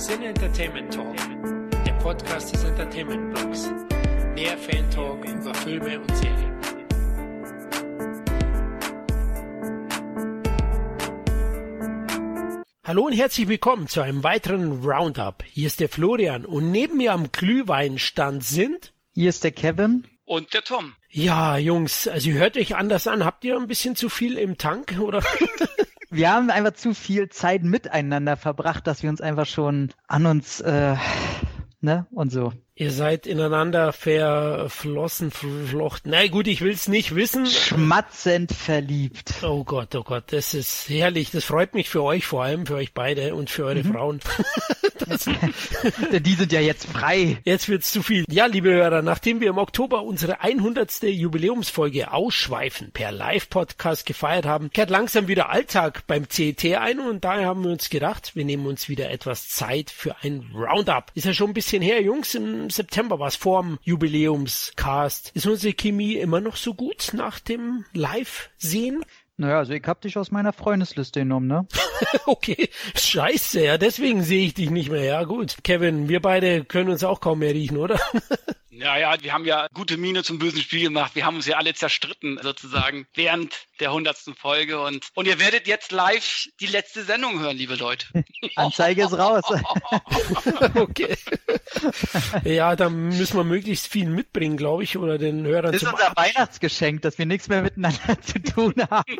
[0.00, 1.14] Sin Entertainment Talk,
[1.84, 3.70] der Podcast des Entertainment Blogs.
[4.34, 6.58] Mehr Fan Talk über Filme und Serien.
[12.82, 15.44] Hallo und herzlich willkommen zu einem weiteren Roundup.
[15.44, 18.94] Hier ist der Florian und neben mir am Glühweinstand sind.
[19.12, 20.06] Hier ist der Kevin.
[20.24, 20.94] Und der Tom.
[21.10, 23.26] Ja, Jungs, also ihr hört euch anders an.
[23.26, 25.22] Habt ihr ein bisschen zu viel im Tank oder?
[26.10, 30.60] wir haben einfach zu viel Zeit miteinander verbracht, dass wir uns einfach schon an uns,
[30.60, 30.96] äh,
[31.80, 32.52] ne, und so.
[32.80, 36.12] Ihr seid ineinander verflossen, verflochten.
[36.12, 37.44] Na gut, ich will's nicht wissen.
[37.44, 39.34] Schmatzend verliebt.
[39.42, 41.30] Oh Gott, oh Gott, das ist herrlich.
[41.30, 43.92] Das freut mich für euch vor allem, für euch beide und für eure mhm.
[43.92, 44.20] Frauen.
[46.20, 47.38] Die sind ja jetzt frei.
[47.44, 48.24] Jetzt wird's zu viel.
[48.30, 51.02] Ja, liebe Hörer, nachdem wir im Oktober unsere 100.
[51.02, 57.46] Jubiläumsfolge ausschweifen per Live-Podcast gefeiert haben, kehrt langsam wieder Alltag beim CET ein und daher
[57.46, 61.10] haben wir uns gedacht, wir nehmen uns wieder etwas Zeit für ein Roundup.
[61.14, 62.34] Ist ja schon ein bisschen her, Jungs.
[62.34, 65.32] Im September war es vorm Jubiläumscast.
[65.34, 69.04] Ist unsere Chemie immer noch so gut nach dem Live-Sehen?
[69.36, 71.66] Naja, also ich hab dich aus meiner Freundesliste genommen, ne?
[72.26, 75.04] okay, scheiße, ja, deswegen sehe ich dich nicht mehr.
[75.04, 77.98] Ja gut, Kevin, wir beide können uns auch kaum mehr riechen, oder?
[78.72, 81.16] Ja, ja, wir haben ja gute Miene zum bösen Spiel gemacht.
[81.16, 84.80] Wir haben uns ja alle zerstritten, sozusagen, während der hundertsten Folge.
[84.80, 88.06] Und, und ihr werdet jetzt live die letzte Sendung hören, liebe Leute.
[88.54, 89.42] Anzeige ist raus.
[90.76, 91.16] okay.
[92.44, 96.12] Ja, dann müssen wir möglichst viel mitbringen, glaube ich, oder den Hörern Das ist unser
[96.14, 99.16] Weihnachtsgeschenk, dass wir nichts mehr miteinander zu tun haben.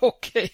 [0.00, 0.50] okay.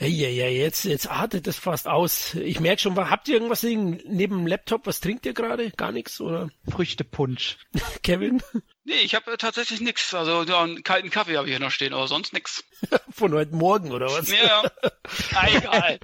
[0.00, 2.34] Ja, ja, jetzt, jetzt artet es fast aus.
[2.34, 4.86] Ich merke schon, habt ihr irgendwas neben dem Laptop?
[4.86, 5.70] Was trinkt ihr gerade?
[5.70, 6.50] Gar nichts, oder?
[6.68, 7.53] Früchtepunsch.
[8.02, 8.42] Kevin?
[8.84, 10.12] Nee, ich habe äh, tatsächlich nichts.
[10.14, 12.64] Also ja, einen kalten Kaffee habe ich hier noch stehen, aber sonst nichts.
[13.10, 14.30] Von heute Morgen oder was?
[14.30, 14.62] Ja,
[15.34, 16.00] ah, egal.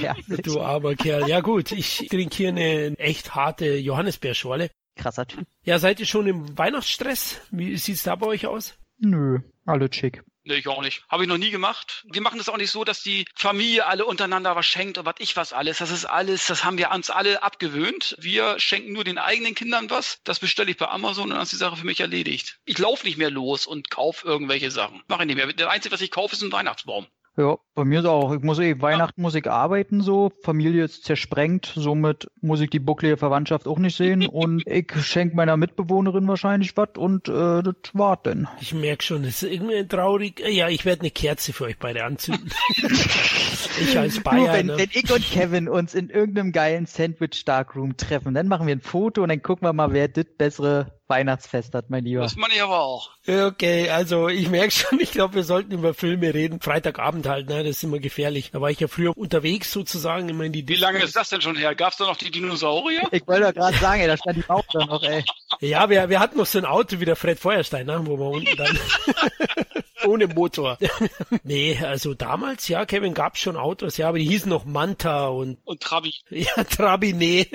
[0.00, 1.28] ja, du armer Kerl.
[1.28, 4.70] Ja gut, ich trinke hier eine echt harte Johannisbeerschorle.
[4.96, 5.46] Krasser Typ.
[5.62, 7.40] Ja, seid ihr schon im Weihnachtsstress?
[7.50, 8.74] Wie sieht's da bei euch aus?
[8.98, 10.22] Nö, alle schick.
[10.46, 11.02] Nee, ich auch nicht.
[11.08, 12.04] Habe ich noch nie gemacht.
[12.08, 15.16] Wir machen das auch nicht so, dass die Familie alle untereinander was schenkt und was
[15.18, 15.78] ich was alles.
[15.78, 18.14] Das ist alles, das haben wir uns alle abgewöhnt.
[18.20, 20.20] Wir schenken nur den eigenen Kindern was.
[20.22, 22.60] Das bestelle ich bei Amazon und dann ist die Sache für mich erledigt.
[22.64, 25.02] Ich laufe nicht mehr los und kaufe irgendwelche Sachen.
[25.08, 25.52] Mache ich nicht mehr.
[25.52, 27.08] Der Einzige, was ich kaufe, ist ein Weihnachtsbaum.
[27.38, 28.32] Ja, bei mir ist auch.
[28.32, 30.32] Ich muss eh Weihnachten muss ich arbeiten so.
[30.42, 35.36] Familie ist zersprengt, somit muss ich die bucklige Verwandtschaft auch nicht sehen und ich schenke
[35.36, 38.48] meiner Mitbewohnerin wahrscheinlich was und äh, das war denn.
[38.60, 40.42] Ich merke schon, es ist irgendwie traurig.
[40.48, 42.50] Ja, ich werde eine Kerze für euch beide anzünden.
[42.78, 44.36] ich als Bayer.
[44.36, 44.78] Nur wenn, ne?
[44.78, 48.80] wenn ich und Kevin uns in irgendeinem geilen Sandwich Darkroom treffen, dann machen wir ein
[48.80, 52.22] Foto und dann gucken wir mal, wer das bessere Weihnachtsfest hat, mein Lieber.
[52.22, 53.10] Das meine ich aber auch.
[53.26, 56.60] Okay, also ich merke schon, ich glaube, wir sollten über Filme reden.
[56.60, 57.64] Freitagabend halt, ne?
[57.64, 58.50] Das ist immer gefährlich.
[58.52, 61.40] Da war ich ja früher unterwegs sozusagen immer in die Wie lange ist das denn
[61.40, 61.74] schon her?
[61.74, 63.08] Gab's da noch die Dinosaurier?
[63.12, 65.24] Ich wollte doch gerade sagen, ey, da stand die Bauch da noch, ey.
[65.60, 68.00] Ja, wir, wir hatten noch so ein Auto wie der Fred Feuerstein, ne?
[68.04, 68.78] Wo wir unten dann
[70.06, 70.78] ohne Motor.
[71.42, 75.58] nee, also damals, ja, Kevin, gab's schon Autos, ja, aber die hießen noch Manta und...
[75.64, 76.14] Und Trabi.
[76.30, 77.48] Ja, Trabi, nee.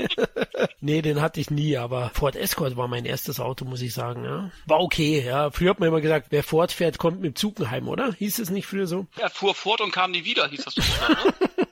[0.80, 4.24] nee, den hatte ich nie, aber Ford Escort war mein erstes Auto, muss ich sagen,
[4.24, 4.52] ja.
[4.66, 5.52] War okay, ja.
[5.52, 8.14] Früher hat man immer gesagt, wer Ford fährt, kommt mit Zugenheim, oder?
[8.14, 9.08] Hieß es nicht früher so?
[9.18, 10.82] Er fuhr fort und kam nie wieder, hieß das so.
[10.82, 11.34] Oder?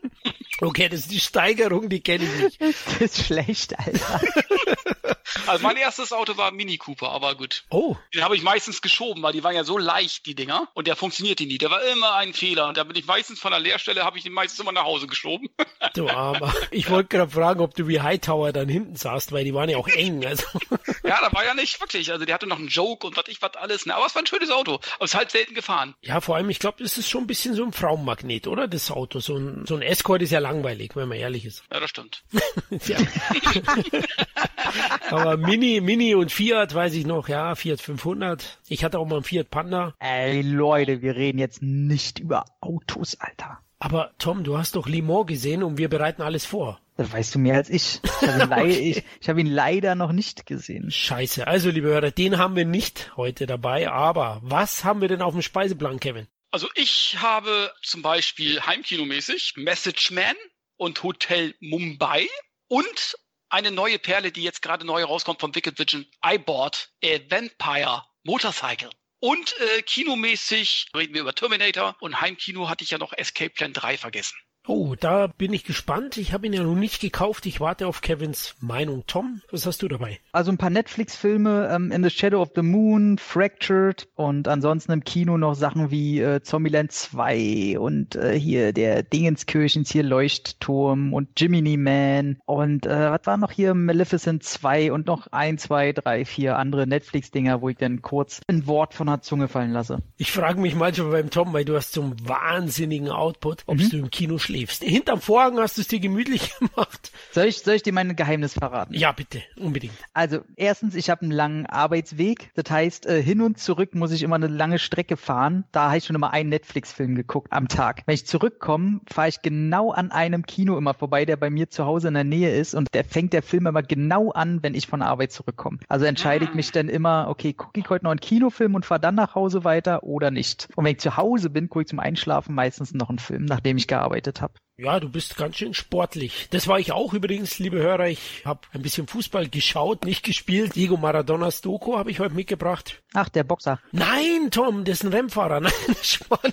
[0.62, 2.62] Okay, das ist die Steigerung, die kenne ich nicht.
[2.62, 4.22] Das ist schlecht, Alter.
[5.48, 7.64] Also mein erstes Auto war ein Mini Cooper, aber gut.
[7.70, 7.96] Oh.
[8.14, 10.68] Den habe ich meistens geschoben, weil die waren ja so leicht, die Dinger.
[10.74, 11.58] Und der funktionierte nie.
[11.58, 12.68] Der war immer ein Fehler.
[12.68, 15.08] Und da bin ich meistens von der Leerstelle, habe ich den meistens immer nach Hause
[15.08, 15.50] geschoben.
[15.96, 16.54] Du Armer.
[16.70, 19.78] Ich wollte gerade fragen, ob du wie Hightower dann hinten saßt, weil die waren ja
[19.78, 20.26] auch eng.
[20.26, 20.44] Also.
[21.04, 22.12] Ja, da war ja nicht wirklich.
[22.12, 23.88] Also der hatte noch einen Joke und was ich was alles.
[23.88, 23.96] Ne?
[23.96, 24.76] Aber es war ein schönes Auto.
[24.76, 25.96] Aber es ist halt selten gefahren.
[26.02, 28.68] Ja, vor allem, ich glaube, das ist schon ein bisschen so ein Frauenmagnet, oder?
[28.68, 29.20] Das Auto.
[29.20, 31.64] So ein, so ein Escort ist ja langweilig, wenn man ehrlich ist.
[31.72, 32.24] Ja, das stimmt.
[35.12, 38.60] Aber Mini, Mini und Fiat weiß ich noch, ja, Fiat 500.
[38.68, 39.94] Ich hatte auch mal einen Fiat Panda.
[40.00, 43.60] Ey, Leute, wir reden jetzt nicht über Autos, Alter.
[43.80, 46.80] Aber Tom, du hast doch Limon gesehen und wir bereiten alles vor.
[46.98, 48.02] Das weißt du mehr als ich.
[48.22, 50.92] Ich habe ihn, ich, ich hab ihn leider noch nicht gesehen.
[50.92, 51.48] Scheiße.
[51.48, 53.90] Also, liebe Hörer, den haben wir nicht heute dabei.
[53.90, 56.28] Aber was haben wir denn auf dem Speiseplan, Kevin?
[56.52, 60.36] Also ich habe zum Beispiel heimkinomäßig Message Man
[60.78, 62.28] und Hotel Mumbai
[62.68, 63.16] und
[63.50, 66.08] eine neue Perle, die jetzt gerade neu rauskommt von Wicked Vision.
[66.26, 68.90] I bought a Vampire Motorcycle.
[69.20, 73.74] Und äh, kinomäßig reden wir über Terminator und Heimkino hatte ich ja noch Escape Plan
[73.74, 74.38] 3 vergessen.
[74.72, 76.18] Oh, da bin ich gespannt.
[76.18, 77.48] Ich habe ihn ja noch nicht gekauft.
[77.48, 79.04] Ich warte auf Kevins Meinung.
[79.08, 80.20] Tom, was hast du dabei?
[80.32, 85.04] Also ein paar Netflix-Filme, ähm, In the Shadow of the Moon, Fractured und ansonsten im
[85.04, 91.30] Kino noch Sachen wie äh, Zombieland 2 und äh, hier der Dingenskirchens hier Leuchtturm und
[91.42, 96.26] Jiminy Man und äh, was war noch hier Maleficent 2 und noch ein, zwei, drei,
[96.26, 100.04] vier andere Netflix-Dinger, wo ich dann kurz ein Wort von der Zunge fallen lasse.
[100.18, 103.90] Ich frage mich manchmal beim Tom, weil du hast so einen wahnsinnigen Output, ob mhm.
[103.90, 104.59] du im Kino schläfst.
[104.68, 107.12] Hinterm Vorhang hast du es dir gemütlich gemacht.
[107.32, 108.94] Soll ich, soll ich dir mein Geheimnis verraten?
[108.94, 109.94] Ja, bitte, unbedingt.
[110.14, 112.52] Also erstens, ich habe einen langen Arbeitsweg.
[112.56, 115.66] Das heißt, äh, hin und zurück muss ich immer eine lange Strecke fahren.
[115.72, 118.04] Da habe ich schon immer einen Netflix-Film geguckt am Tag.
[118.06, 121.86] Wenn ich zurückkomme, fahre ich genau an einem Kino immer vorbei, der bei mir zu
[121.86, 124.88] Hause in der Nähe ist und der fängt der Film immer genau an, wenn ich
[124.88, 125.80] von der Arbeit zurückkomme.
[125.88, 129.02] Also entscheide ich mich dann immer, okay, gucke ich heute noch einen Kinofilm und fahre
[129.02, 130.68] dann nach Hause weiter oder nicht.
[130.76, 133.78] Und wenn ich zu Hause bin, gucke ich zum Einschlafen meistens noch einen Film, nachdem
[133.78, 134.54] ich gearbeitet habe.
[134.82, 136.48] Ja, du bist ganz schön sportlich.
[136.52, 138.08] Das war ich auch übrigens, liebe Hörer.
[138.08, 140.74] Ich habe ein bisschen Fußball geschaut, nicht gespielt.
[140.76, 143.02] Diego Maradonas Doku habe ich heute mitgebracht.
[143.14, 143.82] Ach, der Boxer.
[143.92, 145.60] Nein, Tom, das ist ein Rennfahrer.
[145.60, 145.74] Nein,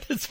[0.08, 0.30] das ist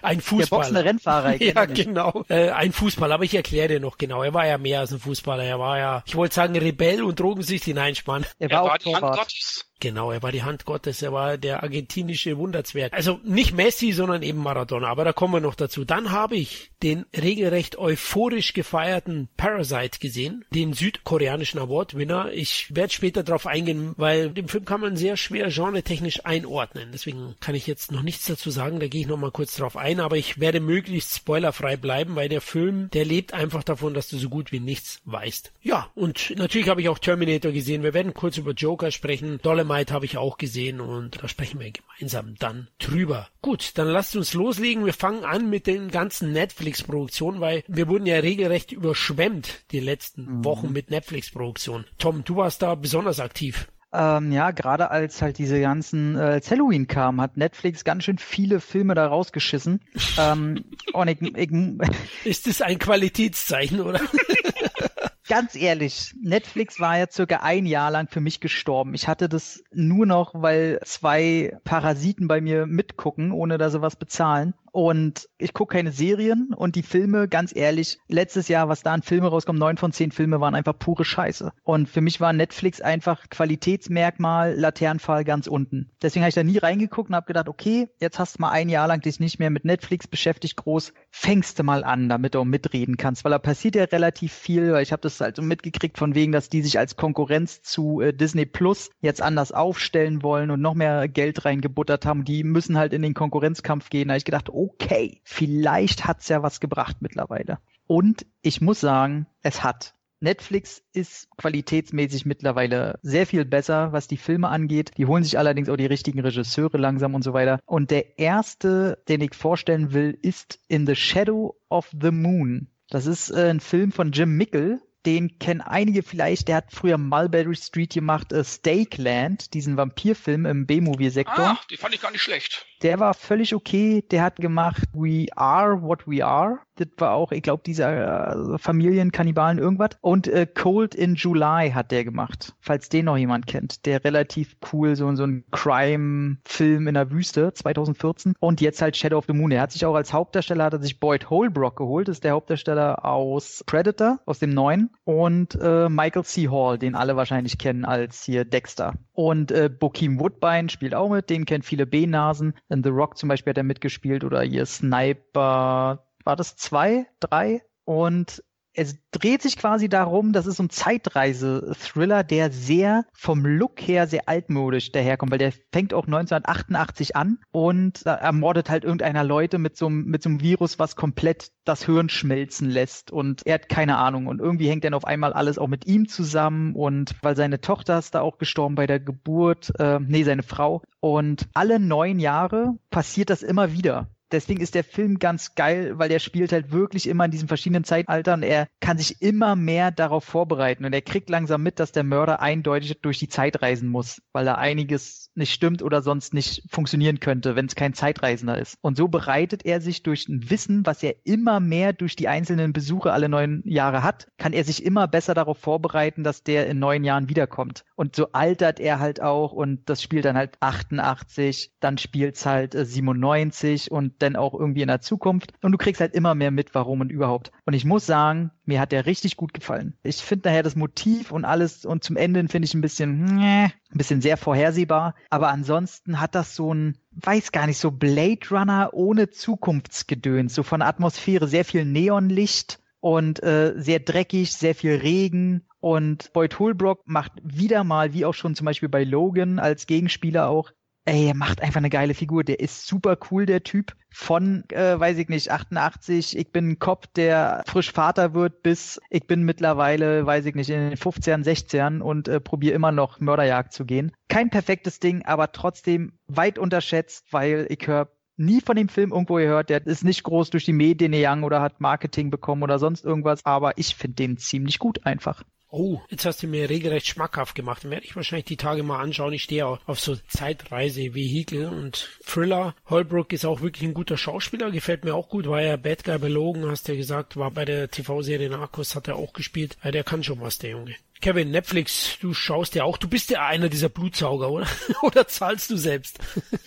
[0.00, 0.38] ein Fußballer.
[0.38, 1.42] Der boxende Rennfahrer.
[1.42, 2.24] ja, genau.
[2.28, 4.22] Äh, ein Fußballer, aber ich erkläre dir noch genau.
[4.22, 5.44] Er war ja mehr als ein Fußballer.
[5.44, 7.74] Er war ja, ich wollte sagen, Rebell und drogensüchtig.
[7.74, 8.24] Nein, Spann.
[8.38, 9.66] Er war, er war die Hand Gottes.
[9.84, 12.94] Genau, er war die Hand Gottes, er war der argentinische Wunderzwerg.
[12.94, 15.84] Also nicht Messi, sondern eben Maradona, aber da kommen wir noch dazu.
[15.84, 22.30] Dann habe ich den regelrecht euphorisch gefeierten Parasite gesehen, den südkoreanischen Award-Winner.
[22.32, 26.90] Ich werde später darauf eingehen, weil dem Film kann man sehr schwer genretechnisch einordnen.
[26.92, 29.76] Deswegen kann ich jetzt noch nichts dazu sagen, da gehe ich noch mal kurz drauf
[29.76, 34.08] ein, aber ich werde möglichst spoilerfrei bleiben, weil der Film, der lebt einfach davon, dass
[34.08, 35.52] du so gut wie nichts weißt.
[35.62, 37.82] Ja, und natürlich habe ich auch Terminator gesehen.
[37.82, 39.40] Wir werden kurz über Joker sprechen.
[39.42, 43.28] Dollar Dynamite habe ich auch gesehen und da sprechen wir gemeinsam dann drüber.
[43.40, 44.84] Gut, dann lasst uns loslegen.
[44.84, 50.38] Wir fangen an mit den ganzen Netflix-Produktionen, weil wir wurden ja regelrecht überschwemmt die letzten
[50.38, 50.44] mhm.
[50.44, 51.84] Wochen mit Netflix-Produktionen.
[51.98, 53.68] Tom, du warst da besonders aktiv.
[53.92, 58.60] Ähm, ja, gerade als halt diese ganzen, äh, Halloween kam, hat Netflix ganz schön viele
[58.60, 59.80] Filme da rausgeschissen.
[60.18, 61.50] ähm, und ich, ich,
[62.24, 64.00] Ist das ein Qualitätszeichen, oder?
[65.28, 68.94] ganz ehrlich, Netflix war ja circa ein Jahr lang für mich gestorben.
[68.94, 73.96] Ich hatte das nur noch, weil zwei Parasiten bei mir mitgucken, ohne dass sie was
[73.96, 74.54] bezahlen.
[74.74, 79.02] Und ich gucke keine Serien und die Filme, ganz ehrlich, letztes Jahr, was da an
[79.02, 81.52] Filme rauskommt, neun von zehn Filme waren einfach pure Scheiße.
[81.62, 85.92] Und für mich war Netflix einfach Qualitätsmerkmal, Laternenfall ganz unten.
[86.02, 88.68] Deswegen habe ich da nie reingeguckt und habe gedacht, okay, jetzt hast du mal ein
[88.68, 92.40] Jahr lang dich nicht mehr mit Netflix beschäftigt, groß, fängst du mal an, damit du
[92.40, 95.42] auch mitreden kannst, weil da passiert ja relativ viel, weil ich habe das halt so
[95.42, 100.24] mitgekriegt von wegen, dass die sich als Konkurrenz zu äh, Disney Plus jetzt anders aufstellen
[100.24, 102.24] wollen und noch mehr Geld reingebuttert haben.
[102.24, 104.08] Die müssen halt in den Konkurrenzkampf gehen.
[104.08, 107.58] Da habe ich gedacht, okay, vielleicht hat's ja was gebracht mittlerweile.
[107.86, 109.94] Und ich muss sagen, es hat.
[110.24, 114.90] Netflix ist qualitätsmäßig mittlerweile sehr viel besser, was die Filme angeht.
[114.96, 117.60] Die holen sich allerdings auch die richtigen Regisseure langsam und so weiter.
[117.66, 122.68] Und der erste, den ich vorstellen will, ist In the Shadow of the Moon.
[122.88, 126.96] Das ist äh, ein Film von Jim Mickel, den kennen einige vielleicht, der hat früher
[126.96, 131.44] Mulberry Street gemacht, äh, Stakeland, diesen Vampirfilm im B-Movie-Sektor.
[131.44, 132.66] Ah, die fand ich gar nicht schlecht.
[132.84, 134.04] Der war völlig okay.
[134.10, 136.58] Der hat gemacht We Are What We Are.
[136.76, 139.90] Das war auch, ich glaube, dieser äh, Familienkannibalen irgendwas.
[140.02, 143.86] Und äh, Cold in July hat der gemacht, falls den noch jemand kennt.
[143.86, 148.34] Der relativ cool, so, so ein Crime-Film in der Wüste, 2014.
[148.38, 149.52] Und jetzt halt Shadow of the Moon.
[149.52, 152.08] Er hat sich auch als Hauptdarsteller, hat er sich Boyd Holbrook geholt.
[152.08, 154.90] Das ist der Hauptdarsteller aus Predator, aus dem neuen.
[155.04, 156.48] Und äh, Michael C.
[156.48, 158.94] Hall, den alle wahrscheinlich kennen als hier Dexter.
[159.14, 162.54] Und äh, Bokeem Woodbine spielt auch mit, den kennt viele B-Nasen.
[162.68, 167.62] In The Rock zum Beispiel hat er mitgespielt oder hier Sniper, war das zwei, drei?
[167.84, 168.42] Und
[168.74, 174.06] es dreht sich quasi darum, das ist so ein Zeitreise-Thriller, der sehr vom Look her
[174.06, 179.76] sehr altmodisch daherkommt, weil der fängt auch 1988 an und ermordet halt irgendeiner Leute mit
[179.76, 183.96] so, mit so einem Virus, was komplett das Hirn schmelzen lässt und er hat keine
[183.96, 184.26] Ahnung.
[184.26, 187.98] Und irgendwie hängt dann auf einmal alles auch mit ihm zusammen und weil seine Tochter
[187.98, 190.82] ist da auch gestorben bei der Geburt, äh, nee, seine Frau.
[191.00, 196.08] Und alle neun Jahre passiert das immer wieder deswegen ist der Film ganz geil, weil
[196.08, 198.42] der spielt halt wirklich immer in diesen verschiedenen Zeitaltern.
[198.42, 202.40] Er kann sich immer mehr darauf vorbereiten und er kriegt langsam mit, dass der Mörder
[202.40, 207.20] eindeutig durch die Zeit reisen muss, weil da einiges nicht stimmt oder sonst nicht funktionieren
[207.20, 208.76] könnte, wenn es kein Zeitreisender ist.
[208.80, 212.72] Und so bereitet er sich durch ein Wissen, was er immer mehr durch die einzelnen
[212.72, 216.78] Besuche alle neun Jahre hat, kann er sich immer besser darauf vorbereiten, dass der in
[216.78, 217.84] neun Jahren wiederkommt.
[217.96, 222.46] Und so altert er halt auch und das spielt dann halt 88, dann spielt es
[222.46, 225.52] halt 97 und denn auch irgendwie in der Zukunft.
[225.62, 227.52] Und du kriegst halt immer mehr mit, warum und überhaupt.
[227.64, 229.94] Und ich muss sagen, mir hat der richtig gut gefallen.
[230.02, 233.72] Ich finde daher das Motiv und alles und zum Ende finde ich ein bisschen, ein
[233.92, 235.14] bisschen sehr vorhersehbar.
[235.30, 240.62] Aber ansonsten hat das so ein, weiß gar nicht, so Blade Runner ohne Zukunftsgedöns, so
[240.62, 245.66] von Atmosphäre, sehr viel Neonlicht und äh, sehr dreckig, sehr viel Regen.
[245.80, 250.48] Und Boyd Holbrook macht wieder mal, wie auch schon zum Beispiel bei Logan als Gegenspieler
[250.48, 250.70] auch,
[251.04, 252.44] ey, er macht einfach eine geile Figur.
[252.44, 253.94] Der ist super cool, der Typ.
[254.10, 259.00] Von, äh, weiß ich nicht, 88, ich bin ein Cop, der frisch Vater wird, bis
[259.10, 263.18] ich bin mittlerweile, weiß ich nicht, in den 15ern, 16ern und äh, probiere immer noch
[263.18, 264.12] Mörderjagd zu gehen.
[264.28, 269.34] Kein perfektes Ding, aber trotzdem weit unterschätzt, weil ich höre nie von dem Film irgendwo
[269.34, 269.70] gehört.
[269.70, 273.44] Der ist nicht groß durch die Medien gegangen oder hat Marketing bekommen oder sonst irgendwas,
[273.44, 275.42] aber ich finde den ziemlich gut einfach.
[275.76, 277.82] Oh, jetzt hast du mir regelrecht schmackhaft gemacht.
[277.82, 279.32] Dann werde ich wahrscheinlich die Tage mal anschauen.
[279.32, 282.76] Ich stehe auf so Zeitreise-Vehikel und Thriller.
[282.86, 285.48] Holbrook ist auch wirklich ein guter Schauspieler, gefällt mir auch gut.
[285.48, 289.08] War ja Bad Guy belogen, hast du ja gesagt, war bei der TV-Serie Narcos, hat
[289.08, 289.76] er auch gespielt.
[289.82, 290.94] Der kann schon was, der Junge.
[291.24, 294.66] Kevin, Netflix, du schaust ja auch, du bist ja einer dieser Blutsauger, oder?
[295.00, 296.18] oder zahlst du selbst?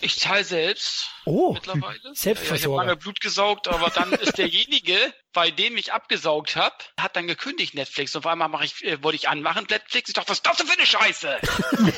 [0.02, 1.12] Ich zahle selbst.
[1.26, 2.00] Oh, mittlerweile.
[2.16, 2.50] Selbstversorger.
[2.50, 4.98] Ja, ich habe lange Blut gesaugt, aber dann ist derjenige,
[5.38, 8.16] bei dem ich abgesaugt habe, hat dann gekündigt Netflix.
[8.16, 10.10] Und auf einmal mache ich, äh, wollte ich anmachen Netflix.
[10.10, 11.38] Ich dachte, was ist das denn für eine Scheiße?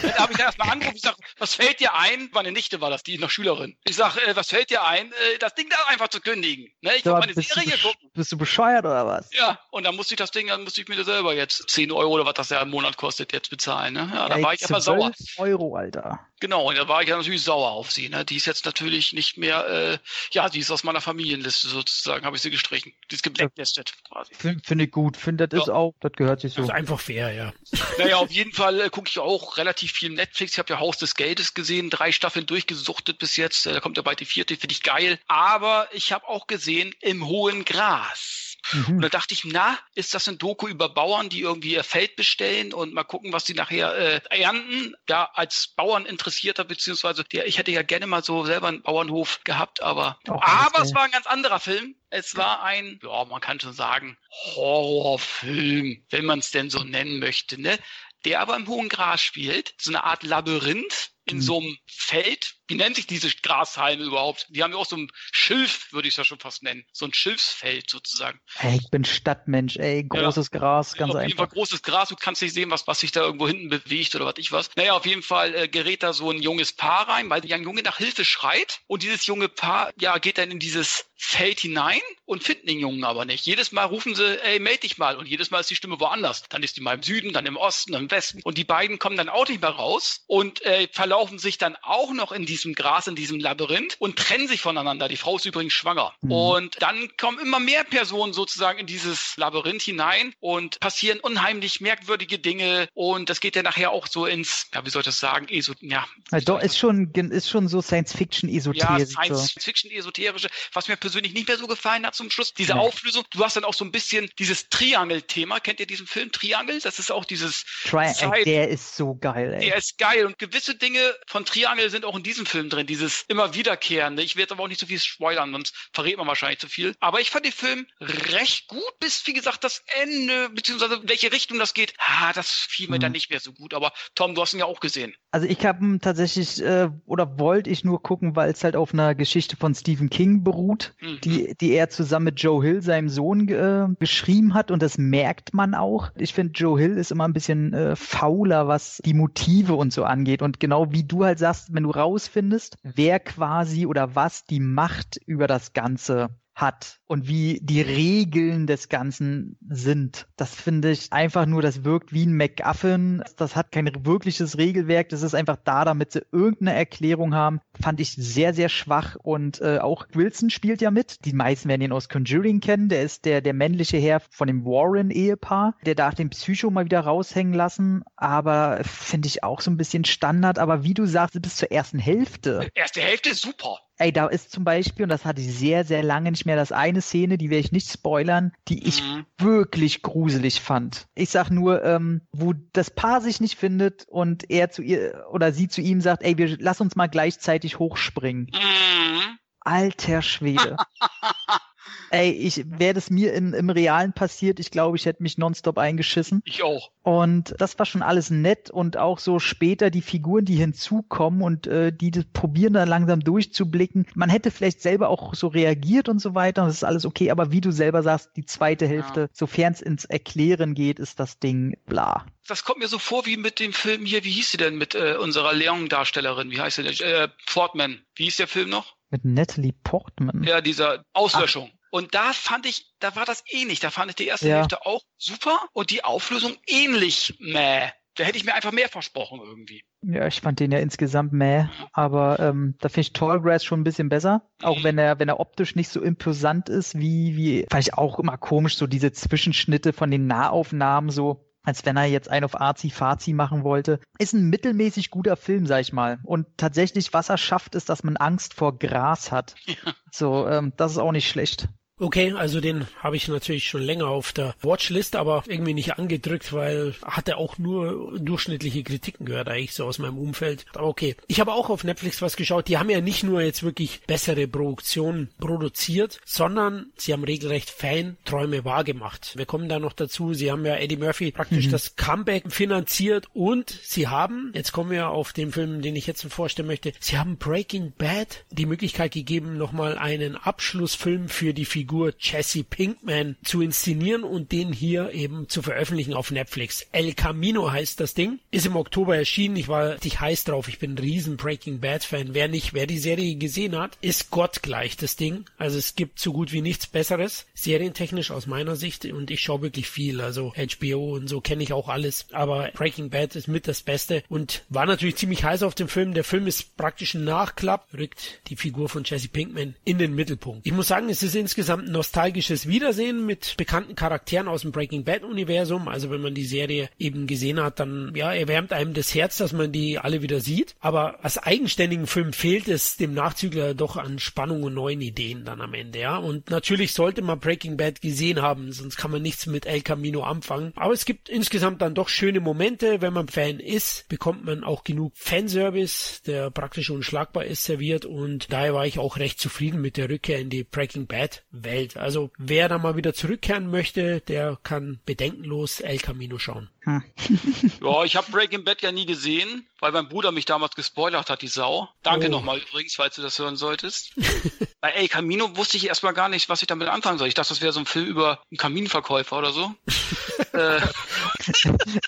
[0.01, 0.97] dann habe ich dann erstmal angerufen.
[0.97, 2.29] Ich sage, was fällt dir ein?
[2.33, 3.77] Meine Nichte war das, die ist noch Schülerin.
[3.85, 6.69] Ich sage, äh, was fällt dir ein, äh, das Ding da einfach zu kündigen?
[6.81, 6.97] Ne?
[6.97, 8.11] Ich wollte meine Serie gucken.
[8.13, 9.29] bist du bescheuert oder was?
[9.31, 11.93] Ja, und dann musste ich das Ding, dann musste ich mir das selber jetzt 10
[11.93, 13.93] Euro oder was das ja im Monat kostet, jetzt bezahlen.
[13.93, 14.11] Ne?
[14.13, 15.11] Ja, da Ey, war ich aber 12 sauer.
[15.37, 16.19] Euro, Alter.
[16.41, 18.07] Genau, und da war ich ja natürlich sauer auf sie.
[18.07, 18.23] Ne?
[18.23, 19.97] Die ist jetzt natürlich nicht mehr, äh,
[20.31, 22.93] ja, die ist aus meiner Familienliste sozusagen, habe ich sie gestrichen.
[23.11, 24.33] Die ist geblacklistet quasi.
[24.35, 25.17] Finde find ich gut.
[25.17, 25.63] Finde, das Ja.
[25.63, 26.61] ist auch, das gehört sich so.
[26.61, 27.53] Das ist einfach fair, ja.
[27.97, 30.53] Naja, auf jeden Fall äh, gucke ich auch relativ viel Netflix.
[30.53, 33.65] Ich habe ja Haus des Geldes gesehen, drei Staffeln durchgesuchtet bis jetzt.
[33.67, 35.19] Äh, Da kommt ja bald die vierte, finde ich geil.
[35.27, 38.48] Aber ich habe auch gesehen, im hohen Gras.
[38.95, 39.01] Und Mhm.
[39.01, 42.73] da dachte ich, na, ist das ein Doku über Bauern, die irgendwie ihr Feld bestellen
[42.73, 44.95] und mal gucken, was die nachher äh, ernten?
[45.07, 49.81] Ja, als Bauerninteressierter, beziehungsweise der, ich hätte ja gerne mal so selber einen Bauernhof gehabt,
[49.81, 51.95] aber, Auch aber es war ein ganz anderer Film.
[52.09, 57.19] Es war ein, ja, man kann schon sagen, Horrorfilm, wenn man es denn so nennen
[57.19, 57.77] möchte, ne?
[58.25, 61.41] Der aber im hohen Gras spielt, so eine Art Labyrinth in Mhm.
[61.41, 62.55] so einem Feld.
[62.69, 64.45] Wie nennt sich diese Grashalme überhaupt?
[64.49, 66.85] Die haben ja auch so ein Schilf, würde ich es ja schon fast nennen.
[66.91, 68.39] So ein Schilfsfeld sozusagen.
[68.59, 70.03] Ey, ich bin Stadtmensch, ey.
[70.03, 71.55] Großes Gras, ganz auf jeden Fall einfach.
[71.55, 74.35] großes Gras, du kannst nicht sehen, was, was sich da irgendwo hinten bewegt oder was
[74.37, 74.69] ich was.
[74.75, 77.81] Naja, auf jeden Fall äh, gerät da so ein junges Paar rein, weil ein Junge
[77.81, 82.43] nach Hilfe schreit und dieses junge Paar, ja, geht dann in dieses Feld hinein und
[82.43, 83.45] finden den Jungen aber nicht.
[83.45, 86.43] Jedes Mal rufen sie, ey, meld dich mal und jedes Mal ist die Stimme woanders.
[86.49, 88.99] Dann ist die mal im Süden, dann im Osten, dann im Westen und die beiden
[88.99, 92.73] kommen dann auch nicht mehr raus und äh, verlaufen sich dann auch noch in diesem
[92.75, 95.07] Gras, in diesem Labyrinth und trennen sich voneinander.
[95.07, 96.13] Die Frau ist übrigens schwanger.
[96.21, 96.31] Mhm.
[96.31, 102.39] Und dann kommen immer mehr Personen sozusagen in dieses Labyrinth hinein und passieren unheimlich merkwürdige
[102.39, 102.87] Dinge.
[102.93, 105.73] Und das geht ja nachher auch so ins, ja, wie soll ich das sagen, eso,
[105.81, 106.05] ja.
[106.31, 109.07] Ja, doch, ist schon, ist schon so ja, Science-Fiction-Esoterik.
[109.07, 109.13] so.
[109.13, 112.53] Science-Fiction-Esoterische, was mir persönlich nicht mehr so gefallen hat zum Schluss.
[112.53, 112.79] Diese Nee.
[112.79, 115.59] Auflösung, du hast dann auch so ein bisschen dieses Triangle-Thema.
[115.59, 116.79] Kennt ihr diesen Film Triangle?
[116.81, 119.65] Das ist auch dieses Tri Zeit- ey, der ist so geil, ey.
[119.67, 123.23] Der ist geil und gewisse Dinge von Triangle sind auch in diesem Film drin, dieses
[123.27, 124.23] immer wiederkehrende.
[124.23, 126.95] Ich werde aber auch nicht so viel spoilern, sonst verrät man wahrscheinlich zu viel.
[126.99, 131.31] Aber ich fand den Film recht gut, bis wie gesagt das Ende, beziehungsweise in welche
[131.31, 133.01] Richtung das geht, ah, das fiel mir Mhm.
[133.01, 133.73] dann nicht mehr so gut.
[133.73, 135.13] Aber Tom, du hast ihn ja auch gesehen.
[135.31, 138.93] Also ich habe ihn tatsächlich, äh, oder wollte ich nur gucken, weil es halt auf
[138.93, 141.21] einer Geschichte von Stephen King beruht, Mhm.
[141.21, 145.53] die, die er zusammen mit Joe Hill, seinem Sohn, äh, geschrieben hat und das merkt
[145.53, 146.09] man auch.
[146.15, 150.03] Ich finde, Joe Hill ist immer ein bisschen äh, fauler, was die Motive und so
[150.03, 150.41] angeht.
[150.41, 152.38] Und genau wie du halt sagst, wenn du rausfindest,
[152.83, 158.89] wer quasi oder was die Macht über das Ganze hat und wie die Regeln des
[158.89, 160.27] Ganzen sind.
[160.35, 163.23] Das finde ich einfach nur, das wirkt wie ein MacGuffin.
[163.37, 165.09] Das hat kein wirkliches Regelwerk.
[165.09, 167.61] Das ist einfach da, damit sie irgendeine Erklärung haben.
[167.81, 169.15] Fand ich sehr, sehr schwach.
[169.15, 171.25] Und äh, auch Wilson spielt ja mit.
[171.25, 172.89] Die meisten werden ihn aus Conjuring kennen.
[172.89, 175.75] Der ist der, der männliche Herr von dem Warren-Ehepaar.
[175.85, 178.03] Der darf den Psycho mal wieder raushängen lassen.
[178.15, 180.59] Aber finde ich auch so ein bisschen Standard.
[180.59, 182.69] Aber wie du sagst, bis zur ersten Hälfte.
[182.75, 183.79] Erste Hälfte ist super.
[184.01, 186.71] Ey, da ist zum Beispiel, und das hatte ich sehr, sehr lange nicht mehr, das
[186.71, 189.25] eine Szene, die werde ich nicht spoilern, die ich Mhm.
[189.37, 191.05] wirklich gruselig fand.
[191.15, 195.51] Ich sag nur, ähm, wo das Paar sich nicht findet und er zu ihr oder
[195.51, 198.49] sie zu ihm sagt, ey, wir lass uns mal gleichzeitig hochspringen.
[198.53, 199.37] Mhm.
[199.59, 200.77] Alter Schwede.
[202.11, 205.77] Ey, ich wäre das mir in, im Realen passiert, ich glaube, ich hätte mich nonstop
[205.77, 206.41] eingeschissen.
[206.45, 206.91] Ich auch.
[207.03, 211.67] Und das war schon alles nett und auch so später die Figuren, die hinzukommen und
[211.67, 214.07] äh, die das probieren da langsam durchzublicken.
[214.15, 216.63] Man hätte vielleicht selber auch so reagiert und so weiter.
[216.63, 219.27] Und das ist alles okay, aber wie du selber sagst, die zweite Hälfte, ja.
[219.31, 222.25] sofern es ins Erklären geht, ist das Ding bla.
[222.47, 224.95] Das kommt mir so vor wie mit dem Film hier, wie hieß sie denn mit
[224.95, 226.51] äh, unserer Leon-Darstellerin?
[226.51, 226.95] Wie heißt sie denn?
[226.99, 228.01] Äh, Portman.
[228.15, 228.95] Wie hieß der Film noch?
[229.11, 230.43] Mit Natalie Portman.
[230.43, 231.69] Ja, dieser Auslöschung.
[231.73, 231.78] Ach.
[231.91, 233.79] Und da fand ich, da war das ähnlich.
[233.79, 234.57] Da fand ich die erste ja.
[234.57, 237.89] Hälfte auch super und die Auflösung ähnlich meh.
[238.15, 239.83] Da hätte ich mir einfach mehr versprochen irgendwie.
[240.01, 243.85] Ja, ich fand den ja insgesamt meh, aber ähm, da finde ich Tallgrass schon ein
[243.85, 244.49] bisschen besser.
[244.61, 248.19] Auch wenn er, wenn er optisch nicht so imposant ist, wie, wie, fand ich auch
[248.19, 252.59] immer komisch, so diese Zwischenschnitte von den Nahaufnahmen, so als wenn er jetzt einen auf
[252.59, 253.99] Arzi-Fazi machen wollte.
[254.17, 256.19] Ist ein mittelmäßig guter Film, sag ich mal.
[256.23, 259.55] Und tatsächlich, was er schafft, ist, dass man Angst vor Gras hat.
[259.69, 259.93] Ja.
[260.11, 261.69] So, ähm, das ist auch nicht schlecht.
[261.99, 266.53] Okay, also den habe ich natürlich schon länger auf der Watchlist, aber irgendwie nicht angedrückt,
[266.53, 270.65] weil hatte auch nur durchschnittliche Kritiken gehört, eigentlich so aus meinem Umfeld.
[270.73, 271.17] Aber okay.
[271.27, 272.69] Ich habe auch auf Netflix was geschaut.
[272.69, 278.63] Die haben ja nicht nur jetzt wirklich bessere Produktionen produziert, sondern sie haben regelrecht Fan-Träume
[278.63, 279.37] wahrgemacht.
[279.37, 280.33] Wir kommen da noch dazu.
[280.33, 281.71] Sie haben ja Eddie Murphy praktisch mhm.
[281.71, 286.25] das Comeback finanziert und sie haben, jetzt kommen wir auf den Film, den ich jetzt
[286.31, 291.88] vorstellen möchte, sie haben Breaking Bad die Möglichkeit gegeben, nochmal einen Abschlussfilm für die Figur
[291.89, 296.85] Figur Jesse Pinkman zu inszenieren und den hier eben zu veröffentlichen auf Netflix.
[296.91, 298.37] El Camino heißt das Ding.
[298.51, 299.55] Ist im Oktober erschienen.
[299.55, 300.67] Ich war richtig heiß drauf.
[300.67, 302.35] Ich bin ein riesen Breaking Bad Fan.
[302.35, 305.45] Wer nicht, wer die Serie gesehen hat, ist gottgleich das Ding.
[305.57, 307.47] Also es gibt so gut wie nichts Besseres.
[307.55, 309.05] Serientechnisch aus meiner Sicht.
[309.05, 310.21] Und ich schaue wirklich viel.
[310.21, 312.27] Also HBO und so kenne ich auch alles.
[312.33, 316.13] Aber Breaking Bad ist mit das Beste und war natürlich ziemlich heiß auf dem Film.
[316.13, 320.67] Der Film ist praktisch ein Nachklapp, rückt die Figur von Jesse Pinkman in den Mittelpunkt.
[320.67, 325.23] Ich muss sagen, es ist insgesamt nostalgisches Wiedersehen mit bekannten Charakteren aus dem Breaking Bad
[325.23, 325.87] Universum.
[325.87, 329.53] Also wenn man die Serie eben gesehen hat, dann ja, erwärmt einem das Herz, dass
[329.53, 330.75] man die alle wieder sieht.
[330.79, 335.61] Aber als eigenständigen Film fehlt es dem Nachzügler doch an Spannung und neuen Ideen dann
[335.61, 336.17] am Ende, ja.
[336.17, 340.23] Und natürlich sollte man Breaking Bad gesehen haben, sonst kann man nichts mit El Camino
[340.23, 340.73] anfangen.
[340.75, 343.01] Aber es gibt insgesamt dann doch schöne Momente.
[343.01, 348.05] Wenn man Fan ist, bekommt man auch genug Fanservice, der praktisch unschlagbar ist, serviert.
[348.05, 351.68] Und daher war ich auch recht zufrieden mit der Rückkehr in die Breaking Bad Welt.
[351.69, 351.97] Welt.
[351.97, 356.69] Also wer da mal wieder zurückkehren möchte, der kann bedenkenlos El Camino schauen.
[356.81, 357.03] Hm.
[357.83, 361.41] ja, ich habe Breaking Bad ja nie gesehen, weil mein Bruder mich damals gespoilert hat,
[361.41, 361.89] die Sau.
[362.03, 362.31] Danke oh.
[362.31, 364.13] nochmal übrigens, falls du das hören solltest.
[364.81, 367.27] Bei El Camino wusste ich erstmal gar nicht, was ich damit anfangen soll.
[367.27, 369.71] Ich dachte, das wäre so ein Film über einen Kaminverkäufer oder so.
[370.53, 370.81] äh.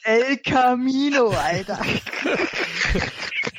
[0.03, 1.79] El Camino, Alter.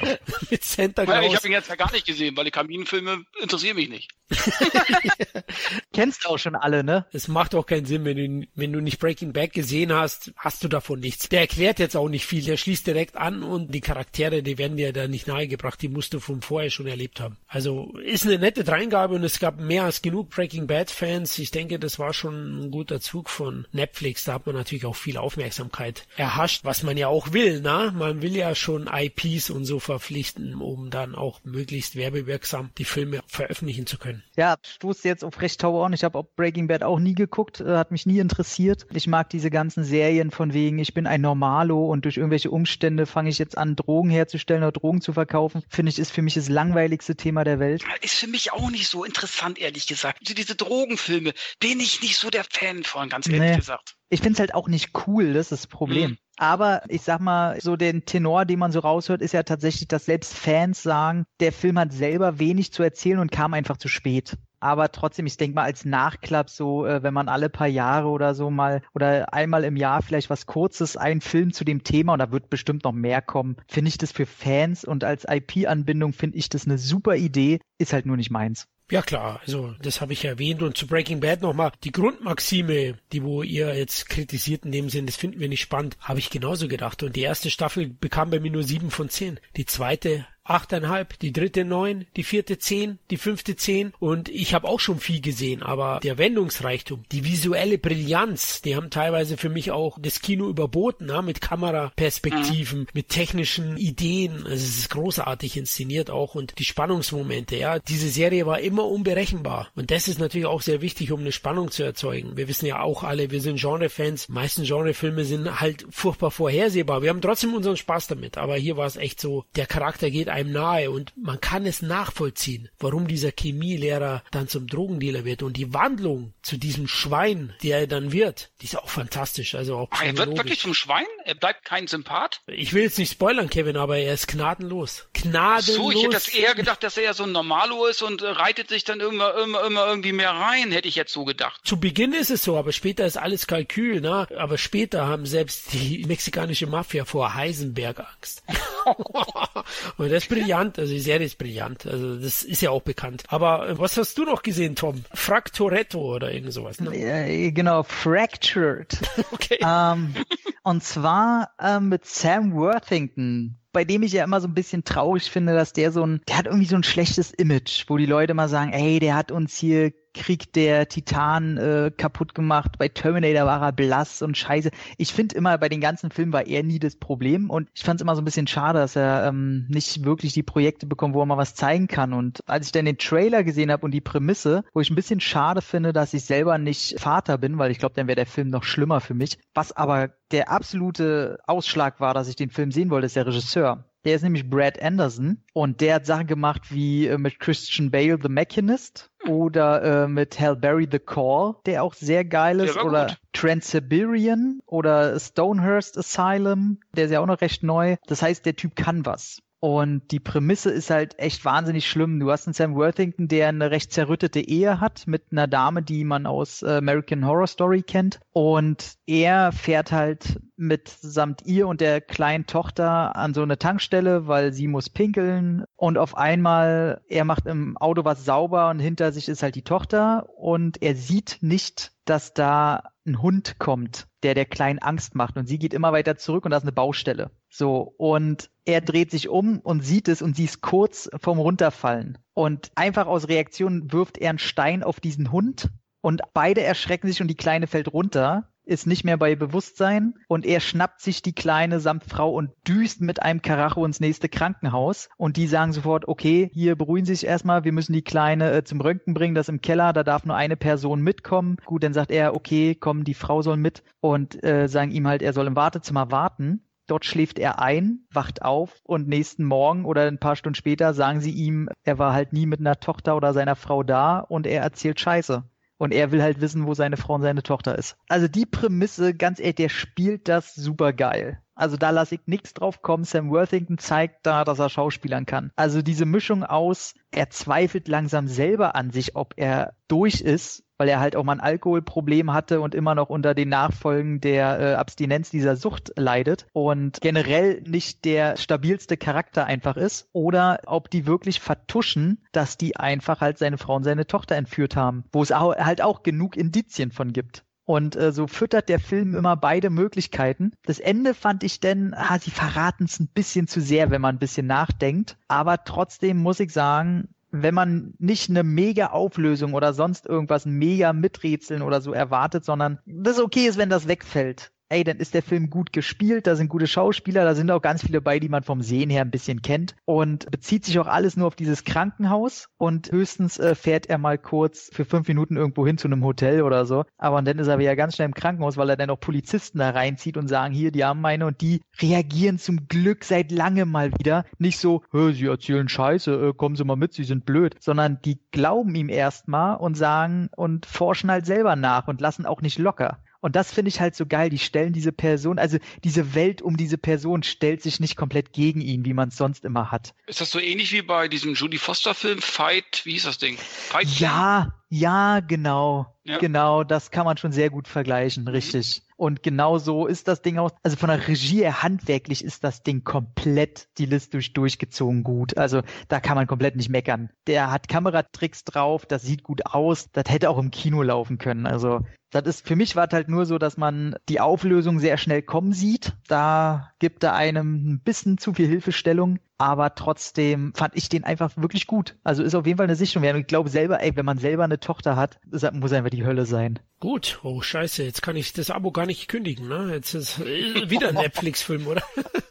[0.50, 1.24] Mit Santa Claus.
[1.24, 4.10] Ich habe ihn jetzt ja gar nicht gesehen, weil die Kaminfilme interessieren mich nicht.
[5.92, 7.06] Kennst du auch schon alle, ne?
[7.12, 10.64] Es macht auch keinen Sinn, wenn du, wenn du nicht Breaking Bad gesehen hast, hast
[10.64, 11.28] du davon nichts.
[11.28, 14.76] Der erklärt jetzt auch nicht viel, der schließt direkt an und die Charaktere, die werden
[14.76, 17.36] dir da nicht nahegebracht, die musst du von vorher schon erlebt haben.
[17.46, 21.38] Also ist eine nette Dreingabe und es gab mehr als genug Breaking Bad Fans.
[21.38, 24.24] Ich denke, das war schon ein guter Zug von Netflix.
[24.24, 27.92] Da hat man natürlich auch viel Aufmerksamkeit erhascht, was man ja auch will, ne?
[27.94, 33.20] Man will ja schon IPs und so verpflichten, um dann auch möglichst werbewirksam die Filme
[33.26, 34.22] veröffentlichen zu können.
[34.36, 35.92] Ja, stoßt jetzt auf recht taube Ohren.
[35.92, 38.86] Ich habe auch Breaking Bad auch nie geguckt, äh, hat mich nie interessiert.
[38.92, 43.06] Ich mag diese ganzen Serien von wegen, ich bin ein Normalo und durch irgendwelche Umstände
[43.06, 45.62] fange ich jetzt an, Drogen herzustellen oder Drogen zu verkaufen.
[45.68, 47.84] Finde ich, ist für mich das langweiligste Thema der Welt.
[48.00, 50.20] Ist für mich auch nicht so interessant, ehrlich gesagt.
[50.22, 53.56] Diese Drogenfilme bin ich nicht so der Fan von, ganz ehrlich nee.
[53.56, 53.96] gesagt.
[54.12, 56.10] Ich finde es halt auch nicht cool, das ist das Problem.
[56.10, 56.18] Mhm.
[56.36, 60.04] Aber ich sag mal, so den Tenor, den man so raushört, ist ja tatsächlich, dass
[60.04, 64.36] selbst Fans sagen, der Film hat selber wenig zu erzählen und kam einfach zu spät.
[64.60, 68.34] Aber trotzdem, ich denke mal, als Nachklapp, so, äh, wenn man alle paar Jahre oder
[68.34, 72.18] so mal oder einmal im Jahr vielleicht was Kurzes, ein Film zu dem Thema und
[72.18, 76.36] da wird bestimmt noch mehr kommen, finde ich das für Fans und als IP-Anbindung finde
[76.36, 78.68] ich das eine super Idee, ist halt nur nicht meins.
[78.92, 80.60] Ja klar, also das habe ich erwähnt.
[80.60, 85.06] Und zu Breaking Bad nochmal die Grundmaxime, die wo ihr jetzt kritisiert in dem Sinn,
[85.06, 87.02] das finden wir nicht spannend, habe ich genauso gedacht.
[87.02, 91.32] Und die erste Staffel bekam bei mir nur sieben von zehn, die zweite achteinhalb, die
[91.32, 95.62] dritte neun, die vierte zehn, die fünfte zehn und ich habe auch schon viel gesehen,
[95.62, 101.08] aber der Wendungsreichtum, die visuelle Brillanz, die haben teilweise für mich auch das Kino überboten,
[101.08, 102.86] ja, mit Kameraperspektiven, mhm.
[102.92, 108.46] mit technischen Ideen, also es ist großartig inszeniert auch und die Spannungsmomente, ja, diese Serie
[108.46, 112.36] war immer unberechenbar und das ist natürlich auch sehr wichtig, um eine Spannung zu erzeugen.
[112.36, 117.02] Wir wissen ja auch alle, wir sind Genrefans, meisten Genrefilme sind halt furchtbar vorhersehbar.
[117.02, 120.28] Wir haben trotzdem unseren Spaß damit, aber hier war es echt so, der Charakter geht
[120.32, 125.56] einem nahe und man kann es nachvollziehen, warum dieser Chemielehrer dann zum Drogendealer wird und
[125.56, 129.54] die Wandlung zu diesem Schwein, der er dann wird, die ist auch fantastisch.
[129.54, 131.06] Also auch ah, er wird wirklich zum Schwein?
[131.24, 132.40] Er bleibt kein Sympath?
[132.46, 135.08] Ich will jetzt nicht spoilern, Kevin, aber er ist gnadenlos.
[135.12, 135.76] Gnadenlos.
[135.76, 138.68] So, ich hätte das eher gedacht, dass er so ein Normalo ist und äh, reitet
[138.68, 141.60] sich dann immer, immer, immer irgendwie mehr rein, hätte ich jetzt so gedacht.
[141.64, 144.26] Zu Beginn ist es so, aber später ist alles Kalkül, ne?
[144.36, 148.42] Aber später haben selbst die mexikanische Mafia vor Heisenberg Angst.
[149.96, 153.24] und das ist brillant, also die Serie ist brillant, also das ist ja auch bekannt.
[153.28, 155.04] Aber äh, was hast du noch gesehen, Tom?
[155.12, 156.96] Fractoretto oder irgend sowas, ne?
[156.96, 158.96] Ja, genau, Fractured.
[159.32, 159.58] okay.
[159.60, 160.14] Ähm,
[160.62, 165.30] und zwar ähm, mit Sam Worthington bei dem ich ja immer so ein bisschen traurig
[165.30, 168.34] finde, dass der so ein, der hat irgendwie so ein schlechtes Image, wo die Leute
[168.34, 172.78] mal sagen, ey, der hat uns hier Krieg der Titan äh, kaputt gemacht.
[172.78, 174.70] Bei Terminator war er blass und scheiße.
[174.96, 178.00] Ich finde immer, bei den ganzen Filmen war er nie das Problem und ich fand
[178.00, 181.22] es immer so ein bisschen schade, dass er ähm, nicht wirklich die Projekte bekommt, wo
[181.22, 182.12] er mal was zeigen kann.
[182.12, 185.20] Und als ich dann den Trailer gesehen habe und die Prämisse, wo ich ein bisschen
[185.20, 188.48] schade finde, dass ich selber nicht Vater bin, weil ich glaube, dann wäre der Film
[188.48, 189.38] noch schlimmer für mich.
[189.54, 193.84] Was aber der absolute Ausschlag war, dass ich den Film sehen wollte, ist der Regisseur.
[194.04, 198.18] Der ist nämlich Brad Anderson und der hat Sachen gemacht wie äh, mit Christian Bale
[198.20, 203.06] The Machinist oder äh, mit Hal Berry The Call, der auch sehr geil ist, oder
[203.06, 203.18] gut.
[203.32, 207.96] Trans-Siberian oder Stonehurst Asylum, der ist ja auch noch recht neu.
[208.06, 209.42] Das heißt, der Typ kann was.
[209.64, 212.18] Und die Prämisse ist halt echt wahnsinnig schlimm.
[212.18, 216.02] Du hast einen Sam Worthington, der eine recht zerrüttete Ehe hat mit einer Dame, die
[216.02, 218.18] man aus äh, American Horror Story kennt.
[218.32, 224.26] Und er fährt halt mit samt ihr und der kleinen Tochter an so eine Tankstelle,
[224.26, 225.62] weil sie muss pinkeln.
[225.76, 229.62] Und auf einmal, er macht im Auto was sauber und hinter sich ist halt die
[229.62, 230.28] Tochter.
[230.36, 235.36] Und er sieht nicht, dass da ein Hund kommt, der der Kleinen Angst macht.
[235.36, 237.30] Und sie geht immer weiter zurück und da ist eine Baustelle.
[237.48, 242.18] So, und er dreht sich um und sieht es und sie ist kurz vom Runterfallen.
[242.34, 247.20] Und einfach aus Reaktion wirft er einen Stein auf diesen Hund und beide erschrecken sich
[247.20, 251.34] und die Kleine fällt runter, ist nicht mehr bei Bewusstsein und er schnappt sich die
[251.34, 256.06] Kleine samt Frau und düst mit einem Karacho ins nächste Krankenhaus und die sagen sofort,
[256.08, 259.48] okay, hier beruhigen Sie sich erstmal, wir müssen die Kleine äh, zum Röntgen bringen, das
[259.48, 261.56] im Keller, da darf nur eine Person mitkommen.
[261.64, 265.22] Gut, dann sagt er, okay, komm, die Frau soll mit und äh, sagen ihm halt,
[265.22, 266.62] er soll im Wartezimmer warten.
[266.86, 271.20] Dort schläft er ein, wacht auf und nächsten Morgen oder ein paar Stunden später sagen
[271.20, 274.62] sie ihm, er war halt nie mit einer Tochter oder seiner Frau da und er
[274.62, 275.44] erzählt Scheiße.
[275.82, 277.96] Und er will halt wissen, wo seine Frau und seine Tochter ist.
[278.08, 281.42] Also die Prämisse, ganz ehrlich, der spielt das super geil.
[281.56, 283.02] Also da lasse ich nichts drauf kommen.
[283.02, 285.50] Sam Worthington zeigt da, dass er Schauspielern kann.
[285.56, 290.88] Also diese Mischung aus, er zweifelt langsam selber an sich, ob er durch ist weil
[290.88, 294.74] er halt auch mal ein Alkoholproblem hatte und immer noch unter den Nachfolgen der äh,
[294.74, 301.06] Abstinenz dieser Sucht leidet und generell nicht der stabilste Charakter einfach ist oder ob die
[301.06, 305.30] wirklich vertuschen, dass die einfach halt seine Frau und seine Tochter entführt haben, wo es
[305.30, 307.44] auch, halt auch genug Indizien von gibt.
[307.64, 310.50] Und äh, so füttert der Film immer beide Möglichkeiten.
[310.64, 314.16] Das Ende fand ich denn, ah, sie verraten es ein bisschen zu sehr, wenn man
[314.16, 315.16] ein bisschen nachdenkt.
[315.28, 320.92] Aber trotzdem muss ich sagen, wenn man nicht eine mega Auflösung oder sonst irgendwas, mega
[320.92, 325.22] Miträtseln oder so erwartet, sondern das okay ist, wenn das wegfällt ey, dann ist der
[325.22, 328.42] Film gut gespielt, da sind gute Schauspieler, da sind auch ganz viele bei, die man
[328.42, 329.76] vom Sehen her ein bisschen kennt.
[329.84, 334.16] Und bezieht sich auch alles nur auf dieses Krankenhaus und höchstens äh, fährt er mal
[334.16, 337.58] kurz für fünf Minuten irgendwo hin zu einem Hotel oder so, aber dann ist er
[337.58, 340.72] wieder ganz schnell im Krankenhaus, weil er dann auch Polizisten da reinzieht und sagen, hier,
[340.72, 341.26] die haben meine.
[341.26, 346.32] Und die reagieren zum Glück seit langem mal wieder, nicht so, sie erzählen Scheiße, äh,
[346.32, 350.64] kommen Sie mal mit, Sie sind blöd, sondern die glauben ihm erstmal und sagen und
[350.64, 352.98] forschen halt selber nach und lassen auch nicht locker.
[353.22, 354.30] Und das finde ich halt so geil.
[354.30, 358.60] Die stellen diese Person, also diese Welt um diese Person stellt sich nicht komplett gegen
[358.60, 359.94] ihn, wie man es sonst immer hat.
[360.08, 362.82] Ist das so ähnlich wie bei diesem Judy Foster Film Fight?
[362.84, 363.38] Wie hieß das Ding?
[363.38, 365.86] Fight ja, ja, genau.
[366.04, 366.18] Ja.
[366.18, 368.30] Genau, das kann man schon sehr gut vergleichen, mhm.
[368.30, 368.82] richtig.
[368.96, 370.50] Und genau so ist das Ding auch.
[370.64, 375.36] Also von der Regie her handwerklich ist das Ding komplett stilistisch durchgezogen gut.
[375.36, 377.10] Also da kann man komplett nicht meckern.
[377.28, 379.90] Der hat Kameratricks drauf, das sieht gut aus.
[379.92, 381.46] Das hätte auch im Kino laufen können.
[381.46, 381.82] Also
[382.12, 385.22] das ist, für mich war es halt nur so, dass man die Auflösung sehr schnell
[385.22, 385.94] kommen sieht.
[386.06, 391.32] Da gibt er einem ein bisschen zu viel Hilfestellung aber trotzdem fand ich den einfach
[391.36, 391.96] wirklich gut.
[392.04, 393.02] Also ist auf jeden Fall eine Sichtung.
[393.02, 395.18] Ich glaube selber, ey, wenn man selber eine Tochter hat,
[395.52, 396.60] muss einfach die Hölle sein.
[396.78, 399.70] Gut, oh scheiße, jetzt kann ich das Abo gar nicht kündigen, ne?
[399.72, 401.82] Jetzt ist wieder ein Netflix-Film, oder?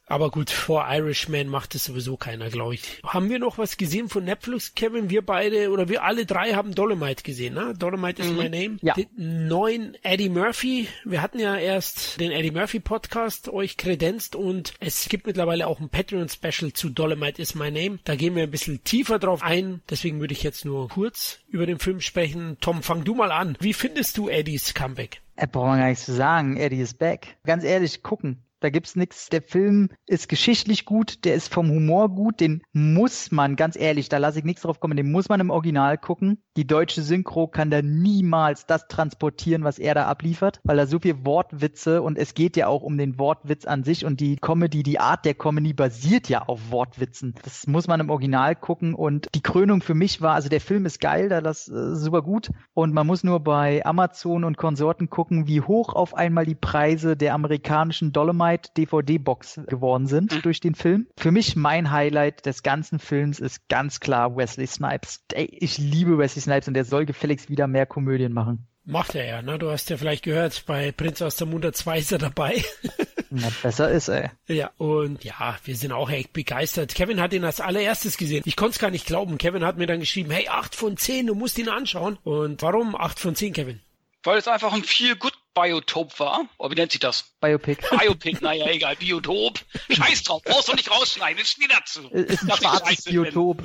[0.08, 3.02] Aber gut, vor Irishman macht es sowieso keiner, glaube ich.
[3.06, 5.10] Haben wir noch was gesehen von Netflix, Kevin?
[5.10, 7.74] Wir beide oder wir alle drei haben Dolomite gesehen, ne?
[7.78, 8.38] Dolomite is Mhm.
[8.38, 8.78] my name.
[8.82, 8.94] Ja.
[8.94, 9.08] Den
[9.48, 10.90] neuen Eddie Murphy.
[11.06, 15.80] Wir hatten ja erst den Eddie Murphy Podcast euch kredenzt und es gibt mittlerweile auch
[15.80, 18.00] ein Patreon Special zu Dolomite is my name.
[18.04, 19.82] Da gehen wir ein bisschen tiefer drauf ein.
[19.90, 22.58] Deswegen würde ich jetzt nur kurz über den Film sprechen.
[22.60, 23.56] Tom, fang du mal an.
[23.62, 25.22] Wie findest du Eddies Comeback?
[25.38, 26.58] Äh, braucht gar nichts zu sagen.
[26.58, 27.38] Eddie ist back.
[27.46, 28.44] Ganz ehrlich, gucken.
[28.62, 29.30] Da gibt's nichts.
[29.30, 34.08] Der Film ist geschichtlich gut, der ist vom Humor gut, den muss man, ganz ehrlich,
[34.08, 36.44] da lasse ich nichts drauf kommen, den muss man im Original gucken.
[36.58, 41.00] Die deutsche Synchro kann da niemals das transportieren, was er da abliefert, weil da so
[41.00, 44.84] viel Wortwitze und es geht ja auch um den Wortwitz an sich und die Comedy,
[44.84, 47.34] die Art der Comedy basiert ja auf Wortwitzen.
[47.44, 50.86] Das muss man im Original gucken und die Krönung für mich war, also der Film
[50.86, 55.10] ist geil, da das äh, super gut und man muss nur bei Amazon und Konsorten
[55.10, 60.76] gucken, wie hoch auf einmal die Preise der amerikanischen Dolomite DVD-Box geworden sind durch den
[60.76, 61.08] Film.
[61.18, 65.24] Für mich mein Highlight des ganzen Films ist ganz klar Wesley Snipes.
[65.34, 68.68] Ey, ich liebe Wesley Snipes und der soll gefälligst wieder mehr Komödien machen.
[68.84, 69.60] Macht er ja, ne?
[69.60, 72.64] Du hast ja vielleicht gehört, bei Prinz aus der Munter 2 ist er dabei.
[73.30, 74.32] Na, besser ist er.
[74.48, 76.96] ja, und ja, wir sind auch echt begeistert.
[76.96, 78.42] Kevin hat ihn als allererstes gesehen.
[78.46, 79.38] Ich konnte es gar nicht glauben.
[79.38, 82.18] Kevin hat mir dann geschrieben, hey, 8 von 10, du musst ihn anschauen.
[82.24, 83.80] Und warum 8 von 10, Kevin?
[84.24, 86.46] Weil es einfach ein viel gut Biotop war.
[86.58, 87.26] Oder wie nennt sich das?
[87.42, 87.82] Biopic.
[87.90, 89.60] Biopic, naja, egal, Biotop.
[89.90, 92.08] Scheiß drauf, brauchst du nicht rausschneiden, ist nie dazu.
[92.10, 93.04] Ist ein ich schwarzes.
[93.06, 93.58] Biotop.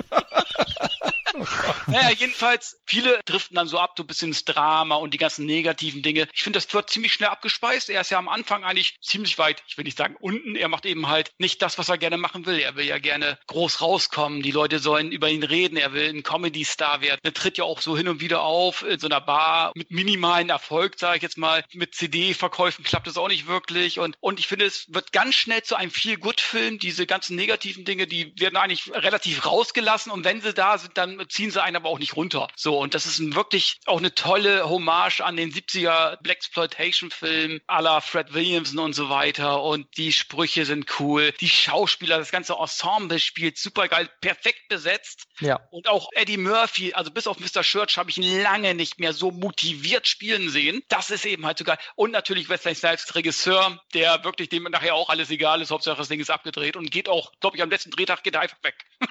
[1.87, 5.45] Naja, jedenfalls, viele driften dann so ab, so ein bisschen ins Drama und die ganzen
[5.45, 6.27] negativen Dinge.
[6.33, 7.89] Ich finde, das wird ziemlich schnell abgespeist.
[7.89, 10.55] Er ist ja am Anfang eigentlich ziemlich weit, ich will nicht sagen unten.
[10.55, 12.59] Er macht eben halt nicht das, was er gerne machen will.
[12.59, 14.41] Er will ja gerne groß rauskommen.
[14.41, 15.77] Die Leute sollen über ihn reden.
[15.77, 17.19] Er will ein Comedy-Star werden.
[17.23, 20.49] Er tritt ja auch so hin und wieder auf in so einer Bar mit minimalen
[20.49, 21.63] Erfolg, sage ich jetzt mal.
[21.73, 23.99] Mit CD-Verkäufen klappt es auch nicht wirklich.
[23.99, 26.79] Und, und ich finde, es wird ganz schnell zu einem Feel-Good-Film.
[26.79, 30.11] Diese ganzen negativen Dinge, die werden eigentlich relativ rausgelassen.
[30.11, 32.47] Und wenn sie da sind, dann ziehen sie einen aber auch nicht runter.
[32.55, 37.81] So, und das ist ein wirklich auch eine tolle Hommage an den 70er Blaxploitation-Film à
[37.81, 39.63] la Fred Williamson und so weiter.
[39.63, 41.33] Und die Sprüche sind cool.
[41.39, 45.25] Die Schauspieler, das ganze Ensemble spielt super geil, perfekt besetzt.
[45.39, 45.59] Ja.
[45.71, 47.61] Und auch Eddie Murphy, also bis auf Mr.
[47.61, 50.81] Church habe ich ihn lange nicht mehr so motiviert spielen sehen.
[50.89, 51.77] Das ist eben halt so geil.
[51.95, 55.71] Und natürlich Wesley Snipes, Regisseur, der wirklich dem nachher auch alles egal ist.
[55.71, 58.41] Hauptsache das Ding ist abgedreht und geht auch, glaube ich, am letzten Drehtag geht er
[58.41, 58.75] einfach weg.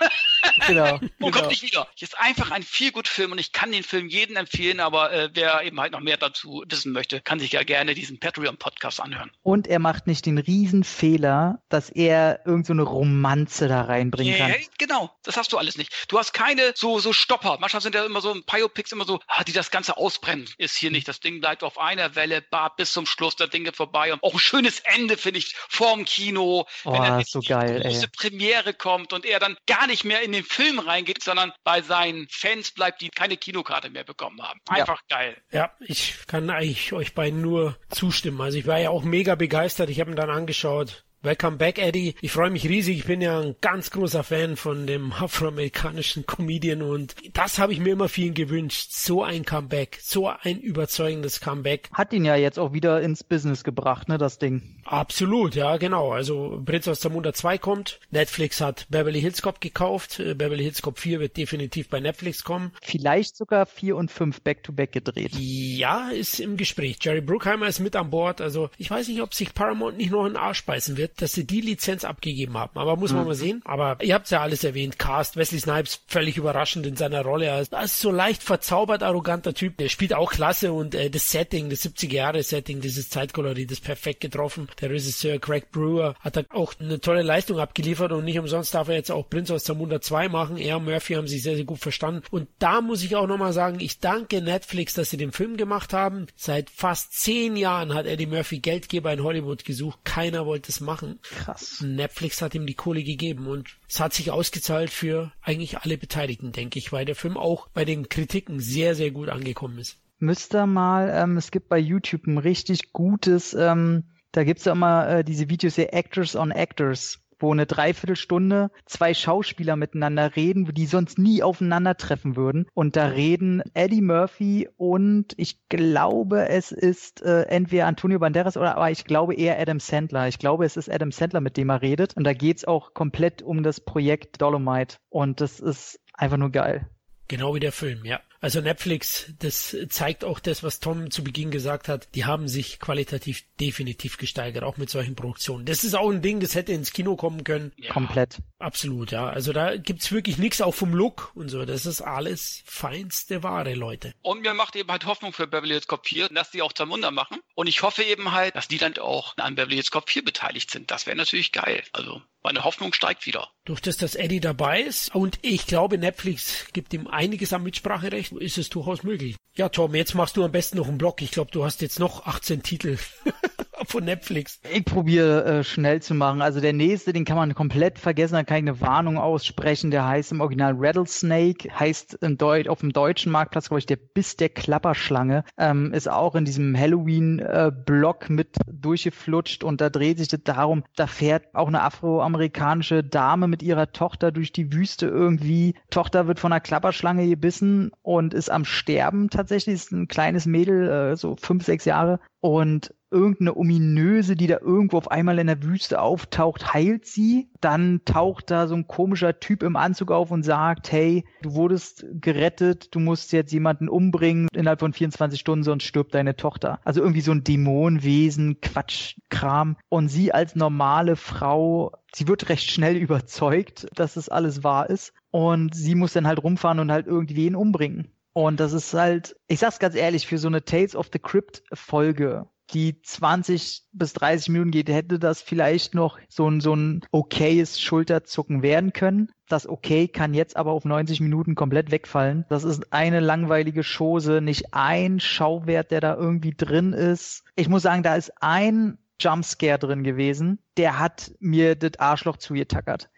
[0.66, 0.94] Genau.
[1.00, 1.30] Und genau.
[1.30, 1.88] kommt nicht wieder.
[2.00, 5.30] Ist einfach ein viel gut Film und ich kann den Film jedem empfehlen, aber äh,
[5.34, 9.30] wer eben halt noch mehr dazu wissen möchte, kann sich ja gerne diesen Patreon-Podcast anhören.
[9.42, 14.50] Und er macht nicht den Riesenfehler, dass er irgend so eine Romanze da reinbringen kann.
[14.50, 15.92] Ja, genau, das hast du alles nicht.
[16.08, 17.58] Du hast keine so, so Stopper.
[17.60, 20.48] Manchmal sind ja immer so Biopics immer so, ah, die das Ganze ausbrennen.
[20.58, 21.08] Ist hier nicht.
[21.08, 24.12] Das Ding bleibt auf einer Welle, bar bis zum Schluss, das Ding geht vorbei.
[24.12, 26.66] Und auch ein schönes Ende, finde ich, vorm Kino.
[26.84, 27.92] Oh, wenn dann das ist so die geil, ey.
[27.92, 31.82] große Premiere kommt und er dann gar nicht mehr in den Film reingeht, sondern bei
[31.82, 34.60] seinen Fans bleibt, die keine Kinokarte mehr bekommen haben.
[34.68, 35.36] Einfach geil.
[35.52, 38.40] Ja, ich kann eigentlich euch beiden nur zustimmen.
[38.40, 39.90] Also ich war ja auch mega begeistert.
[39.90, 41.05] Ich habe ihn dann angeschaut.
[41.26, 42.14] Welcome back, Eddie.
[42.20, 42.98] Ich freue mich riesig.
[42.98, 47.80] Ich bin ja ein ganz großer Fan von dem afroamerikanischen Comedian und das habe ich
[47.80, 48.92] mir immer ihn gewünscht.
[48.92, 51.90] So ein Comeback, so ein überzeugendes Comeback.
[51.92, 54.76] Hat ihn ja jetzt auch wieder ins Business gebracht, ne, das Ding.
[54.84, 56.12] Absolut, ja, genau.
[56.12, 57.98] Also Prinz aus der Munter 2 kommt.
[58.12, 60.20] Netflix hat Beverly Hills Cop gekauft.
[60.20, 62.70] Äh, Beverly Hills Cop 4 wird definitiv bei Netflix kommen.
[62.82, 65.32] Vielleicht sogar vier und fünf back-to-back gedreht.
[65.34, 66.98] Ja, ist im Gespräch.
[67.00, 68.40] Jerry Bruckheimer ist mit an Bord.
[68.40, 71.32] Also ich weiß nicht, ob sich Paramount nicht noch in den Arsch beißen wird, dass
[71.32, 72.78] sie die Lizenz abgegeben haben.
[72.78, 73.62] Aber muss man mal sehen.
[73.64, 74.98] Aber ihr habt ja alles erwähnt.
[74.98, 77.46] Cast, Wesley Snipes, völlig überraschend in seiner Rolle.
[77.46, 79.76] Er ist so leicht verzaubert, arroganter Typ.
[79.78, 84.68] Der spielt auch klasse und äh, das Setting, das 70er-Jahre-Setting, dieses Zeitkolorit ist perfekt getroffen.
[84.80, 88.88] Der Regisseur Craig Brewer hat da auch eine tolle Leistung abgeliefert und nicht umsonst darf
[88.88, 90.56] er jetzt auch Prinz aus Zamunda 2 machen.
[90.56, 92.22] Er und Murphy haben sich sehr, sehr gut verstanden.
[92.30, 95.92] Und da muss ich auch nochmal sagen, ich danke Netflix, dass sie den Film gemacht
[95.92, 96.26] haben.
[96.36, 100.00] Seit fast zehn Jahren hat Eddie Murphy Geldgeber in Hollywood gesucht.
[100.04, 101.05] Keiner wollte es machen.
[101.22, 101.80] Krass.
[101.80, 106.52] Netflix hat ihm die Kohle gegeben und es hat sich ausgezahlt für eigentlich alle Beteiligten,
[106.52, 109.98] denke ich, weil der Film auch bei den Kritiken sehr, sehr gut angekommen ist.
[110.18, 114.72] Müsst ihr mal, ähm, es gibt bei YouTube ein richtig gutes, ähm, da gibt's ja
[114.72, 120.72] immer äh, diese Videos hier Actors on Actors, wo eine Dreiviertelstunde zwei Schauspieler miteinander reden,
[120.72, 122.66] die sonst nie aufeinandertreffen würden.
[122.74, 128.76] Und da reden Eddie Murphy und ich glaube, es ist äh, entweder Antonio Banderas oder
[128.76, 130.28] aber ich glaube eher Adam Sandler.
[130.28, 132.16] Ich glaube, es ist Adam Sandler, mit dem er redet.
[132.16, 134.96] Und da geht's auch komplett um das Projekt Dolomite.
[135.08, 136.88] Und das ist einfach nur geil.
[137.28, 138.20] Genau wie der Film, ja.
[138.40, 142.08] Also Netflix, das zeigt auch das, was Tom zu Beginn gesagt hat.
[142.14, 145.64] Die haben sich qualitativ definitiv gesteigert, auch mit solchen Produktionen.
[145.64, 147.72] Das ist auch ein Ding, das hätte ins Kino kommen können.
[147.76, 147.92] Ja.
[147.92, 148.38] Komplett.
[148.58, 149.28] Absolut, ja.
[149.28, 151.64] Also da gibt's wirklich nichts, auch vom Look und so.
[151.64, 154.14] Das ist alles feinste Ware, Leute.
[154.22, 156.90] Und mir macht eben halt Hoffnung für Beverly Hills Cop 4, dass die auch zum
[156.90, 157.38] Wunder machen.
[157.54, 160.70] Und ich hoffe eben halt, dass die dann auch an Beverly Hills Cop 4 beteiligt
[160.70, 160.90] sind.
[160.90, 161.82] Das wäre natürlich geil.
[161.92, 163.50] Also meine Hoffnung steigt wieder.
[163.66, 168.30] Durch das, dass Eddie dabei ist und ich glaube, Netflix gibt ihm einiges an Mitspracherecht,
[168.32, 169.34] ist es durchaus möglich.
[169.56, 171.20] Ja, Tom, jetzt machst du am besten noch einen Blog.
[171.20, 172.96] Ich glaube, du hast jetzt noch 18 Titel.
[173.96, 174.60] von Netflix.
[174.72, 176.42] Ich probiere äh, schnell zu machen.
[176.42, 179.90] Also der nächste, den kann man komplett vergessen, da kann ich eine Warnung aussprechen.
[179.90, 183.96] Der heißt im Original Rattlesnake, heißt im Deut auf dem deutschen Marktplatz, glaube ich, der
[183.96, 185.44] Biss der Klapperschlange.
[185.58, 190.84] Ähm, ist auch in diesem Halloween-Block äh, mit durchgeflutscht und da dreht sich das darum,
[190.96, 195.74] da fährt auch eine afroamerikanische Dame mit ihrer Tochter durch die Wüste irgendwie.
[195.90, 199.74] Tochter wird von einer Klapperschlange gebissen und ist am Sterben tatsächlich.
[199.76, 204.98] Ist ein kleines Mädel, äh, so fünf, sechs Jahre und irgendeine ominöse, die da irgendwo
[204.98, 207.48] auf einmal in der Wüste auftaucht, heilt sie.
[207.60, 212.06] Dann taucht da so ein komischer Typ im Anzug auf und sagt, hey, du wurdest
[212.12, 216.78] gerettet, du musst jetzt jemanden umbringen innerhalb von 24 Stunden, sonst stirbt deine Tochter.
[216.84, 219.76] Also irgendwie so ein Dämonenwesen, Quatschkram.
[219.88, 225.12] Und sie als normale Frau, sie wird recht schnell überzeugt, dass es alles wahr ist.
[225.30, 228.08] Und sie muss dann halt rumfahren und halt irgendwen umbringen.
[228.36, 231.62] Und das ist halt, ich sag's ganz ehrlich, für so eine Tales of the Crypt
[231.72, 237.02] Folge, die 20 bis 30 Minuten geht, hätte das vielleicht noch so ein, so ein
[237.12, 239.30] okayes Schulterzucken werden können.
[239.48, 242.44] Das okay kann jetzt aber auf 90 Minuten komplett wegfallen.
[242.48, 247.44] Das ist eine langweilige Chose, nicht ein Schauwert, der da irgendwie drin ist.
[247.54, 253.08] Ich muss sagen, da ist ein Jumpscare drin gewesen, der hat mir das Arschloch zugetackert.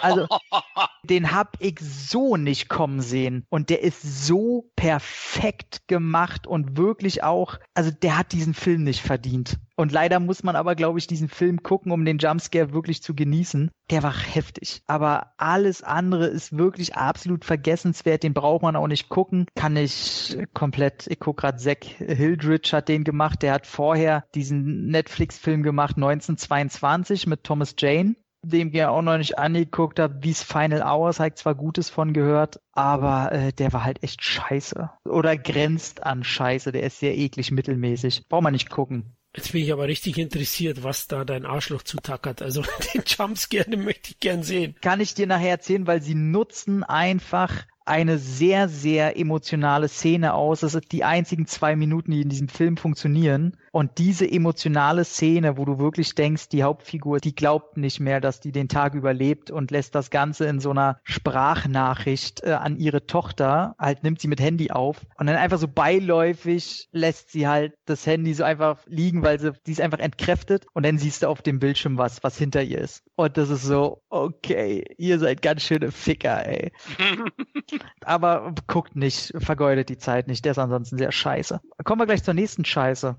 [0.00, 0.26] Also,
[1.04, 3.46] den hab ich so nicht kommen sehen.
[3.48, 9.00] Und der ist so perfekt gemacht und wirklich auch, also der hat diesen Film nicht
[9.00, 9.58] verdient.
[9.78, 13.14] Und leider muss man aber, glaube ich, diesen Film gucken, um den Jumpscare wirklich zu
[13.14, 13.70] genießen.
[13.90, 14.82] Der war heftig.
[14.86, 18.22] Aber alles andere ist wirklich absolut vergessenswert.
[18.22, 19.44] Den braucht man auch nicht gucken.
[19.54, 23.42] Kann ich komplett, ich gucke gerade, Zack Hildridge hat den gemacht.
[23.42, 28.16] Der hat vorher diesen Netflix-Film gemacht, 1922 mit Thomas Jane
[28.46, 31.90] dem ich auch noch nicht angeguckt habe, wie es Final Hours, habe ich zwar Gutes
[31.90, 34.90] von gehört, aber äh, der war halt echt scheiße.
[35.04, 38.28] Oder grenzt an scheiße, der ist sehr eklig mittelmäßig.
[38.28, 39.16] Braucht man nicht gucken.
[39.34, 42.40] Jetzt bin ich aber richtig interessiert, was da dein Arschloch zutackert.
[42.40, 42.62] Also
[42.94, 44.76] den Jumpscare, den möchte ich gern sehen.
[44.80, 50.60] Kann ich dir nachher erzählen, weil sie nutzen einfach eine sehr, sehr emotionale Szene aus.
[50.60, 53.56] Das sind die einzigen zwei Minuten, die in diesem Film funktionieren.
[53.76, 58.40] Und diese emotionale Szene, wo du wirklich denkst, die Hauptfigur, die glaubt nicht mehr, dass
[58.40, 63.04] die den Tag überlebt und lässt das Ganze in so einer Sprachnachricht äh, an ihre
[63.04, 67.74] Tochter, halt nimmt sie mit Handy auf und dann einfach so beiläufig lässt sie halt
[67.84, 71.28] das Handy so einfach liegen, weil sie, die ist einfach entkräftet und dann siehst du
[71.28, 73.04] auf dem Bildschirm was, was hinter ihr ist.
[73.14, 76.72] Und das ist so, okay, ihr seid ganz schöne Ficker, ey.
[78.06, 81.60] Aber guckt nicht, vergeudet die Zeit nicht, der ist ansonsten sehr scheiße.
[81.84, 83.16] Kommen wir gleich zur nächsten Scheiße.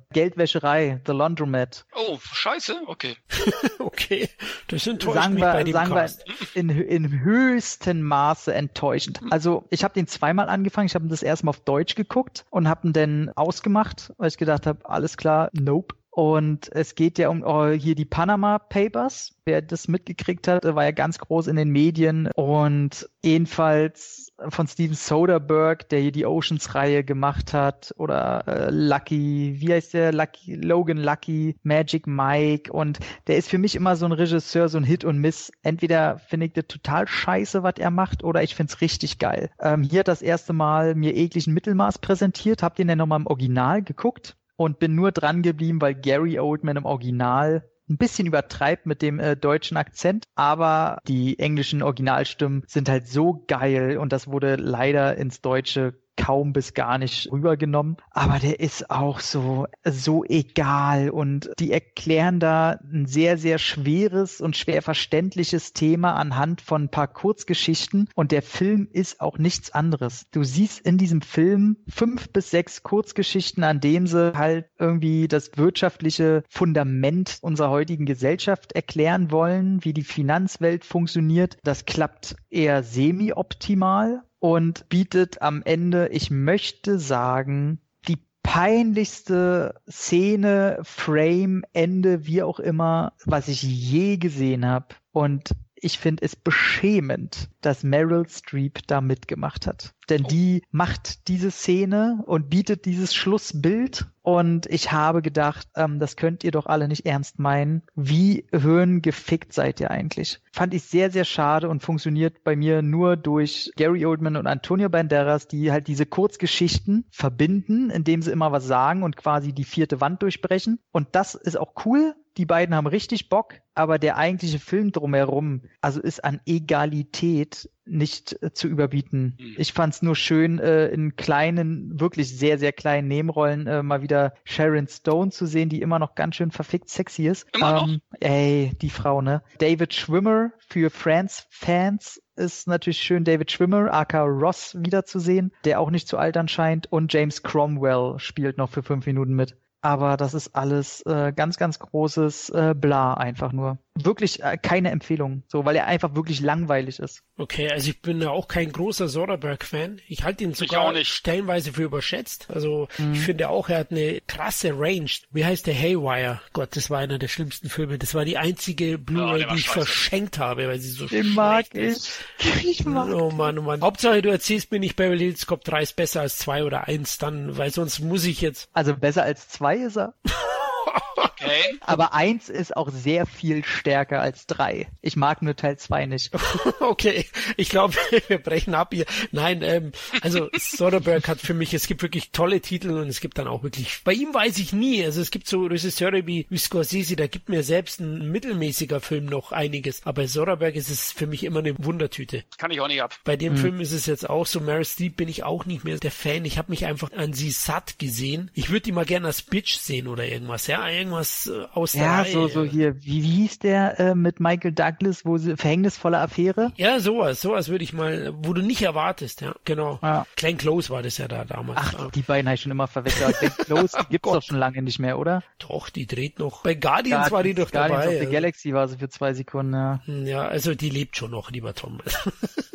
[0.47, 1.85] Geldwäscherei, The Laundromat.
[1.93, 2.81] Oh, scheiße?
[2.87, 3.17] Okay.
[3.79, 4.29] okay,
[4.69, 6.25] das enttäuscht sagen mich wir, bei dem sagen Cast.
[6.25, 9.19] wir in, in höchstem Maße enttäuschend.
[9.29, 12.87] Also ich habe den zweimal angefangen, ich habe das erstmal auf Deutsch geguckt und habe
[12.87, 15.95] ihn dann ausgemacht, weil ich gedacht habe, alles klar, nope.
[16.17, 19.35] Und es geht ja um oh, hier die Panama Papers.
[19.45, 22.27] Wer das mitgekriegt hat, war ja ganz groß in den Medien.
[22.33, 27.93] Und jedenfalls von Steven Soderbergh, der hier die Oceans-Reihe gemacht hat.
[27.99, 30.11] Oder äh, Lucky, wie heißt der?
[30.11, 32.73] Lucky, Logan Lucky, Magic Mike.
[32.73, 35.51] Und der ist für mich immer so ein Regisseur, so ein Hit und Miss.
[35.61, 39.51] Entweder finde ich das total scheiße, was er macht, oder ich finde es richtig geil.
[39.61, 42.63] Ähm, hier hat das erste Mal mir ekligen Mittelmaß präsentiert.
[42.63, 44.35] Habt ihr den nochmal im Original geguckt?
[44.57, 49.19] Und bin nur dran geblieben, weil Gary Oldman im Original ein bisschen übertreibt mit dem
[49.19, 55.15] äh, deutschen Akzent, aber die englischen Originalstimmen sind halt so geil und das wurde leider
[55.15, 57.97] ins Deutsche kaum bis gar nicht rübergenommen.
[58.11, 64.41] Aber der ist auch so, so egal und die erklären da ein sehr, sehr schweres
[64.41, 69.71] und schwer verständliches Thema anhand von ein paar Kurzgeschichten und der Film ist auch nichts
[69.71, 70.25] anderes.
[70.31, 75.51] Du siehst in diesem Film fünf bis sechs Kurzgeschichten, an denen sie halt irgendwie das
[75.55, 81.57] wirtschaftliche Fundament unserer heutigen Gesellschaft erklären wollen, wie die Finanzwelt funktioniert.
[81.63, 91.63] Das klappt eher semi-optimal und bietet am Ende, ich möchte sagen, die peinlichste Szene, Frame,
[91.73, 94.95] Ende, wie auch immer, was ich je gesehen habe.
[95.11, 99.93] Und ich finde es beschämend, dass Meryl Streep da mitgemacht hat.
[100.09, 100.27] Denn Oh.
[100.27, 104.07] die macht diese Szene und bietet dieses Schlussbild.
[104.21, 107.83] Und ich habe gedacht, ähm, das könnt ihr doch alle nicht ernst meinen.
[107.95, 110.39] Wie höhengefickt seid ihr eigentlich?
[110.51, 114.89] Fand ich sehr, sehr schade und funktioniert bei mir nur durch Gary Oldman und Antonio
[114.89, 120.01] Banderas, die halt diese Kurzgeschichten verbinden, indem sie immer was sagen und quasi die vierte
[120.01, 120.79] Wand durchbrechen.
[120.91, 122.13] Und das ist auch cool.
[122.37, 128.41] Die beiden haben richtig Bock, aber der eigentliche Film drumherum, also ist an Egalität nicht
[128.43, 129.37] äh, zu überbieten.
[129.39, 129.55] Hm.
[129.57, 134.01] Ich fand es nur schön, äh, in kleinen, wirklich sehr, sehr kleinen Nebenrollen äh, mal
[134.01, 137.47] wieder Sharon Stone zu sehen, die immer noch ganz schön verfickt sexy ist.
[137.53, 137.87] Immer noch?
[137.87, 139.41] Ähm, ey, die Frau, ne?
[139.57, 146.07] David Schwimmer für Friends-Fans ist natürlich schön, David Schwimmer, aka Ross, wiederzusehen, der auch nicht
[146.07, 146.91] zu altern scheint.
[146.91, 149.55] Und James Cromwell spielt noch für fünf Minuten mit.
[149.81, 153.79] Aber das ist alles äh, ganz, ganz großes äh, Bla einfach nur.
[154.03, 157.23] Wirklich äh, keine Empfehlung, so, weil er einfach wirklich langweilig ist.
[157.37, 160.01] Okay, also ich bin ja auch kein großer Soderbergh-Fan.
[160.07, 161.07] Ich halte ihn sogar auch nicht.
[161.11, 162.47] stellenweise für überschätzt.
[162.53, 163.13] Also Mhm.
[163.13, 165.09] ich finde auch, er hat eine krasse Range.
[165.31, 166.41] Wie heißt der Haywire?
[166.53, 167.97] Gott, das war einer der schlimmsten Filme.
[167.97, 169.79] Das war die einzige Blu-ray, war die ich scheiße.
[169.85, 172.19] verschenkt habe, weil sie so Den mag schlecht ist.
[172.39, 172.65] ich.
[172.65, 173.81] Ich mag Oh Mann, oh Mann.
[173.81, 177.17] Hauptsache, du erzählst mir nicht, Beverly Hills Cop 3 ist besser als 2 oder 1,
[177.19, 178.69] dann, weil sonst muss ich jetzt.
[178.73, 180.13] Also besser als zwei ist er.
[181.17, 181.77] Okay.
[181.81, 184.87] Aber eins ist auch sehr viel stärker als drei.
[185.01, 186.31] Ich mag nur Teil zwei nicht.
[186.79, 187.25] Okay,
[187.57, 187.95] ich glaube,
[188.27, 189.05] wir brechen ab hier.
[189.31, 189.91] Nein, ähm,
[190.21, 193.63] also Soderbergh hat für mich, es gibt wirklich tolle Titel und es gibt dann auch
[193.63, 197.27] wirklich, bei ihm weiß ich nie, also es gibt so Regisseure wie, wie Scorsese, da
[197.27, 201.43] gibt mir selbst ein mittelmäßiger Film noch einiges, aber bei Soderbergh ist es für mich
[201.43, 202.43] immer eine Wundertüte.
[202.57, 203.17] Kann ich auch nicht ab.
[203.23, 205.97] Bei dem Film ist es jetzt auch so, Meryl Streep bin ich auch nicht mehr
[205.97, 208.51] der Fan, ich habe mich einfach an sie satt gesehen.
[208.53, 212.01] Ich würde die mal gerne als Bitch sehen oder irgendwas, ja, irgendwas äh, aus der
[212.03, 212.31] Ja, Reihe.
[212.31, 216.71] so, so hier, wie, wie hieß der äh, mit Michael Douglas, wo sie verhängnisvolle Affäre?
[216.77, 219.99] Ja, sowas, sowas würde ich mal, wo du nicht erwartest, ja, genau.
[220.01, 220.25] Ja.
[220.35, 221.79] Glenn Close war das ja da damals.
[221.81, 222.07] Ach, Ja.
[222.13, 223.37] die beiden habe ich schon immer verwechselt.
[223.39, 224.35] Glenn Close, die gibt's Gott.
[224.37, 225.43] doch schon lange nicht mehr, oder?
[225.59, 226.63] Doch, die dreht noch.
[226.63, 228.07] Bei Guardians war die doch Guardians dabei.
[228.07, 228.31] of the also.
[228.31, 230.01] Galaxy war sie für zwei Sekunden, ja.
[230.07, 232.01] Ja, also die lebt schon noch, lieber Tom.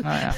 [0.03, 0.35] Naja.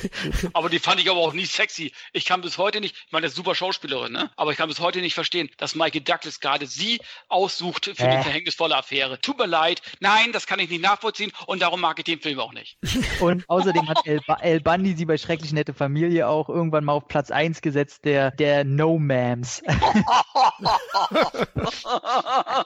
[0.52, 1.92] Aber die fand ich aber auch nie sexy.
[2.12, 4.30] Ich kann bis heute nicht, ich meine, das ist super Schauspielerin, ne?
[4.36, 8.16] Aber ich kann bis heute nicht verstehen, dass Michael Douglas gerade sie aussucht für Äh.
[8.18, 9.20] die verhängnisvolle Affäre.
[9.20, 9.82] Tut mir leid.
[10.00, 12.78] Nein, das kann ich nicht nachvollziehen und darum mag ich den Film auch nicht.
[13.20, 16.92] Und außerdem hat El, ba El Bundy sie bei Schrecklich Nette Familie auch irgendwann mal
[16.94, 19.62] auf Platz eins gesetzt, der, der No-Mams.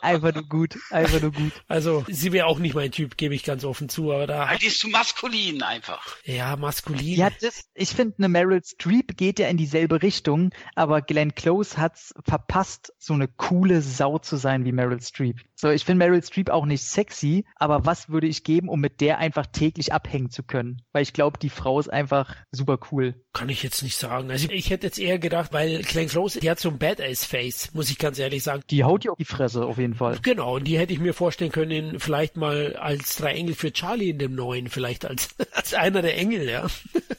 [0.02, 1.52] einfach nur gut, einfach nur gut.
[1.68, 4.66] Also sie wäre auch nicht mein Typ, gebe ich ganz offen zu, aber da, Die
[4.66, 6.16] ist zu maskulin einfach.
[6.24, 7.16] ja, maskulin.
[7.16, 11.76] Ja, das, ich finde, eine Meryl Streep geht ja in dieselbe Richtung, aber Glenn Close
[11.76, 15.40] hat's verpasst, so eine coole Sau zu sein wie Meryl Streep.
[15.54, 19.00] So, ich finde Meryl Streep auch nicht sexy, aber was würde ich geben, um mit
[19.00, 20.82] der einfach täglich abhängen zu können?
[20.92, 23.14] Weil ich glaube, die Frau ist einfach super cool.
[23.32, 24.30] Kann ich jetzt nicht sagen.
[24.30, 27.90] Also ich hätte jetzt eher gedacht, weil Glenn Close, die hat so ein Badass-Face, muss
[27.90, 28.62] ich ganz ehrlich sagen.
[28.70, 30.18] Die haut dir auf die Fresse auf jeden Fall.
[30.22, 34.11] Genau, und die hätte ich mir vorstellen können, vielleicht mal als drei Engel für Charlie
[34.11, 36.66] in dem neuen, vielleicht als, als einer der Engel, ja.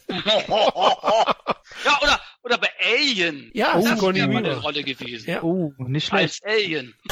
[1.85, 3.51] Ja, oder, oder bei Alien.
[3.53, 4.57] Ja, das Sigourney wäre meine.
[4.57, 5.29] Rolle gewesen.
[5.29, 5.41] Ja.
[5.43, 6.41] Oh, nicht schlecht.
[6.45, 6.93] Als Alien.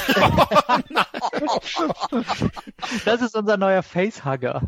[3.06, 4.62] Das ist unser neuer Facehugger.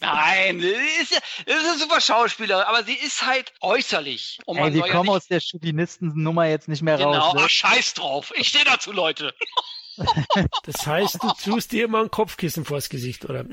[0.00, 0.68] Nein, sie
[1.00, 4.38] ist, ja- sie ist eine super Schauspielerin, aber sie ist halt äußerlich.
[4.44, 7.34] Und Ey, wir ja kommen nicht, aus der Chauvinisten-Nummer jetzt nicht mehr Genau, raus.
[7.36, 7.48] ach, Ne?
[7.48, 8.32] scheiß drauf.
[8.36, 9.34] Ich stehe dazu, Leute.
[10.64, 13.46] Das heißt, du tust dir immer ein Kopfkissen vors Gesicht, oder?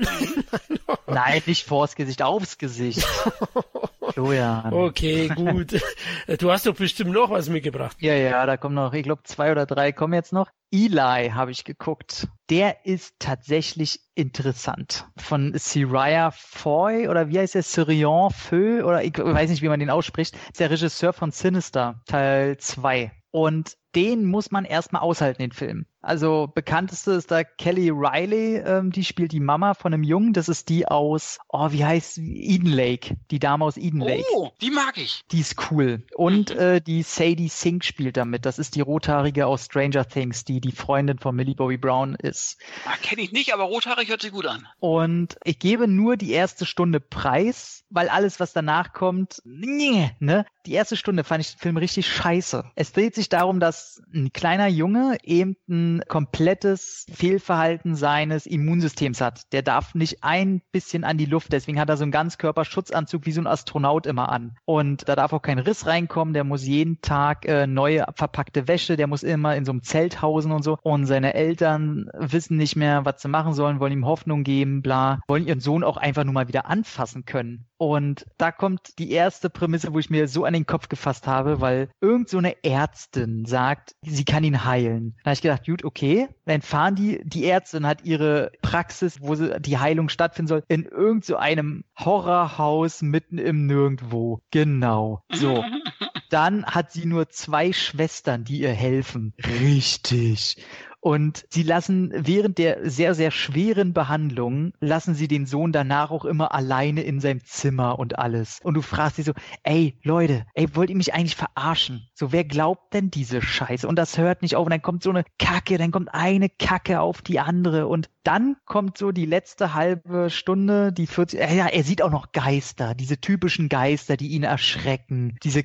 [1.06, 3.02] Nein, nicht vors Gesicht, aufs Gesicht.
[4.14, 4.72] Florian.
[4.72, 5.80] Okay, gut.
[6.38, 7.96] Du hast doch bestimmt noch was mitgebracht.
[8.00, 10.50] Ja, ja, da kommen noch, ich glaube, zwei oder drei kommen jetzt noch.
[10.72, 12.28] Eli habe ich geguckt.
[12.48, 15.06] Der ist tatsächlich interessant.
[15.18, 17.62] Von Siriah Foy oder wie heißt der?
[17.62, 20.34] Sirion Feu oder ich weiß nicht, wie man den ausspricht.
[20.46, 23.12] Ist der Regisseur von Sinister, Teil 2.
[23.32, 25.86] Und den muss man erstmal aushalten, den Film.
[26.04, 30.34] Also bekannteste ist da Kelly Riley, ähm, die spielt die Mama von einem Jungen.
[30.34, 32.44] Das ist die aus, oh, wie heißt sie?
[32.44, 33.16] Eden Lake.
[33.30, 34.22] Die Dame aus Eden Lake.
[34.34, 35.22] Oh, die mag ich.
[35.30, 36.04] Die ist cool.
[36.14, 38.44] Und äh, die Sadie Sink spielt damit.
[38.44, 42.58] Das ist die Rothaarige aus Stranger Things, die die Freundin von Millie Bobby Brown ist.
[42.84, 44.68] Ah, Kenne ich nicht, aber rothaarig hört sich gut an.
[44.80, 50.44] Und ich gebe nur die erste Stunde preis, weil alles, was danach kommt, ne?
[50.66, 52.64] Die erste Stunde fand ich den Film richtig scheiße.
[52.74, 59.52] Es dreht sich darum, dass ein kleiner Junge eben ein komplettes Fehlverhalten seines Immunsystems hat.
[59.52, 63.32] Der darf nicht ein bisschen an die Luft, deswegen hat er so einen Ganzkörperschutzanzug wie
[63.32, 64.56] so ein Astronaut immer an.
[64.64, 68.96] Und da darf auch kein Riss reinkommen, der muss jeden Tag äh, neue verpackte Wäsche,
[68.96, 70.78] der muss immer in so einem Zelt hausen und so.
[70.82, 75.20] Und seine Eltern wissen nicht mehr, was sie machen sollen, wollen ihm Hoffnung geben, bla,
[75.28, 77.66] wollen ihren Sohn auch einfach nur mal wieder anfassen können.
[77.76, 81.60] Und da kommt die erste Prämisse, wo ich mir so an den Kopf gefasst habe,
[81.60, 85.16] weil irgend so eine Ärztin sagt, sie kann ihn heilen.
[85.22, 89.34] Da habe ich gedacht, gut, okay, dann fahren die, die Ärztin hat ihre Praxis, wo
[89.34, 94.40] sie, die Heilung stattfinden soll, in irgend so einem Horrorhaus mitten im Nirgendwo.
[94.50, 95.22] Genau.
[95.32, 95.64] So.
[96.34, 99.34] Dann hat sie nur zwei Schwestern, die ihr helfen.
[99.60, 100.56] Richtig.
[101.04, 106.24] Und sie lassen während der sehr, sehr schweren Behandlung, lassen sie den Sohn danach auch
[106.24, 108.58] immer alleine in seinem Zimmer und alles.
[108.62, 112.08] Und du fragst sie so, ey, Leute, ey, wollt ihr mich eigentlich verarschen?
[112.14, 113.86] So, wer glaubt denn diese Scheiße?
[113.86, 114.64] Und das hört nicht auf.
[114.64, 117.86] Und dann kommt so eine Kacke, dann kommt eine Kacke auf die andere.
[117.86, 122.32] Und dann kommt so die letzte halbe Stunde, die 40, ja, er sieht auch noch
[122.32, 125.62] Geister, diese typischen Geister, die ihn erschrecken, diese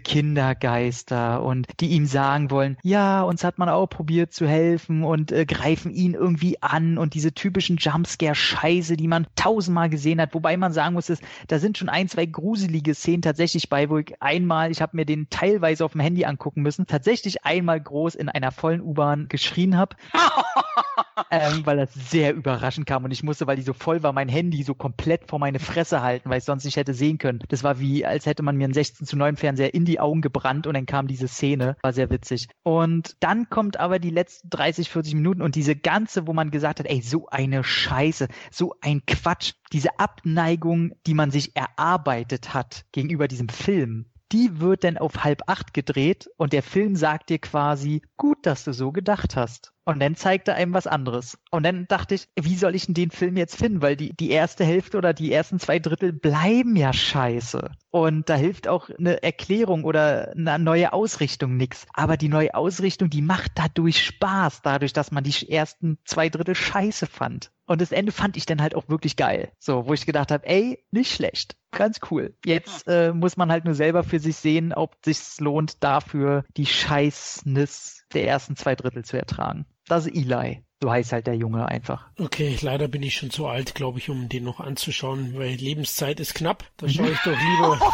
[0.60, 5.32] Kindergeister und die ihm sagen wollen, ja, uns hat man auch probiert zu helfen und
[5.32, 10.58] äh, greifen ihn irgendwie an und diese typischen Jumpscare-Scheiße, die man tausendmal gesehen hat, wobei
[10.58, 14.22] man sagen muss, ist, da sind schon ein, zwei gruselige Szenen tatsächlich bei, wo ich
[14.22, 18.30] einmal, ich habe mir den teilweise auf dem Handy angucken müssen, tatsächlich einmal groß in
[18.30, 19.96] einer vollen U-Bahn geschrien habe,
[21.32, 24.30] ähm, weil das sehr überraschend kam und ich musste, weil die so voll war, mein
[24.30, 27.40] Handy so komplett vor meine Fresse halten, weil ich sonst nicht hätte sehen können.
[27.50, 30.22] Das war wie, als hätte man mir einen 16 zu 9 Fernseher in die Augen
[30.50, 31.76] gebrannt und dann kam diese Szene.
[31.82, 32.48] War sehr witzig.
[32.64, 36.80] Und dann kommt aber die letzten 30, 40 Minuten und diese ganze, wo man gesagt
[36.80, 42.86] hat, ey, so eine Scheiße, so ein Quatsch, diese Abneigung, die man sich erarbeitet hat
[42.92, 47.40] gegenüber diesem Film, die wird dann auf halb acht gedreht und der Film sagt dir
[47.40, 49.74] quasi, gut, dass du so gedacht hast.
[49.90, 51.40] Und dann zeigt er einem was anderes.
[51.50, 53.82] Und dann dachte ich, wie soll ich denn den Film jetzt finden?
[53.82, 57.72] Weil die, die erste Hälfte oder die ersten zwei Drittel bleiben ja scheiße.
[57.90, 61.88] Und da hilft auch eine Erklärung oder eine neue Ausrichtung nichts.
[61.96, 66.54] Aber die neue Ausrichtung, die macht dadurch Spaß, dadurch, dass man die ersten zwei Drittel
[66.54, 67.50] scheiße fand.
[67.70, 69.52] Und das Ende fand ich dann halt auch wirklich geil.
[69.60, 71.56] So, wo ich gedacht habe, ey, nicht schlecht.
[71.70, 72.34] Ganz cool.
[72.44, 76.66] Jetzt äh, muss man halt nur selber für sich sehen, ob sich's lohnt, dafür die
[76.66, 79.68] Scheißnis der ersten zwei Drittel zu ertragen.
[79.88, 80.64] Das ist Eli.
[80.82, 82.10] So heißt halt der Junge einfach.
[82.18, 86.20] Okay, leider bin ich schon zu alt, glaube ich, um den noch anzuschauen, weil Lebenszeit
[86.20, 86.64] ist knapp.
[86.78, 87.80] Da schaue ich doch lieber.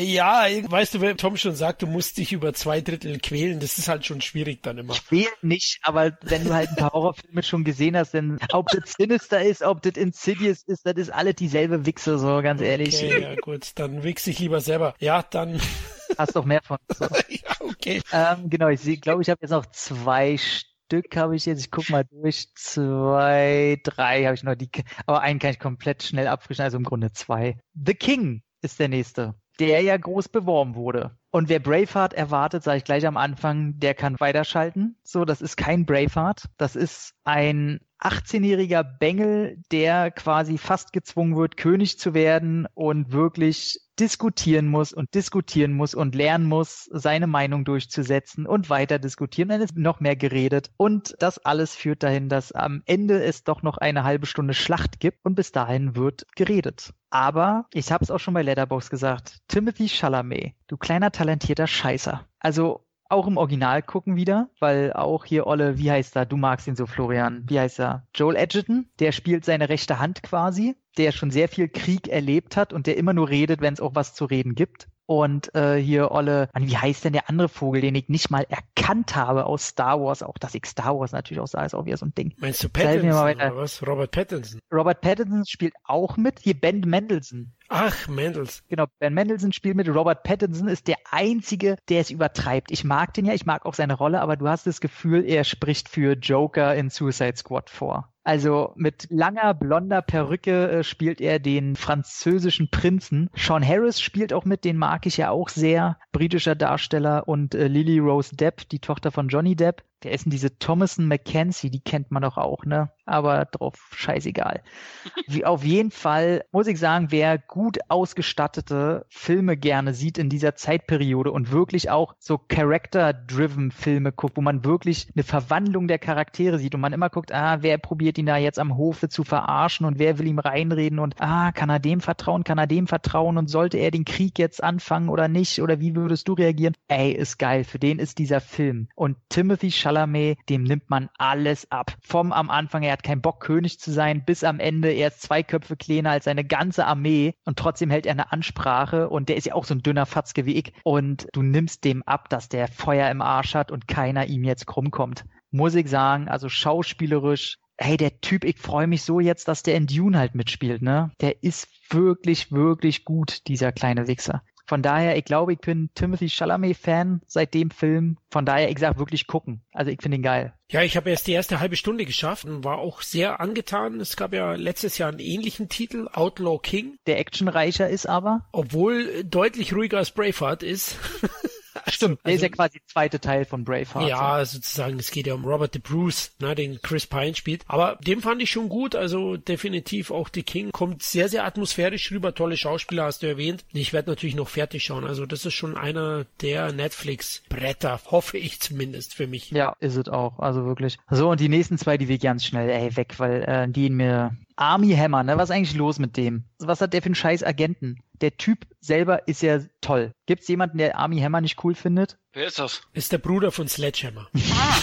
[0.00, 3.78] ja, weißt du, wenn Tom schon sagt, du musst dich über zwei Drittel quälen, das
[3.78, 4.94] ist halt schon schwierig dann immer.
[4.94, 8.92] Quälen nicht, aber wenn du halt ein paar Horrorfilme schon gesehen hast, dann ob das
[8.96, 12.96] Sinister ist, ob das Insidious ist, das ist alle dieselbe Wichse, so ganz ehrlich.
[12.96, 14.94] Okay, ja gut, dann wichse ich lieber selber.
[14.98, 15.60] Ja, dann
[16.18, 16.78] Hast doch mehr von.
[16.88, 17.04] So.
[17.28, 18.02] ja, okay.
[18.12, 21.60] Ähm, genau, ich glaube, ich habe jetzt noch zwei Stück habe ich jetzt.
[21.60, 22.48] Ich gucke mal durch.
[22.54, 24.54] Zwei, drei habe ich noch.
[24.54, 24.70] Die,
[25.06, 27.58] aber einen kann ich komplett schnell abfrischen, also im Grunde zwei.
[27.74, 31.16] The King ist der nächste, der ja groß beworben wurde.
[31.30, 34.96] Und wer Braveheart erwartet, sage ich gleich am Anfang, der kann weiterschalten.
[35.04, 36.46] So, das ist kein Braveheart.
[36.56, 43.78] Das ist ein 18-jähriger Bengel, der quasi fast gezwungen wird, König zu werden und wirklich
[44.00, 49.50] diskutieren muss und diskutieren muss und lernen muss, seine Meinung durchzusetzen und weiter diskutieren.
[49.50, 50.70] Dann ist noch mehr geredet.
[50.78, 55.00] Und das alles führt dahin, dass am Ende es doch noch eine halbe Stunde Schlacht
[55.00, 56.94] gibt und bis dahin wird geredet.
[57.10, 62.26] Aber ich habe es auch schon bei Letterbox gesagt, Timothy Chalamet, du kleiner talentierter Scheißer.
[62.38, 66.26] Also auch im Original gucken wieder, weil auch hier Olle, wie heißt er?
[66.26, 67.44] Du magst ihn so, Florian.
[67.48, 68.06] Wie heißt er?
[68.14, 72.72] Joel Edgerton, der spielt seine rechte Hand quasi, der schon sehr viel Krieg erlebt hat
[72.72, 74.88] und der immer nur redet, wenn es auch was zu reden gibt.
[75.06, 78.46] Und äh, hier Olle, Mann, wie heißt denn der andere Vogel, den ich nicht mal
[78.48, 80.22] erkannt habe aus Star Wars?
[80.22, 82.32] Auch dass ich Star Wars natürlich auch sah, ist auch wieder so ein Ding.
[82.38, 83.84] Meinst du Pattinson oder was?
[83.84, 84.60] Robert Pattinson?
[84.72, 86.38] Robert Pattinson spielt auch mit.
[86.38, 87.52] Hier Ben Mendelssohn.
[87.72, 88.64] Ach, Mendelssohn.
[88.68, 89.88] Genau, Ben Mendelssohn spielt mit.
[89.88, 92.72] Robert Pattinson ist der Einzige, der es übertreibt.
[92.72, 95.44] Ich mag den ja, ich mag auch seine Rolle, aber du hast das Gefühl, er
[95.44, 98.12] spricht für Joker in Suicide Squad vor.
[98.24, 103.30] Also mit langer blonder Perücke äh, spielt er den französischen Prinzen.
[103.34, 105.96] Sean Harris spielt auch mit, den mag ich ja auch sehr.
[106.10, 109.84] Britischer Darsteller und äh, Lily Rose Depp, die Tochter von Johnny Depp.
[110.02, 112.90] Der ist in diese Thomason McKenzie, die kennt man doch auch, ne?
[113.04, 114.62] Aber drauf scheißegal.
[115.26, 120.54] Wie, auf jeden Fall muss ich sagen, wer gut ausgestattete Filme gerne sieht in dieser
[120.54, 126.58] Zeitperiode und wirklich auch so Character-driven Filme guckt, wo man wirklich eine Verwandlung der Charaktere
[126.58, 129.86] sieht und man immer guckt, ah, wer probiert ihn da jetzt am Hofe zu verarschen
[129.86, 133.36] und wer will ihm reinreden und ah, kann er dem vertrauen, kann er dem vertrauen
[133.36, 136.74] und sollte er den Krieg jetzt anfangen oder nicht oder wie würdest du reagieren?
[136.88, 138.88] Ey, ist geil, für den ist dieser Film.
[138.94, 141.96] Und Timothy Chalamet, dem nimmt man alles ab.
[142.00, 145.22] Vom am Anfang, er hat keinen Bock König zu sein, bis am Ende, er ist
[145.22, 149.36] zwei Köpfe kleiner als seine ganze Armee und trotzdem hält er eine Ansprache und der
[149.36, 152.48] ist ja auch so ein dünner Fatzke wie ich und du nimmst dem ab, dass
[152.48, 155.24] der Feuer im Arsch hat und keiner ihm jetzt krumm kommt.
[155.50, 159.74] Muss ich sagen, also schauspielerisch hey, der Typ, ich freue mich so jetzt, dass der
[159.74, 161.12] in Dune halt mitspielt, ne?
[161.22, 164.42] Der ist wirklich, wirklich gut, dieser kleine Wichser.
[164.70, 168.18] Von daher, ich glaube, ich bin Timothy Chalamet-Fan seit dem Film.
[168.30, 169.62] Von daher, ich sag wirklich gucken.
[169.72, 170.54] Also ich finde ihn geil.
[170.70, 173.98] Ja, ich habe erst die erste halbe Stunde geschafft und war auch sehr angetan.
[173.98, 176.98] Es gab ja letztes Jahr einen ähnlichen Titel, Outlaw King.
[177.08, 178.46] Der actionreicher ist aber.
[178.52, 180.96] Obwohl deutlich ruhiger als Braveheart ist.
[181.86, 184.08] Stimmt, der also, ist ja quasi der zweite Teil von Braveheart.
[184.08, 187.64] Ja, sozusagen, es geht ja um Robert de Bruce, ne, den Chris Pine spielt.
[187.66, 192.10] Aber den fand ich schon gut, also definitiv auch The King kommt sehr, sehr atmosphärisch
[192.10, 193.64] rüber, tolle Schauspieler hast du erwähnt.
[193.72, 198.60] Ich werde natürlich noch fertig schauen, also das ist schon einer der Netflix-Bretter, hoffe ich
[198.60, 199.50] zumindest für mich.
[199.50, 200.98] Ja, ist es auch, also wirklich.
[201.10, 203.94] So, und die nächsten zwei, die wir ganz schnell, ey, weg, weil äh, die in
[203.94, 205.38] mir Army Hammer, ne?
[205.38, 206.44] Was ist eigentlich los mit dem?
[206.58, 208.02] Was hat der für einen scheiß Agenten?
[208.20, 210.12] Der Typ selber ist ja toll.
[210.26, 212.18] Gibt's jemanden, der Army Hammer nicht cool findet?
[212.32, 212.82] Wer ist das?
[212.92, 214.28] Ist der Bruder von Sledgehammer.
[214.34, 214.76] Ah.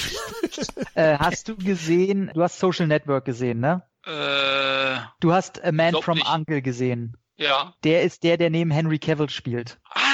[0.96, 3.84] äh, hast du gesehen, du hast Social Network gesehen, ne?
[4.06, 6.30] Äh, du hast A Man from nicht.
[6.30, 7.18] Uncle gesehen.
[7.36, 7.74] Ja.
[7.84, 9.80] Der ist der, der neben Henry Cavill spielt.
[9.92, 10.07] Ah,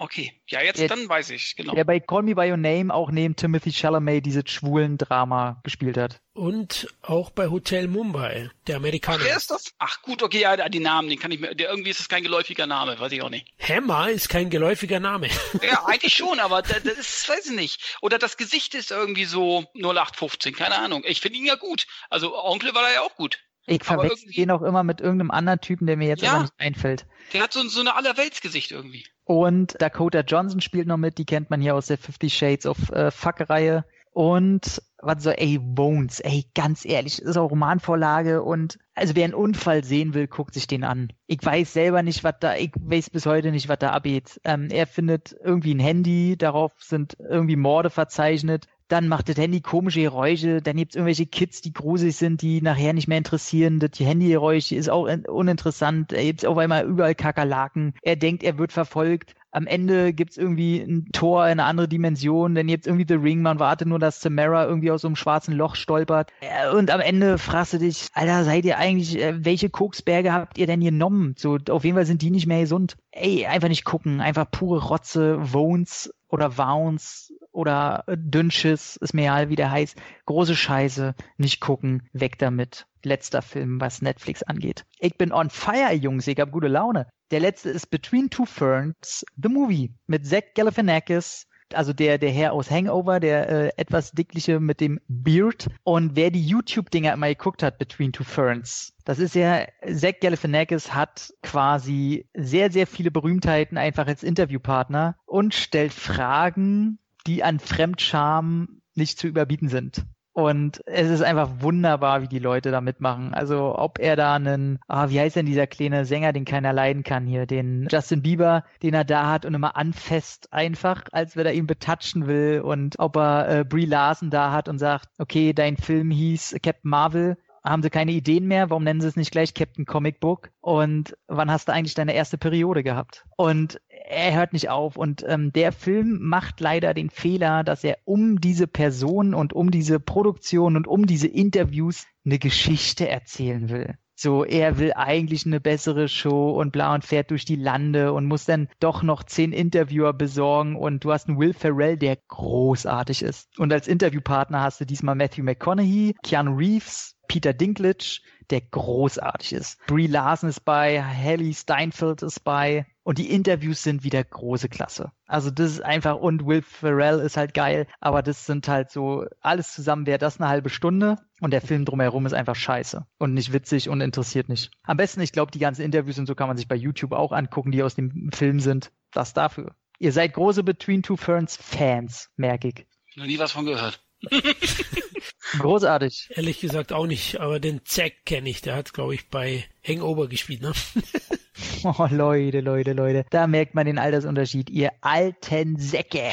[0.00, 0.32] okay.
[0.46, 1.74] Ja, jetzt der, dann weiß ich, genau.
[1.74, 5.96] Der bei Call Me By Your Name auch neben Timothy Chalamet dieses schwulen Drama gespielt
[5.96, 6.20] hat.
[6.32, 9.18] Und auch bei Hotel Mumbai, der Amerikaner.
[9.20, 9.74] Ach, wer ist das?
[9.78, 12.22] Ach gut, okay, ja, die Namen, den kann ich mir, der, irgendwie ist das kein
[12.22, 13.46] geläufiger Name, weiß ich auch nicht.
[13.58, 15.28] Hammer ist kein geläufiger Name.
[15.62, 17.96] ja, eigentlich schon, aber das, das ist, weiß ich nicht.
[18.00, 21.02] Oder das Gesicht ist irgendwie so 0815, keine Ahnung.
[21.04, 21.86] Ich finde ihn ja gut.
[22.08, 23.40] Also Onkel war da ja auch gut.
[23.68, 26.54] Ich verwechsel den auch immer mit irgendeinem anderen Typen, der mir jetzt ja, aber nicht
[26.58, 27.06] einfällt.
[27.32, 29.04] Der hat so, so eine Allerweltsgesicht irgendwie.
[29.24, 32.90] Und Dakota Johnson spielt noch mit, die kennt man hier aus der Fifty Shades of
[32.90, 33.84] äh, Fuck-Reihe.
[34.12, 39.34] Und was so, ey, Bones, ey, ganz ehrlich, ist auch Romanvorlage und also wer einen
[39.34, 41.12] Unfall sehen will, guckt sich den an.
[41.26, 44.40] Ich weiß selber nicht, was da, ich weiß bis heute nicht, was da abgeht.
[44.42, 49.60] Ähm, er findet irgendwie ein Handy, darauf sind irgendwie Morde verzeichnet dann macht das Handy
[49.60, 53.78] komische Geräusche, dann gibt's irgendwelche Kids, die gruselig sind, die nachher nicht mehr interessieren.
[53.78, 56.12] Das Handygeräusch ist auch uninteressant.
[56.12, 57.94] Er gibt's auf einmal überall Kakerlaken.
[58.02, 59.34] Er denkt, er wird verfolgt.
[59.50, 63.40] Am Ende gibt's irgendwie ein Tor in eine andere Dimension, dann gibt's irgendwie The Ring,
[63.40, 66.30] man wartet nur, dass Samara irgendwie aus so einem schwarzen Loch stolpert.
[66.40, 70.58] Äh, und am Ende fragst du dich, Alter, seid ihr eigentlich, äh, welche Koksberge habt
[70.58, 71.34] ihr denn genommen?
[71.38, 72.96] So, auf jeden Fall sind die nicht mehr gesund.
[73.10, 79.48] Ey, einfach nicht gucken, einfach pure Rotze, Wones oder Wounds oder Dünnschiss, ist mir egal,
[79.48, 79.96] wie der heißt.
[80.26, 82.86] Große Scheiße, nicht gucken, weg damit.
[83.02, 84.84] Letzter Film, was Netflix angeht.
[85.00, 87.08] Ich bin on fire, Jungs, ich hab gute Laune.
[87.32, 92.52] Der letzte ist Between Two Ferns, The Movie, mit Zach Galifianakis, also der, der Herr
[92.52, 95.68] aus Hangover, der äh, etwas dickliche mit dem Beard.
[95.82, 100.94] Und wer die YouTube-Dinger immer geguckt hat, Between Two Ferns, das ist ja, Zach Galifianakis
[100.94, 108.80] hat quasi sehr, sehr viele Berühmtheiten einfach als Interviewpartner und stellt Fragen, die an Fremdscham
[108.94, 110.04] nicht zu überbieten sind.
[110.32, 113.34] Und es ist einfach wunderbar, wie die Leute da mitmachen.
[113.34, 117.02] Also ob er da einen, ah, wie heißt denn dieser kleine Sänger, den keiner leiden
[117.02, 121.44] kann hier, den Justin Bieber, den er da hat und immer anfasst einfach, als wenn
[121.44, 122.60] er ihn betatschen will.
[122.60, 126.88] Und ob er äh, Brie Larson da hat und sagt, okay, dein Film hieß Captain
[126.88, 128.70] Marvel, haben sie keine Ideen mehr?
[128.70, 130.50] Warum nennen sie es nicht gleich Captain Comic Book?
[130.60, 133.24] Und wann hast du eigentlich deine erste Periode gehabt?
[133.36, 134.96] Und er hört nicht auf.
[134.96, 139.70] Und ähm, der Film macht leider den Fehler, dass er um diese Person und um
[139.70, 143.96] diese Produktion und um diese Interviews eine Geschichte erzählen will.
[144.20, 148.26] So, er will eigentlich eine bessere Show und bla und fährt durch die Lande und
[148.26, 153.22] muss dann doch noch zehn Interviewer besorgen und du hast einen Will Ferrell, der großartig
[153.22, 153.56] ist.
[153.60, 158.18] Und als Interviewpartner hast du diesmal Matthew McConaughey, Keanu Reeves, Peter Dinklage,
[158.50, 159.78] der großartig ist.
[159.86, 165.12] Brie Larson ist bei, Haley Steinfeld ist bei und die Interviews sind wieder große Klasse.
[165.24, 169.24] Also das ist einfach und Will Ferrell ist halt geil, aber das sind halt so
[169.40, 173.32] alles zusammen wäre das eine halbe Stunde und der Film drumherum ist einfach scheiße und
[173.32, 174.72] nicht witzig und interessiert nicht.
[174.82, 177.32] Am besten, ich glaube, die ganzen Interviews und so kann man sich bei YouTube auch
[177.32, 178.92] angucken, die aus dem Film sind.
[179.10, 179.74] Das dafür.
[179.98, 182.86] Ihr seid große Between Two Ferns Fans, merke ich.
[183.16, 184.04] Noch nie was von gehört.
[185.58, 186.28] Großartig.
[186.34, 188.60] Ehrlich gesagt auch nicht, aber den Zack kenne ich.
[188.60, 190.72] Der hat, glaube ich, bei Hangover gespielt, ne?
[191.84, 193.24] Oh, Leute, Leute, Leute.
[193.30, 196.30] Da merkt man den Altersunterschied, ihr alten Säcke.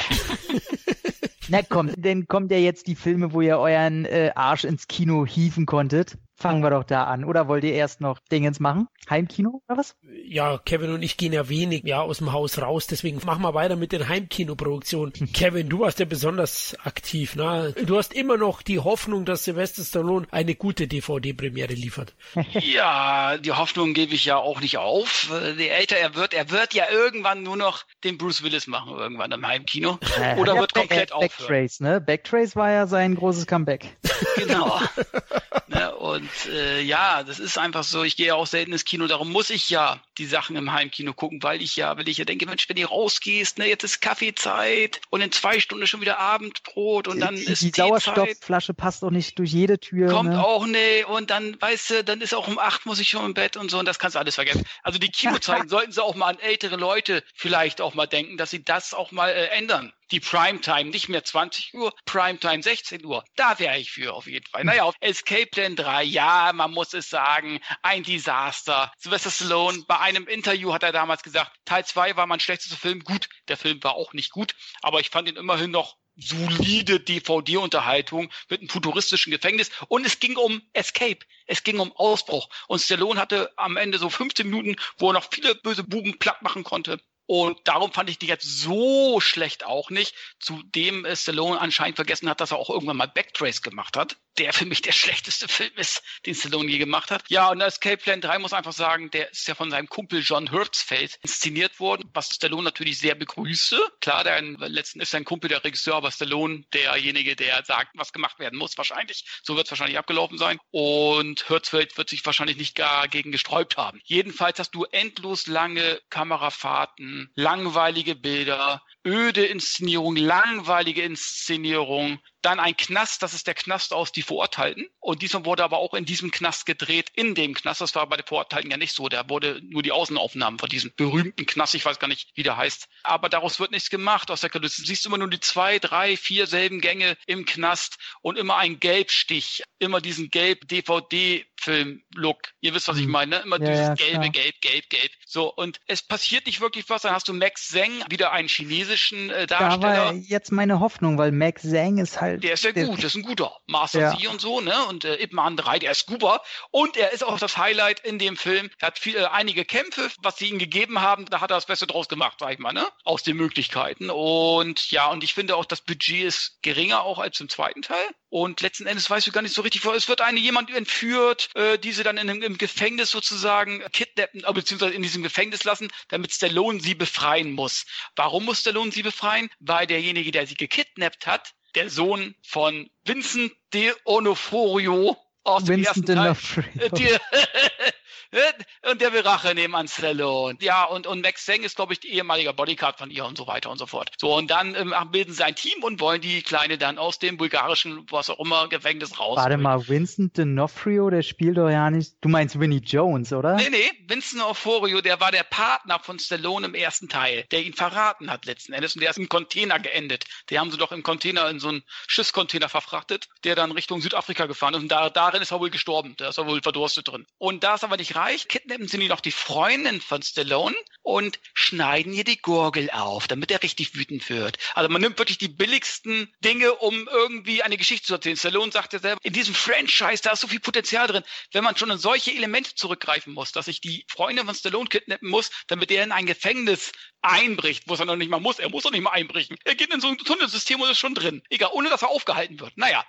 [1.47, 5.25] Na komm, dann kommt ja jetzt die Filme, wo ihr euren äh, Arsch ins Kino
[5.25, 6.17] hieven konntet.
[6.37, 7.23] Fangen wir doch da an.
[7.23, 8.87] Oder wollt ihr erst noch Dingens machen?
[9.09, 9.95] Heimkino oder was?
[10.25, 13.53] Ja, Kevin und ich gehen ja wenig ja, aus dem Haus raus, deswegen machen wir
[13.53, 15.13] weiter mit den Heimkinoproduktionen.
[15.33, 17.35] Kevin, du warst ja besonders aktiv.
[17.35, 17.73] Ne?
[17.85, 22.15] Du hast immer noch die Hoffnung, dass Sylvester Stallone eine gute DVD-Premiere liefert.
[22.51, 25.29] ja, die Hoffnung gebe ich ja auch nicht auf.
[25.57, 29.31] Je älter er wird, er wird ja irgendwann nur noch den Bruce Willis machen, irgendwann
[29.31, 29.99] im Heimkino.
[30.19, 31.29] Äh, Oder ja, wird komplett Back, aufhören.
[31.29, 32.01] Backtrace, ne?
[32.01, 33.97] Backtrace war ja sein großes Comeback.
[34.35, 34.79] Genau.
[35.67, 39.07] ne, und äh, ja, das ist einfach so, ich gehe ja auch selten ins Kino,
[39.07, 42.25] darum muss ich ja die Sachen im Heimkino gucken, weil ich ja, weil ich ja
[42.25, 46.19] denke, Mensch, wenn du rausgehst, ne, jetzt ist Kaffeezeit und in zwei Stunden schon wieder
[46.19, 47.71] Abendbrot und dann die, ist die.
[47.75, 50.09] Sauerstoffflasche passt auch nicht durch jede Tür.
[50.09, 50.43] Kommt ne?
[50.43, 53.33] auch ne und dann, weißt du, dann ist auch um acht muss ich schon im
[53.33, 54.65] Bett und so und das kannst du alles vergessen.
[54.83, 58.51] Also die Kinozeiten sollten sie auch mal an ältere Leute vielleicht auch mal denken, dass
[58.51, 59.91] sie das auch mal äh, ändern.
[60.11, 63.23] Die Primetime, nicht mehr 20 Uhr, Primetime 16 Uhr.
[63.35, 64.63] Da wäre ich für auf jeden Fall.
[64.63, 68.91] Naja, auf Escape Plan 3, ja, man muss es sagen, ein Desaster.
[68.97, 73.03] Sylvester Stallone, bei einem Interview hat er damals gesagt, Teil 2 war mein schlechtester Film.
[73.03, 78.31] Gut, der Film war auch nicht gut, aber ich fand ihn immerhin noch solide DVD-Unterhaltung
[78.49, 83.19] mit einem futuristischen Gefängnis und es ging um Escape, es ging um Ausbruch und Stallone
[83.19, 87.01] hatte am Ende so 15 Minuten, wo er noch viele böse Buben platt machen konnte.
[87.27, 90.15] Und darum fand ich die jetzt so schlecht auch nicht.
[90.39, 94.17] Zudem äh, Stallone anscheinend vergessen hat, dass er auch irgendwann mal Backtrace gemacht hat.
[94.37, 97.23] Der für mich der schlechteste Film ist, den Stallone je gemacht hat.
[97.29, 100.51] Ja, und Escape Plan 3 muss einfach sagen, der ist ja von seinem Kumpel John
[100.51, 103.79] Hertzfeld inszeniert worden, was Stallone natürlich sehr begrüße.
[104.01, 108.39] Klar, der letzten ist sein Kumpel der Regisseur, aber Stallone derjenige, der sagt, was gemacht
[108.39, 109.25] werden muss, wahrscheinlich.
[109.43, 110.59] So wird es wahrscheinlich abgelaufen sein.
[110.71, 113.99] Und Hertzfeld wird sich wahrscheinlich nicht gar gegen gesträubt haben.
[114.03, 123.23] Jedenfalls hast du endlos lange Kamerafahrten, langweilige Bilder, öde Inszenierung, langweilige Inszenierung, dann ein Knast,
[123.23, 124.87] das ist der Knast aus Die Verurteilten.
[124.99, 127.81] Und diesmal wurde aber auch in diesem Knast gedreht, in dem Knast.
[127.81, 129.09] Das war bei den Verurteilten ja nicht so.
[129.09, 132.57] Da wurde nur die Außenaufnahmen von diesem berühmten Knast, ich weiß gar nicht, wie der
[132.57, 132.87] heißt.
[133.03, 134.81] Aber daraus wird nichts gemacht aus der Kulisse.
[134.81, 138.79] Du siehst immer nur die zwei, drei, vier selben Gänge im Knast und immer ein
[138.79, 142.37] Gelbstich, immer diesen Gelb-DVD-Film-Look.
[142.61, 143.41] Ihr wisst, was ich meine, ne?
[143.43, 145.11] Immer Ja, dieses ja, gelbe, gelb, gelb, gelb.
[145.25, 147.01] So, und es passiert nicht wirklich was.
[147.03, 150.05] Dann hast du Max Zeng, wieder einen chinesischen äh, Da Darsteller.
[150.05, 152.34] war jetzt meine Hoffnung, weil Max Zhang ist halt.
[152.39, 153.55] Der ist ja gut, das ist ein guter.
[153.67, 154.17] Master Ja.
[154.17, 154.85] Z und so, ne?
[154.85, 156.41] Und äh, Ip Man 3, der ist super.
[156.71, 158.69] Und er ist auch das Highlight in dem Film.
[158.79, 161.65] Er hat viel, äh, einige Kämpfe, was sie ihm gegeben haben, da hat er das
[161.65, 162.87] Beste draus gemacht, sag ich mal, ne?
[163.03, 164.09] Aus den Möglichkeiten.
[164.09, 168.05] Und ja, und ich finde auch, das Budget ist geringer auch als im zweiten Teil.
[168.29, 171.77] Und letzten Endes weißt du gar nicht so richtig, es wird eine jemand entführt, äh,
[171.77, 176.33] die sie dann in, im Gefängnis sozusagen kidnappen, äh, beziehungsweise in diesem Gefängnis lassen, damit
[176.33, 177.85] Stallone sie befreien muss.
[178.15, 179.49] Warum muss Stallone sie befreien?
[179.59, 186.09] Weil derjenige, der sie gekidnappt hat, der Sohn von Vincent de Onofrio aus dem Vincent
[186.09, 186.31] ersten Teil.
[186.31, 187.19] D'Onofrio.
[188.35, 190.57] Äh, und der will Rache nehmen an Stallone.
[190.61, 193.47] Ja, und, und Max Zeng ist, glaube ich, die ehemalige Bodyguard von ihr und so
[193.47, 194.11] weiter und so fort.
[194.17, 197.37] So, und dann ähm, bilden sie ein Team und wollen die Kleine dann aus dem
[197.37, 199.37] bulgarischen, was auch immer, Gefängnis raus.
[199.37, 202.15] Warte mal, Vincent D'Onofrio, der spielt doch ja nicht.
[202.21, 203.55] Du meinst Winnie Jones, oder?
[203.55, 207.73] Nee, nee, Vincent Orforio, der war der Partner von Stallone im ersten Teil, der ihn
[207.73, 210.25] verraten hat letzten Endes und der ist im Container geendet.
[210.49, 214.45] Die haben sie doch im Container in so einen Schiffscontainer verfrachtet, der dann Richtung Südafrika
[214.45, 216.15] gefahren ist und da, darin ist er wohl gestorben.
[216.17, 217.25] Da ist er wohl verdurstet drin.
[217.37, 222.13] Und da es aber nicht reicht, kidnappen sie noch die Freundin von Stallone und schneiden
[222.13, 224.57] ihr die Gurgel auf, damit er richtig wütend wird.
[224.73, 228.37] Also man nimmt wirklich die billigsten Dinge, um irgendwie eine Geschichte zu erzählen.
[228.37, 231.23] Stallone sagt ja selber, in diesem Franchise, da ist so viel Potenzial drin.
[231.51, 235.29] Wenn man schon in solche Elemente zurückgreifen muss, dass ich die Freundin von Stallone kidnappen
[235.29, 238.59] muss, damit er in ein Gefängnis einbricht, wo es er noch nicht mal muss.
[238.59, 239.57] Er muss doch nicht mal einbrechen.
[239.65, 241.41] Er geht in so ein Tunnelsystem und ist schon drin.
[241.49, 242.77] Egal, ohne dass er aufgehalten wird.
[242.77, 243.03] Naja.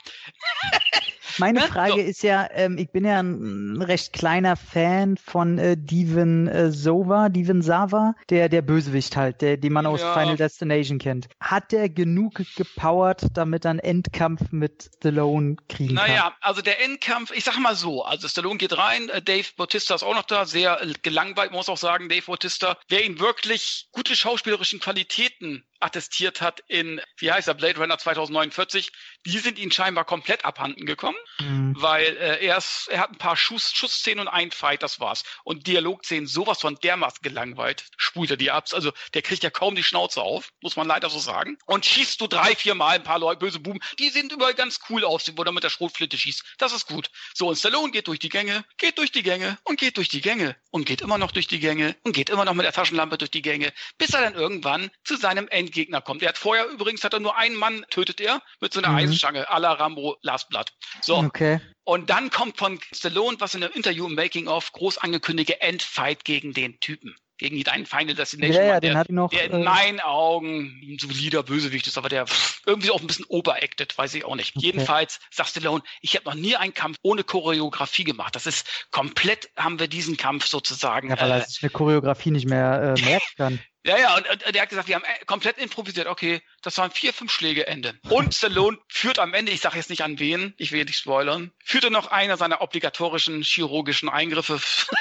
[1.37, 1.69] Meine Ne?
[1.69, 2.09] Frage So.
[2.09, 7.29] ist ja, ähm, ich bin ja ein recht kleiner Fan von äh, Devon äh, Sova,
[7.29, 10.13] Devon Sava, der, der Bösewicht halt, der, den man aus Ja.
[10.15, 11.29] Final Destination kennt.
[11.41, 16.09] Hat der genug gepowert, damit er einen Endkampf mit Stallone kriegen kann?
[16.09, 19.95] Naja, also der Endkampf, ich sag mal so, also Stallone geht rein, äh, Dave Bautista
[19.95, 22.77] ist auch noch da, sehr äh, gelangweilt, muss auch sagen, Dave Bautista.
[22.89, 28.93] Wer ihn wirklich gute schauspielerischen Qualitäten attestiert hat in, wie heißt er, Blade Runner 2049,
[29.25, 31.17] die sind ihm scheinbar komplett abhanden gekommen.
[31.41, 31.75] mhm.
[31.77, 35.25] weil äh, er, ist, er hat ein paar Schuss, Schussszenen und ein Fight, das war's.
[35.45, 38.67] Und Dialogszenen sowas von dermaßen gelangweilt, spult er die ab.
[38.73, 41.59] Also der kriegt ja kaum die Schnauze auf, muss man leider so sagen.
[41.67, 44.81] Und schießt du drei, vier Mal ein paar Leute, böse Buben, die sehen überall ganz
[44.89, 46.43] cool aus, wo er mit der Schrotflinte schießt.
[46.59, 47.11] Das ist gut.
[47.35, 50.21] So, und Stallone geht durch die Gänge, geht durch die Gänge und geht durch die
[50.21, 53.19] Gänge und geht immer noch durch die Gänge und geht immer noch mit der Taschenlampe
[53.19, 56.23] durch die Gänge, bis er dann irgendwann zu seinem Endgegner kommt.
[56.23, 58.99] Er hat vorher übrigens hat er nur einen Mann tötet er mit so einer mhm.
[58.99, 60.73] Eisenstange, à la Rambo Last Blood.
[61.01, 61.17] So.
[61.17, 61.61] Okay.
[61.85, 66.25] Und dann kommt von Stallone, was in einem Interview im Making of groß angekündigte Endfight
[66.25, 68.63] gegen den Typen gegen deinen Final Destination.
[68.63, 71.99] Ja, ja, der, den hat noch, der in äh, meinen Augen ein solider Bösewicht ist,
[71.99, 72.25] aber der
[72.65, 74.57] irgendwie auch ein bisschen overacted, weiß ich auch nicht.
[74.57, 74.67] Okay.
[74.67, 78.35] Jedenfalls sagt Stallone, ich habe noch nie einen Kampf ohne Choreografie gemacht.
[78.35, 81.11] Das ist komplett, haben wir diesen Kampf sozusagen.
[81.11, 83.61] Ja, weil er äh, sich eine Choreografie nicht mehr äh, merken kann.
[83.87, 86.09] Ja, ja, und, und der hat gesagt, wir haben äh, komplett improvisiert.
[86.09, 87.97] Okay, das waren vier, fünf Schläge Ende.
[88.09, 91.53] Und Stallone führt am Ende, ich sage jetzt nicht an wen, ich will nicht spoilern,
[91.65, 94.61] führte noch einer seiner obligatorischen chirurgischen Eingriffe.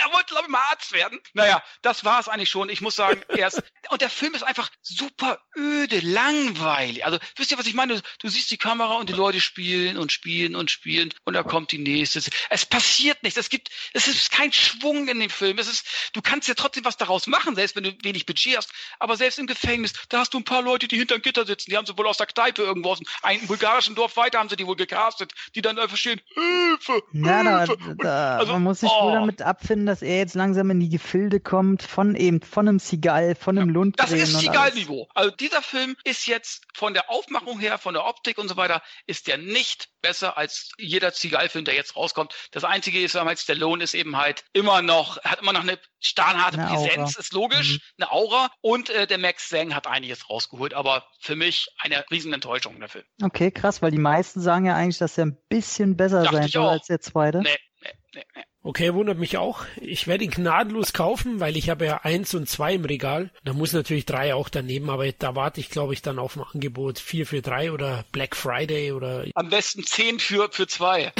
[0.00, 1.20] er wollte, glaube ich, mal Arzt werden.
[1.34, 2.68] Naja, das war es eigentlich schon.
[2.68, 3.62] Ich muss sagen, erst.
[3.90, 7.04] Und der Film ist einfach super öde, langweilig.
[7.04, 8.00] Also, wisst ihr, was ich meine?
[8.20, 11.72] Du siehst die Kamera und die Leute spielen und spielen und spielen und da kommt
[11.72, 12.22] die nächste.
[12.50, 13.38] Es passiert nichts.
[13.38, 15.58] Es gibt, es ist kein Schwung in dem Film.
[15.58, 18.72] Es ist, du kannst ja trotzdem was daraus machen, selbst wenn du wenig Budget hast.
[18.98, 21.70] Aber selbst im Gefängnis, da hast du ein paar Leute, die hinter Gitter sitzen.
[21.70, 24.56] Die haben sie wohl aus der Kneipe irgendwo aus einem bulgarischen Dorf weiter haben sie
[24.56, 27.78] die wohl gecastet, die dann einfach stehen, Hilfe, ja, Hilfe.
[27.98, 29.04] Da, da, also, man muss sich oh.
[29.04, 32.78] wohl damit abfinden, dass er jetzt langsam in die Gefilde kommt von eben, von einem
[32.78, 34.08] Seagal, von einem ja, Lundgren.
[34.08, 35.08] Das ist Seagal-Niveau.
[35.14, 38.82] Also dieser Film ist jetzt von der Aufmachung her, von der Optik und so weiter,
[39.06, 42.34] ist der nicht besser als jeder Seagal-Film, der jetzt rauskommt.
[42.52, 46.58] Das Einzige ist, halt, Stallone ist eben halt immer noch, hat immer noch eine stahlharte
[46.58, 47.80] eine Präsenz, ist logisch, mhm.
[47.98, 48.50] eine Aura.
[48.60, 53.04] Und äh, der Max Zeng hat einiges rausgeholt, aber für mich eine Riesenenttäuschung der Film.
[53.22, 56.48] Okay, krass, weil die meisten sagen ja eigentlich, dass er ein bisschen besser Dachte sein
[56.48, 57.38] soll als der zweite.
[57.38, 58.44] Nee, nee, nee, nee.
[58.62, 59.64] Okay, wundert mich auch.
[59.80, 63.30] Ich werde ihn gnadenlos kaufen, weil ich habe ja eins und zwei im Regal.
[63.42, 66.42] Da muss natürlich drei auch daneben, aber da warte ich, glaube ich, dann auf ein
[66.42, 69.24] Angebot vier für drei oder Black Friday oder.
[69.34, 71.10] Am besten zehn für, für zwei.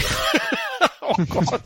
[1.00, 1.62] oh Gott.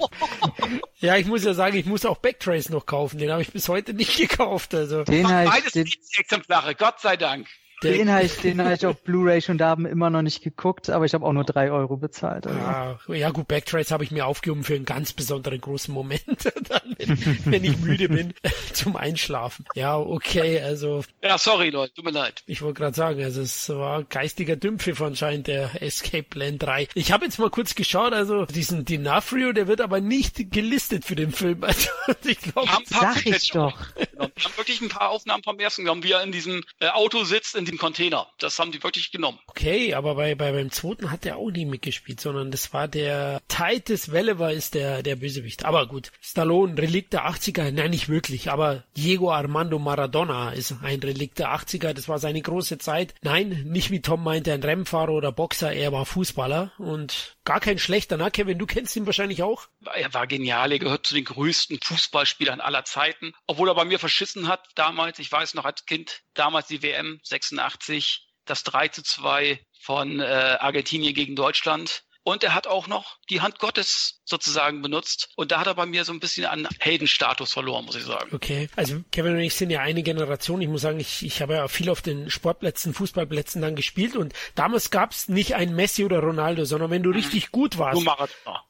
[1.01, 3.19] ja, ich muss ja sagen, ich muss auch Backtrace noch kaufen.
[3.19, 4.75] Den habe ich bis heute nicht gekauft.
[4.75, 5.03] Also.
[5.03, 5.89] Den Beides den...
[6.17, 7.49] Exemplare, Gott sei Dank.
[7.85, 11.05] Den habe ich, den hab ich auf Blu-ray schon da immer noch nicht geguckt, aber
[11.05, 12.47] ich habe auch nur drei Euro bezahlt.
[12.47, 12.59] Also.
[12.59, 16.25] Ja, ja, gut, Backtrace habe ich mir aufgehoben für einen ganz besonderen großen Moment,
[16.69, 18.35] dann, wenn, wenn ich müde bin,
[18.73, 19.65] zum Einschlafen.
[19.75, 21.05] Ja, okay, also.
[21.23, 22.43] Ja, sorry, Leute, tut mir leid.
[22.47, 26.89] Ich wollte gerade sagen, also es war geistiger Dümpfiff anscheinend, der Escape Plan 3.
[26.95, 31.17] Ich habe jetzt mal kurz geschaut, also diesen Dinafrio, der wird aber nicht gelistet für
[31.17, 31.63] den Film.
[31.65, 31.89] Also
[32.25, 33.79] ich glaube, sag ich doch.
[33.97, 37.25] Wir haben wirklich ein paar Aufnahmen vom ersten genommen, wie er in diesem äh, Auto
[37.25, 38.27] sitzt, in dem Container.
[38.39, 39.39] Das haben die wirklich genommen.
[39.47, 43.41] Okay, aber bei, bei beim zweiten hat er auch nie mitgespielt, sondern das war der
[43.49, 45.65] Titus Wellever ist der, der Bösewicht.
[45.65, 51.01] Aber gut, Stallone, Relikt der 80er, nein, nicht wirklich, aber Diego Armando Maradona ist ein
[51.01, 53.15] Relikt der 80er, das war seine große Zeit.
[53.23, 57.79] Nein, nicht wie Tom meinte, ein Rennfahrer oder Boxer, er war Fußballer und gar kein
[57.79, 58.31] schlechter, ne?
[58.31, 59.69] Kevin, du kennst ihn wahrscheinlich auch?
[59.95, 63.99] Er war genial, er gehört zu den größten Fußballspielern aller Zeiten, obwohl er bei mir
[63.99, 67.21] verschissen hat damals, ich weiß noch als Kind, damals die WM
[67.57, 72.05] 86, das 3 zu 2 von äh, Argentinien gegen Deutschland.
[72.25, 75.29] Und er hat auch noch die Hand Gottes sozusagen benutzt.
[75.37, 78.31] Und da hat er bei mir so ein bisschen an Heldenstatus verloren, muss ich sagen.
[78.35, 80.63] Okay, also Kevin und ich sind ja eine Generation.
[80.63, 84.17] Ich muss sagen, ich, ich habe ja viel auf den Sportplätzen, Fußballplätzen dann gespielt.
[84.17, 87.17] Und damals gab es nicht ein Messi oder Ronaldo, sondern wenn du mhm.
[87.17, 88.03] richtig gut warst,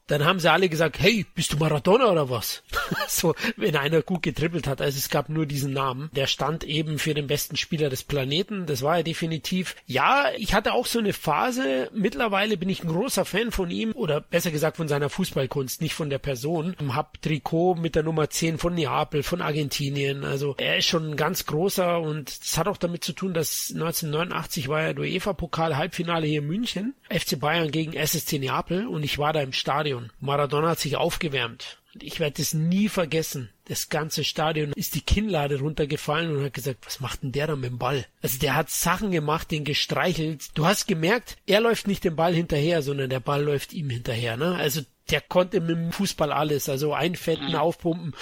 [0.07, 2.61] dann haben sie alle gesagt, hey, bist du Maradona oder was?
[3.07, 4.81] so, wenn einer gut getrippelt hat.
[4.81, 6.09] Also es gab nur diesen Namen.
[6.13, 8.65] Der stand eben für den besten Spieler des Planeten.
[8.65, 9.77] Das war er definitiv.
[9.85, 11.89] Ja, ich hatte auch so eine Phase.
[11.93, 15.81] Mittlerweile bin ich ein großer Fan von ihm oder besser gesagt von seiner Fußball Fußballkunst,
[15.81, 16.75] nicht von der Person.
[16.89, 20.23] Hab Trikot mit der Nummer 10 von Neapel, von Argentinien.
[20.23, 23.71] Also er ist schon ein ganz großer und es hat auch damit zu tun, dass
[23.73, 26.95] 1989 war ja der UEFA-Pokal Halbfinale hier in München.
[27.09, 30.11] FC Bayern gegen SSC Neapel und ich war da im Stadion.
[30.19, 31.81] Maradona hat sich aufgewärmt.
[31.99, 33.49] Ich werde es nie vergessen.
[33.65, 37.55] Das ganze Stadion ist die Kinnlade runtergefallen und hat gesagt, was macht denn der da
[37.55, 38.05] mit dem Ball?
[38.21, 40.49] Also der hat Sachen gemacht, den gestreichelt.
[40.53, 44.37] Du hast gemerkt, er läuft nicht dem Ball hinterher, sondern der Ball läuft ihm hinterher.
[44.37, 44.55] Ne?
[44.55, 47.55] Also der konnte mit dem Fußball alles, also einfetten, mhm.
[47.55, 48.15] aufpumpen.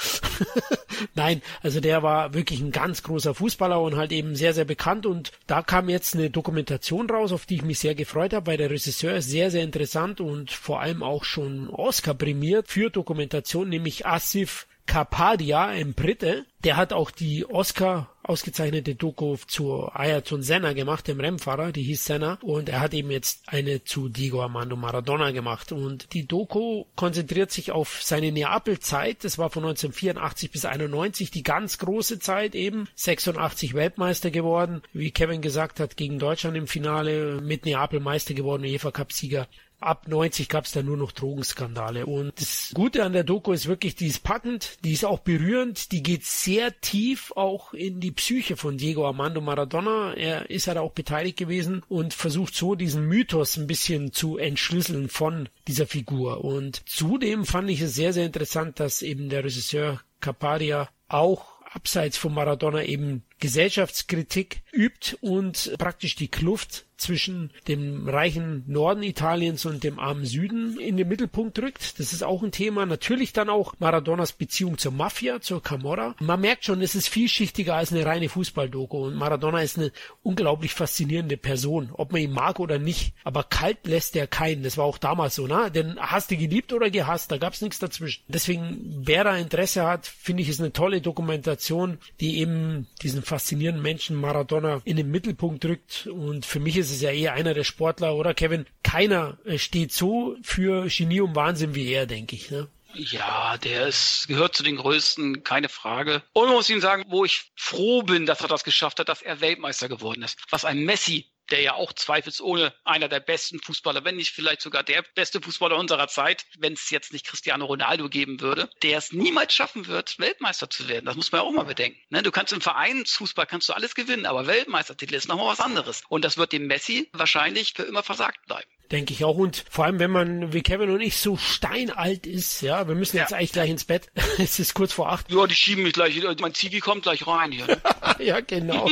[1.15, 5.05] Nein, also der war wirklich ein ganz großer Fußballer und halt eben sehr, sehr bekannt.
[5.05, 8.57] Und da kam jetzt eine Dokumentation raus, auf die ich mich sehr gefreut habe, weil
[8.57, 13.69] der Regisseur ist sehr, sehr interessant und vor allem auch schon Oscar prämiert für Dokumentation,
[13.69, 16.45] nämlich Asif Kapadia, ein Brite.
[16.63, 22.05] Der hat auch die Oscar ausgezeichnete Doku zu Ayrton Senna gemacht, dem Rennfahrer, die hieß
[22.05, 22.37] Senna.
[22.41, 25.71] Und er hat eben jetzt eine zu Diego Armando Maradona gemacht.
[25.71, 29.23] Und die Doku konzentriert sich auf seine Neapel-Zeit.
[29.23, 32.87] Das war von 1984 bis 91 die ganz große Zeit eben.
[32.95, 34.81] 86 Weltmeister geworden.
[34.93, 39.47] Wie Kevin gesagt hat, gegen Deutschland im Finale mit Neapel Meister geworden, UEFA Cup-Sieger
[39.85, 42.05] ab 90 gab es dann nur noch Drogenskandale.
[42.05, 45.91] Und das Gute an der Doku ist wirklich, die ist packend, die ist auch berührend,
[45.91, 50.13] die geht sehr tief auch in die Psyche von Diego Armando Maradona.
[50.13, 55.09] Er ist halt auch beteiligt gewesen und versucht so diesen Mythos ein bisschen zu entschlüsseln
[55.09, 56.43] von dieser Figur.
[56.43, 62.17] Und zudem fand ich es sehr, sehr interessant, dass eben der Regisseur Caparia auch abseits
[62.17, 69.83] von Maradona eben Gesellschaftskritik übt und praktisch die Kluft zwischen dem reichen Norden Italiens und
[69.83, 71.99] dem armen Süden in den Mittelpunkt rückt.
[71.99, 72.85] Das ist auch ein Thema.
[72.85, 76.15] Natürlich dann auch Maradonas Beziehung zur Mafia, zur Camorra.
[76.19, 79.91] Man merkt schon, es ist vielschichtiger als eine reine Fußballdoku und Maradona ist eine
[80.23, 83.13] unglaublich faszinierende Person, ob man ihn mag oder nicht.
[83.23, 84.63] Aber kalt lässt er keinen.
[84.63, 85.69] Das war auch damals so, ne?
[85.71, 88.23] Denn hast du geliebt oder gehasst, da gab's nichts dazwischen.
[88.27, 93.83] Deswegen, wer da Interesse hat, finde ich, ist eine tolle Dokumentation, die eben diesen faszinierenden
[93.83, 96.07] Menschen Maradona in den Mittelpunkt drückt.
[96.07, 98.65] Und für mich ist es ja eher einer der Sportler, oder Kevin?
[98.83, 102.51] Keiner äh, steht so für Genie und Wahnsinn wie er, denke ich.
[102.51, 102.67] Ne?
[102.95, 106.21] Ja, der ist, gehört zu den größten, keine Frage.
[106.33, 109.21] Und man muss Ihnen sagen, wo ich froh bin, dass er das geschafft hat, dass
[109.21, 110.37] er Weltmeister geworden ist.
[110.51, 114.83] Was ein Messi der ja auch zweifelsohne einer der besten Fußballer, wenn nicht vielleicht sogar
[114.83, 119.11] der beste Fußballer unserer Zeit, wenn es jetzt nicht Cristiano Ronaldo geben würde, der es
[119.11, 121.05] niemals schaffen wird, Weltmeister zu werden.
[121.05, 121.99] Das muss man ja auch mal bedenken.
[122.09, 122.23] Ne?
[122.23, 126.03] Du kannst im Vereinsfußball kannst du alles gewinnen, aber Weltmeistertitel ist nochmal was anderes.
[126.09, 129.35] Und das wird dem Messi wahrscheinlich für immer versagt bleiben denke ich auch.
[129.35, 133.17] Und vor allem, wenn man wie Kevin und ich so steinalt ist, ja, wir müssen
[133.17, 133.37] jetzt ja.
[133.37, 134.09] eigentlich gleich ins Bett.
[134.37, 135.31] es ist kurz vor acht.
[135.31, 136.21] Ja, die schieben mich gleich.
[136.39, 137.65] Mein Zivi kommt gleich rein hier.
[137.65, 137.81] Ne?
[138.19, 138.89] ja, genau.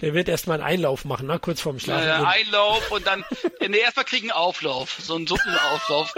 [0.00, 1.38] Der wird erstmal einen Einlauf machen, ne?
[1.38, 2.06] kurz vorm Schlafen.
[2.06, 3.24] Äh, Einlauf und dann,
[3.66, 6.14] nee, erstmal kriegen einen Auflauf, so einen Suppenauflauf.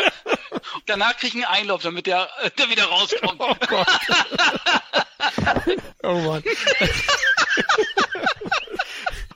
[0.87, 2.29] Danach kriegen einen Einlauf, damit der,
[2.59, 3.41] der wieder rauskommt.
[3.41, 3.87] Oh Gott.
[6.03, 6.43] oh Mann.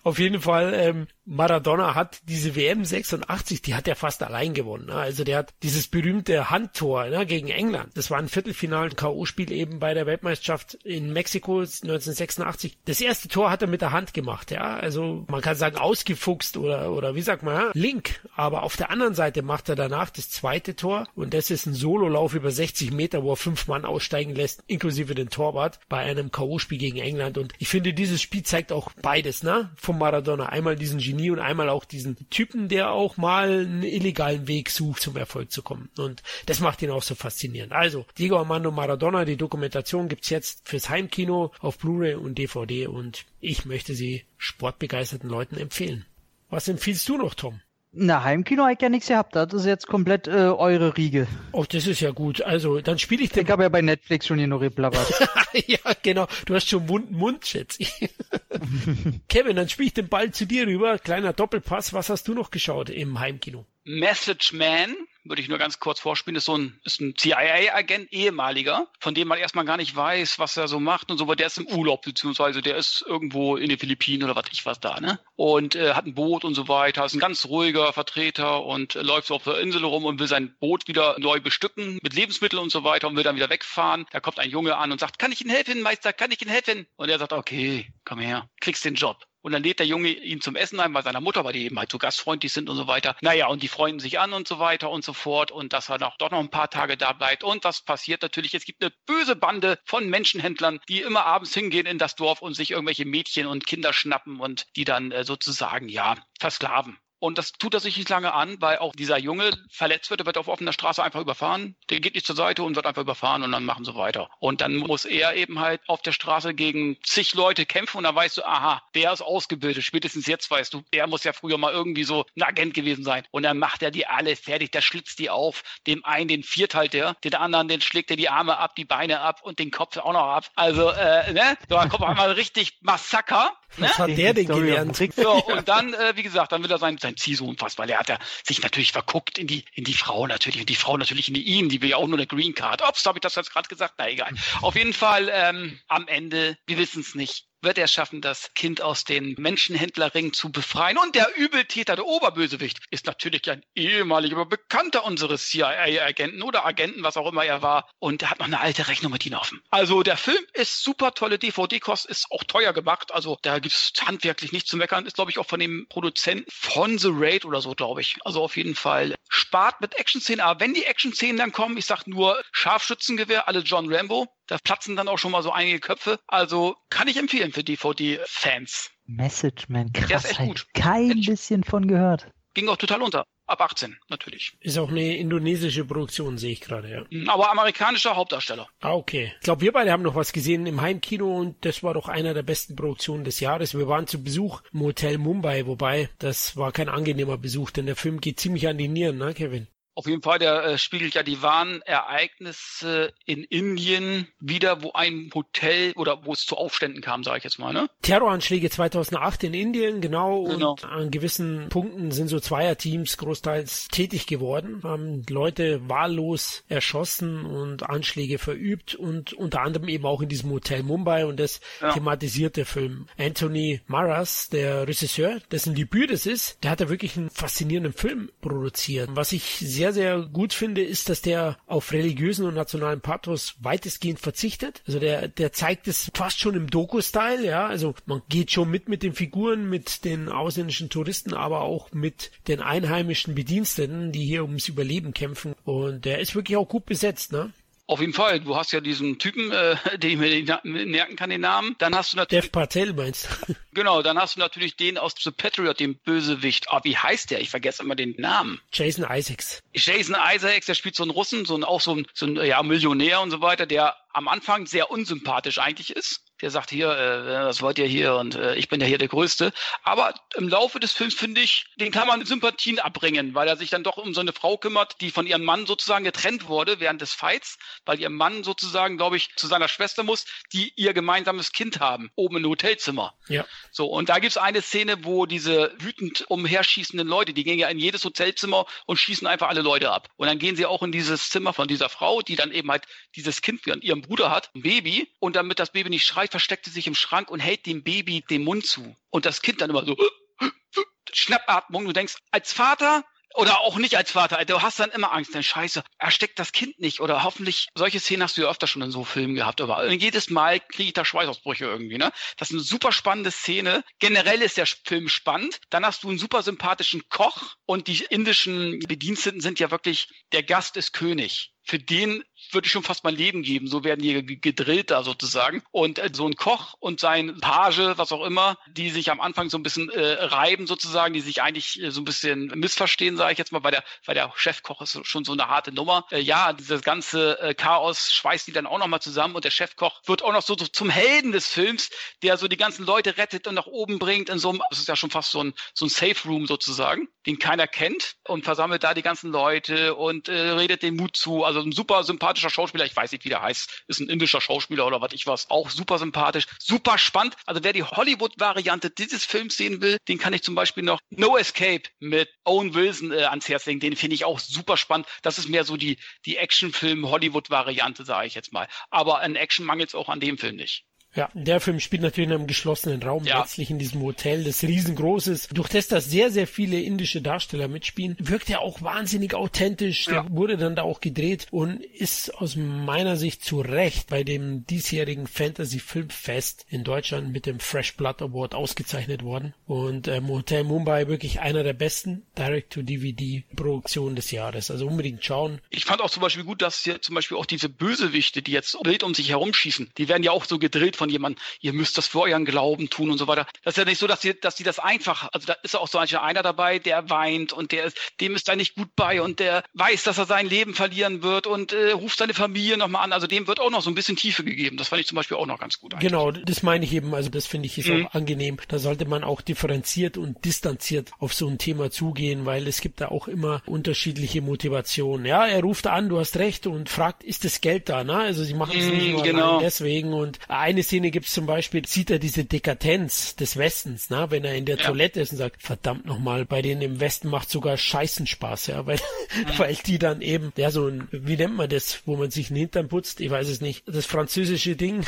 [0.04, 4.86] Auf jeden Fall, ähm, Maradona hat diese WM 86, die hat er fast allein gewonnen.
[4.86, 4.94] Ne?
[4.94, 7.90] Also der hat dieses berühmte Handtor ne, gegen England.
[7.94, 12.78] Das war ein Viertelfinal, K.O.-Spiel eben bei der Weltmeisterschaft in Mexiko 1986.
[12.84, 14.50] Das erste Tor hat er mit der Hand gemacht.
[14.50, 17.70] Ja, also man kann sagen ausgefuchst oder oder wie sagt man, ja?
[17.74, 18.20] link.
[18.34, 21.74] Aber auf der anderen Seite macht er danach das zweite Tor und das ist ein
[21.74, 26.32] Sololauf über 60 Meter, wo er fünf Mann aussteigen lässt, inklusive den Torwart bei einem
[26.32, 27.38] K.O.-Spiel gegen England.
[27.38, 29.70] Und ich finde, dieses Spiel zeigt auch beides, ne?
[29.76, 30.46] Vom Maradona.
[30.46, 35.02] Einmal diesen Genie und einmal auch diesen Typen, der auch mal einen illegalen Weg sucht,
[35.02, 35.90] zum Erfolg zu kommen.
[35.96, 37.72] Und das macht ihn auch so faszinierend.
[37.72, 43.24] Also, Diego Armando Maradona, die Dokumentation gibt's jetzt fürs Heimkino auf Blu-ray und DVD und
[43.40, 46.06] ich möchte sie sportbegeisterten Leuten empfehlen.
[46.50, 47.60] Was empfiehlst du noch, Tom?
[47.94, 49.36] Na, Heimkino habe ich ja nichts gehabt.
[49.36, 51.26] Das ist jetzt komplett äh, eure Riege.
[51.52, 52.40] Oh, das ist ja gut.
[52.40, 53.44] Also, dann spiele ich den.
[53.44, 55.12] Ich habe ja bei Netflix schon hier noch geblabbert.
[55.66, 56.26] ja, genau.
[56.46, 57.92] Du hast schon wunden Mund, schätze ich.
[59.28, 60.98] Kevin, dann spiele ich den Ball zu dir rüber.
[60.98, 61.92] Kleiner Doppelpass.
[61.92, 63.66] Was hast du noch geschaut im Heimkino?
[63.84, 68.88] Message Man würde ich nur ganz kurz vorspielen, ist so ein, ist ein CIA-Agent, ehemaliger,
[69.00, 71.46] von dem man erstmal gar nicht weiß, was er so macht und so, weil der
[71.46, 75.00] ist im Urlaub, beziehungsweise der ist irgendwo in den Philippinen oder was ich was da,
[75.00, 75.18] ne?
[75.36, 79.02] Und äh, hat ein Boot und so weiter, ist ein ganz ruhiger Vertreter und äh,
[79.02, 82.62] läuft so auf der Insel rum und will sein Boot wieder neu bestücken mit Lebensmitteln
[82.62, 84.06] und so weiter und will dann wieder wegfahren.
[84.10, 86.50] Da kommt ein Junge an und sagt, kann ich Ihnen helfen, Meister, kann ich Ihnen
[86.50, 86.86] helfen?
[86.96, 89.24] Und er sagt, okay, komm her, kriegst den Job.
[89.42, 91.78] Und dann lädt der Junge ihn zum Essen ein bei seiner Mutter, weil die eben
[91.78, 93.16] halt so gastfreundlich sind und so weiter.
[93.20, 95.50] Naja, und die freunden sich an und so weiter und so fort.
[95.50, 97.44] Und dass er noch, doch noch ein paar Tage da bleibt.
[97.44, 98.54] Und was passiert natürlich?
[98.54, 102.54] Es gibt eine böse Bande von Menschenhändlern, die immer abends hingehen in das Dorf und
[102.54, 106.98] sich irgendwelche Mädchen und Kinder schnappen und die dann äh, sozusagen, ja, versklaven.
[107.22, 110.26] Und das tut er sich nicht lange an, weil auch dieser Junge verletzt wird, er
[110.26, 111.76] wird auf offener Straße einfach überfahren.
[111.88, 114.28] Der geht nicht zur Seite und wird einfach überfahren und dann machen sie weiter.
[114.40, 118.16] Und dann muss er eben halt auf der Straße gegen zig Leute kämpfen und dann
[118.16, 119.84] weißt du, aha, der ist ausgebildet.
[119.84, 123.22] Spätestens jetzt weißt du, der muss ja früher mal irgendwie so ein Agent gewesen sein.
[123.30, 125.62] Und dann macht er die alle fertig, der schlitzt die auf.
[125.86, 129.20] Dem einen den vierteilt er, den anderen, den schlägt er die Arme ab, die Beine
[129.20, 130.50] ab und den Kopf auch noch ab.
[130.56, 131.56] Also, äh, ne?
[131.68, 133.52] Da kommt einmal richtig Massaker.
[133.76, 134.04] Was ne?
[134.04, 134.96] hat der denn gelernt?
[135.14, 137.98] So, und dann, äh, wie gesagt, dann will er sein, sein Ziehsohn fast, weil er
[137.98, 141.28] hat ja sich natürlich verguckt in die, in die Frau natürlich und die Frau natürlich
[141.28, 142.82] in die ihn, die will ja auch nur eine Green Card.
[142.82, 143.94] Ups, habe ich das jetzt gerade gesagt?
[143.98, 144.32] Na egal.
[144.60, 148.80] Auf jeden Fall, ähm, am Ende, wir wissen es nicht wird er schaffen, das Kind
[148.80, 150.98] aus den Menschenhändlerringen zu befreien.
[150.98, 157.16] Und der Übeltäter, der Oberbösewicht, ist natürlich ein ehemaliger Bekannter unseres CIA-Agenten oder Agenten, was
[157.16, 157.88] auch immer er war.
[157.98, 159.62] Und er hat noch eine alte Rechnung mit ihnen offen.
[159.70, 163.12] Also der Film ist super tolle DVD-Kost, ist auch teuer gemacht.
[163.12, 165.06] Also da gibt es handwerklich nichts zu meckern.
[165.06, 168.16] Ist, glaube ich, auch von dem Produzenten von The Raid oder so, glaube ich.
[168.24, 170.40] Also auf jeden Fall spart mit Action-Szenen.
[170.40, 174.96] Aber wenn die Action-Szenen dann kommen, ich sag nur Scharfschützengewehr, alle John Rambo, da platzen
[174.96, 176.18] dann auch schon mal so einige Köpfe.
[176.26, 178.90] Also kann ich empfehlen für DVD-Fans.
[179.06, 180.08] Message Man, krass.
[180.08, 180.66] Der ist echt gut.
[180.74, 181.26] Kein Mensch.
[181.26, 182.26] bisschen von gehört.
[182.54, 183.24] Ging auch total unter.
[183.46, 184.56] Ab 18, natürlich.
[184.60, 187.04] Ist auch eine indonesische Produktion, sehe ich gerade, ja.
[187.10, 188.68] Hm, aber amerikanischer Hauptdarsteller.
[188.80, 189.32] Ah, okay.
[189.36, 192.34] Ich glaube, wir beide haben noch was gesehen im Heimkino und das war doch einer
[192.34, 193.76] der besten Produktionen des Jahres.
[193.76, 197.96] Wir waren zu Besuch im Hotel Mumbai, wobei das war kein angenehmer Besuch, denn der
[197.96, 199.66] Film geht ziemlich an die Nieren, ne, Kevin?
[199.94, 205.30] Auf jeden Fall, der äh, spiegelt ja die wahren Ereignisse in Indien wieder, wo ein
[205.34, 207.74] Hotel oder wo es zu Aufständen kam, sage ich jetzt mal.
[207.74, 207.88] Ne?
[208.00, 210.72] Terroranschläge 2008 in Indien, genau, genau.
[210.72, 217.82] Und an gewissen Punkten sind so Zweierteams großteils tätig geworden, haben Leute wahllos erschossen und
[217.82, 221.92] Anschläge verübt und unter anderem eben auch in diesem Hotel Mumbai und das ja.
[221.92, 223.08] thematisiert der Film.
[223.18, 228.30] Anthony Maras, der Regisseur, dessen Debüt das ist, der hat da wirklich einen faszinierenden Film
[228.40, 229.10] produziert.
[229.12, 233.56] Was ich sehr sehr, sehr gut finde, ist, dass der auf religiösen und nationalen Pathos
[233.60, 234.82] weitestgehend verzichtet.
[234.86, 237.66] Also der, der zeigt es fast schon im Doku-Style, ja.
[237.66, 242.30] Also man geht schon mit mit den Figuren, mit den ausländischen Touristen, aber auch mit
[242.46, 245.54] den einheimischen Bediensteten, die hier ums Überleben kämpfen.
[245.64, 247.52] Und der ist wirklich auch gut besetzt, ne?
[247.86, 248.40] Auf jeden Fall.
[248.40, 251.74] Du hast ja diesen Typen, äh, den ich mir merken kann, den Namen.
[251.78, 252.44] Dann hast du natürlich.
[252.44, 253.54] Dev Patel meinst du?
[253.74, 256.70] Genau, dann hast du natürlich den aus The Patriot, den Bösewicht.
[256.70, 257.40] Ah, wie heißt der?
[257.40, 258.60] Ich vergesse immer den Namen.
[258.70, 259.62] Jason Isaacs.
[259.72, 262.62] Jason Isaacs, der spielt so einen Russen, so ein, auch so ein, so ein ja,
[262.62, 267.46] Millionär und so weiter, der am Anfang sehr unsympathisch eigentlich ist der sagt hier, äh,
[267.46, 269.52] was wollt ihr hier und äh, ich bin ja hier der Größte.
[269.84, 273.70] Aber im Laufe des Films finde ich, den kann man Sympathien abbringen, weil er sich
[273.70, 277.00] dann doch um so eine Frau kümmert, die von ihrem Mann sozusagen getrennt wurde während
[277.00, 281.52] des Fights, weil ihr Mann sozusagen, glaube ich, zu seiner Schwester muss, die ihr gemeinsames
[281.52, 283.14] Kind haben, oben im Hotelzimmer.
[283.28, 283.46] Ja.
[283.70, 287.78] So, und da gibt's eine Szene, wo diese wütend umherschießenden Leute, die gehen ja in
[287.78, 290.08] jedes Hotelzimmer und schießen einfach alle Leute ab.
[290.16, 292.84] Und dann gehen sie auch in dieses Zimmer von dieser Frau, die dann eben halt
[293.14, 296.70] dieses Kind an ihrem Bruder hat, ein Baby, und damit das Baby nicht schreit, versteckte
[296.70, 298.96] sich im Schrank und hält dem Baby den Mund zu.
[299.10, 299.96] Und das Kind dann immer so
[301.12, 301.84] Schnappatmung.
[301.84, 303.04] Du denkst, als Vater
[303.34, 306.78] oder auch nicht als Vater, du hast dann immer Angst, denn scheiße, ersteckt das Kind
[306.78, 309.90] nicht oder hoffentlich, solche Szenen hast du ja öfter schon in so Filmen gehabt, aber
[309.90, 312.12] jedes Mal kriege ich da Schweißausbrüche irgendwie, ne?
[312.36, 313.84] Das ist eine super spannende Szene.
[313.98, 315.60] Generell ist der Film spannend.
[315.70, 320.42] Dann hast du einen super sympathischen Koch und die indischen Bediensteten sind ja wirklich, der
[320.42, 323.66] Gast ist König für den würde ich schon fast mein Leben geben.
[323.66, 325.62] So werden die gedrillt da sozusagen.
[325.70, 329.50] Und äh, so ein Koch und sein Page, was auch immer, die sich am Anfang
[329.50, 333.32] so ein bisschen äh, reiben sozusagen, die sich eigentlich äh, so ein bisschen missverstehen, sage
[333.32, 336.06] ich jetzt mal, weil der, weil der Chefkoch ist schon so eine harte Nummer.
[336.10, 340.00] Äh, ja, dieses ganze äh, Chaos schweißt die dann auch nochmal zusammen und der Chefkoch
[340.06, 341.90] wird auch noch so, so, zum Helden des Films,
[342.22, 344.88] der so die ganzen Leute rettet und nach oben bringt in so einem, das ist
[344.88, 348.84] ja schon fast so ein, so ein Safe Room sozusagen, den keiner kennt und versammelt
[348.84, 351.44] da die ganzen Leute und äh, redet den Mut zu.
[351.44, 354.86] Also ein super sympathischer Schauspieler, ich weiß nicht, wie der heißt, ist ein indischer Schauspieler
[354.86, 357.36] oder was ich was, auch super sympathisch, super spannend.
[357.46, 361.36] Also wer die Hollywood-Variante dieses Films sehen will, den kann ich zum Beispiel noch No
[361.36, 363.80] Escape mit Owen Wilson äh, ans Herz legen.
[363.80, 365.06] Den finde ich auch super spannend.
[365.22, 368.68] Das ist mehr so die, die Actionfilm-Hollywood-Variante, sage ich jetzt mal.
[368.90, 370.84] Aber an Action mangelt es auch an dem Film nicht.
[371.14, 373.40] Ja, der Film spielt natürlich in einem geschlossenen Raum, ja.
[373.40, 375.56] letztlich in diesem Hotel, das riesengroß ist.
[375.56, 380.06] Durch das, dass sehr, sehr viele indische Darsteller mitspielen, wirkt er auch wahnsinnig authentisch.
[380.06, 380.22] Ja.
[380.22, 384.66] Der wurde dann da auch gedreht und ist aus meiner Sicht zu Recht bei dem
[384.66, 389.54] diesjährigen Fantasy Filmfest in Deutschland mit dem Fresh Blood Award ausgezeichnet worden.
[389.66, 394.70] Und ähm, Hotel Mumbai wirklich einer der besten Direct-to-DVD-Produktionen des Jahres.
[394.70, 395.60] Also unbedingt schauen.
[395.68, 398.76] Ich fand auch zum Beispiel gut, dass hier zum Beispiel auch diese Bösewichte, die jetzt
[398.82, 402.06] wild um sich herumschießen, die werden ja auch so gedrillt von jemandem, ihr müsst das
[402.06, 403.44] für euren Glauben tun und so weiter.
[403.64, 405.88] Das ist ja nicht so, dass die, dass die das einfach, also da ist auch
[405.88, 409.40] so einer dabei, der weint und der ist, dem ist da nicht gut bei und
[409.40, 413.12] der weiß, dass er sein Leben verlieren wird und äh, ruft seine Familie nochmal an.
[413.12, 414.76] Also dem wird auch noch so ein bisschen Tiefe gegeben.
[414.76, 415.94] Das fand ich zum Beispiel auch noch ganz gut.
[415.94, 416.08] Eigentlich.
[416.08, 417.12] Genau, das meine ich eben.
[417.14, 418.06] Also das finde ich ist mhm.
[418.06, 418.58] auch angenehm.
[418.68, 423.00] Da sollte man auch differenziert und distanziert auf so ein Thema zugehen, weil es gibt
[423.00, 425.26] da auch immer unterschiedliche Motivationen.
[425.26, 428.04] Ja, er ruft an, du hast recht und fragt, ist das Geld da?
[428.04, 428.14] Ne?
[428.14, 429.58] Also sie machen es mhm, nicht nur genau.
[429.60, 434.44] deswegen und eines Szene gibt's zum Beispiel, sieht er diese Dekadenz des Westens, na, wenn
[434.44, 434.84] er in der ja.
[434.84, 438.84] Toilette ist und sagt, verdammt nochmal, bei denen im Westen macht sogar Scheißen Spaß, ja,
[438.84, 439.58] weil, ja.
[439.58, 442.58] weil die dann eben, ja, so ein, wie nennt man das, wo man sich den
[442.58, 445.02] Hintern putzt, ich weiß es nicht, das französische Ding.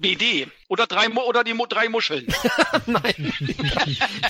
[0.00, 0.48] BD.
[0.68, 2.26] Oder drei oder die drei Muscheln.
[2.86, 3.32] Nein,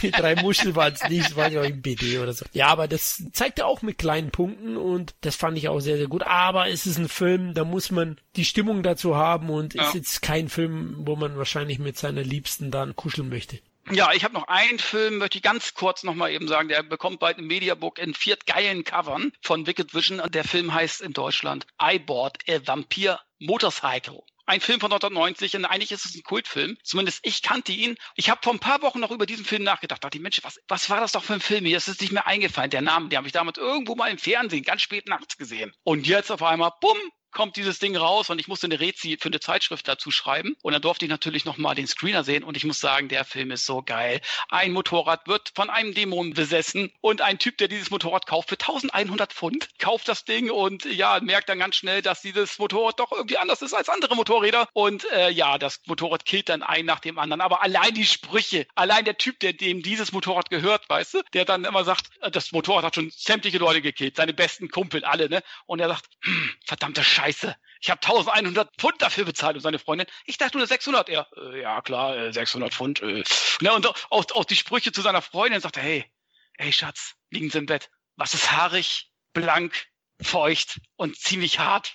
[0.03, 2.47] die drei Muscheln waren es nicht, war ja im BD oder so.
[2.53, 5.99] Ja, aber das zeigt er auch mit kleinen Punkten und das fand ich auch sehr,
[5.99, 6.23] sehr gut.
[6.23, 9.87] Aber es ist ein Film, da muss man die Stimmung dazu haben und ja.
[9.87, 13.59] ist jetzt kein Film, wo man wahrscheinlich mit seiner Liebsten dann kuscheln möchte.
[13.91, 17.19] Ja, ich habe noch einen Film, möchte ich ganz kurz nochmal eben sagen, der bekommt
[17.19, 20.23] bald ein Mediabook in vier geilen Covern von Wicked Vision.
[20.31, 25.65] Der Film heißt in Deutschland I Bought a Vampire Motorcycle ein Film von 1990 und
[25.65, 26.77] eigentlich ist es ein Kultfilm.
[26.83, 27.95] Zumindest ich kannte ihn.
[28.17, 30.03] Ich habe vor ein paar Wochen noch über diesen Film nachgedacht.
[30.03, 31.63] Dachte, Mensch, was, was war das doch für ein Film?
[31.63, 32.71] Mir ist es nicht mehr eingefallen.
[32.71, 35.73] Der Name, den habe ich damals irgendwo mal im Fernsehen ganz spät nachts gesehen.
[35.85, 36.99] Und jetzt auf einmal, bumm,
[37.33, 40.57] kommt dieses Ding raus und ich musste eine Rezi für eine Zeitschrift dazu schreiben.
[40.63, 43.51] Und dann durfte ich natürlich nochmal den Screener sehen und ich muss sagen, der Film
[43.51, 44.21] ist so geil.
[44.49, 48.57] Ein Motorrad wird von einem Dämon besessen und ein Typ, der dieses Motorrad kauft für
[48.57, 53.13] 1100 Pfund, kauft das Ding und ja, merkt dann ganz schnell, dass dieses Motorrad doch
[53.13, 54.69] irgendwie anders ist als andere Motorräder.
[54.73, 57.41] Und äh, ja, das Motorrad killt dann einen nach dem anderen.
[57.41, 61.45] Aber allein die Sprüche, allein der Typ, der dem dieses Motorrad gehört, weißt du, der
[61.45, 65.29] dann immer sagt, äh, das Motorrad hat schon sämtliche Leute gekillt, seine besten Kumpel, alle,
[65.29, 65.43] ne?
[65.67, 67.20] Und er sagt, hm, verdammter Scheiße.
[67.21, 67.55] Scheiße.
[67.83, 70.07] Ich habe 1100 Pfund dafür bezahlt und seine Freundin.
[70.25, 71.09] Ich dachte nur 600.
[71.09, 73.03] Er, äh, ja klar, äh, 600 Pfund.
[73.03, 73.25] Äh.
[73.61, 76.11] Und auch, auch die Sprüche zu seiner Freundin sagte, hey,
[76.57, 77.91] hey Schatz, liegen Sie im Bett.
[78.17, 79.89] Was ist haarig, blank,
[80.23, 81.95] feucht und ziemlich hart?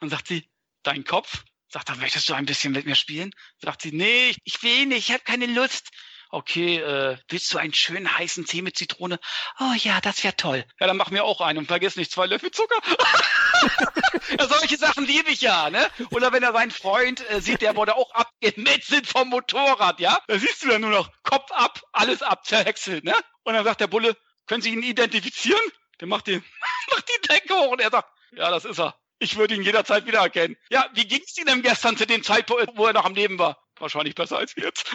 [0.00, 0.48] Und sagt sie,
[0.82, 1.44] dein Kopf?
[1.68, 3.32] Sagt er, möchtest du ein bisschen mit mir spielen?
[3.58, 5.90] Sagt sie, nee, ich will nicht, ich habe keine Lust
[6.32, 9.20] okay, äh, willst du einen schönen heißen Tee mit Zitrone?
[9.60, 10.64] Oh ja, das wäre toll.
[10.80, 12.80] Ja, dann mach mir auch einen und vergiss nicht zwei Löffel Zucker.
[14.38, 15.88] ja, solche Sachen liebe ich ja, ne?
[16.10, 20.18] Oder wenn er seinen Freund äh, sieht, der wurde auch abgemetzelt vom Motorrad, ja?
[20.26, 23.14] Da siehst du dann nur noch Kopf ab, alles ab, zerhäckselt, ne?
[23.44, 25.62] Und dann sagt der Bulle, können Sie ihn identifizieren?
[26.00, 26.42] Der macht die,
[26.90, 28.96] macht die Decke hoch und er sagt, ja, das ist er.
[29.18, 30.56] Ich würde ihn jederzeit wiedererkennen.
[30.70, 33.61] Ja, wie ging es Ihnen gestern zu dem Zeitpunkt, wo er noch am Leben war?
[33.82, 34.94] Wahrscheinlich besser als jetzt.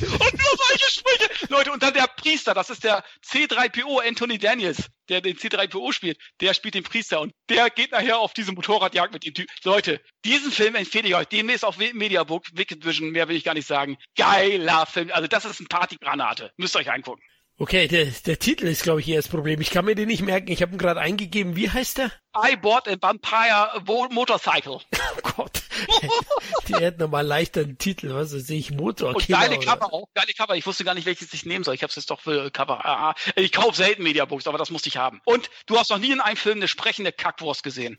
[0.00, 1.28] und nur solche Sprüche.
[1.50, 6.18] Leute, und dann der Priester, das ist der C3PO Anthony Daniels, der den C3PO spielt.
[6.40, 9.50] Der spielt den Priester und der geht nachher auf diese Motorradjagd mit dem Typ.
[9.64, 11.26] Leute, diesen Film empfehle ich euch.
[11.26, 13.98] Demnächst auf Mediabook, Wicked Vision, mehr will ich gar nicht sagen.
[14.16, 15.10] Geiler Film.
[15.12, 16.52] Also das ist ein Partygranate.
[16.56, 17.22] Müsst ihr euch angucken.
[17.58, 19.62] Okay, der, der Titel ist, glaube ich, hier das Problem.
[19.62, 20.50] Ich kann mir den nicht merken.
[20.50, 21.56] Ich habe ihn gerade eingegeben.
[21.56, 22.12] Wie heißt der?
[22.36, 24.80] I bought a Vampire Motorcycle.
[25.18, 25.62] Oh Gott.
[26.68, 29.14] Die hätten nochmal leichter einen Titel, was weiß ich, Motor.
[29.14, 30.56] Und geile Cover auch, geile Cover.
[30.56, 31.74] Ich wusste gar nicht, welches ich nehmen soll.
[31.74, 32.84] Ich habe es jetzt doch für Cover.
[32.84, 33.14] Ah, ah.
[33.34, 35.20] Ich kaufe selten Mediabooks, aber das musste ich haben.
[35.24, 37.98] Und du hast noch nie in einem Film eine sprechende Kackwurst gesehen.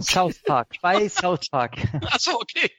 [0.00, 0.76] South Park.
[0.80, 1.76] Bei South Park.
[2.06, 2.70] Ach so, okay.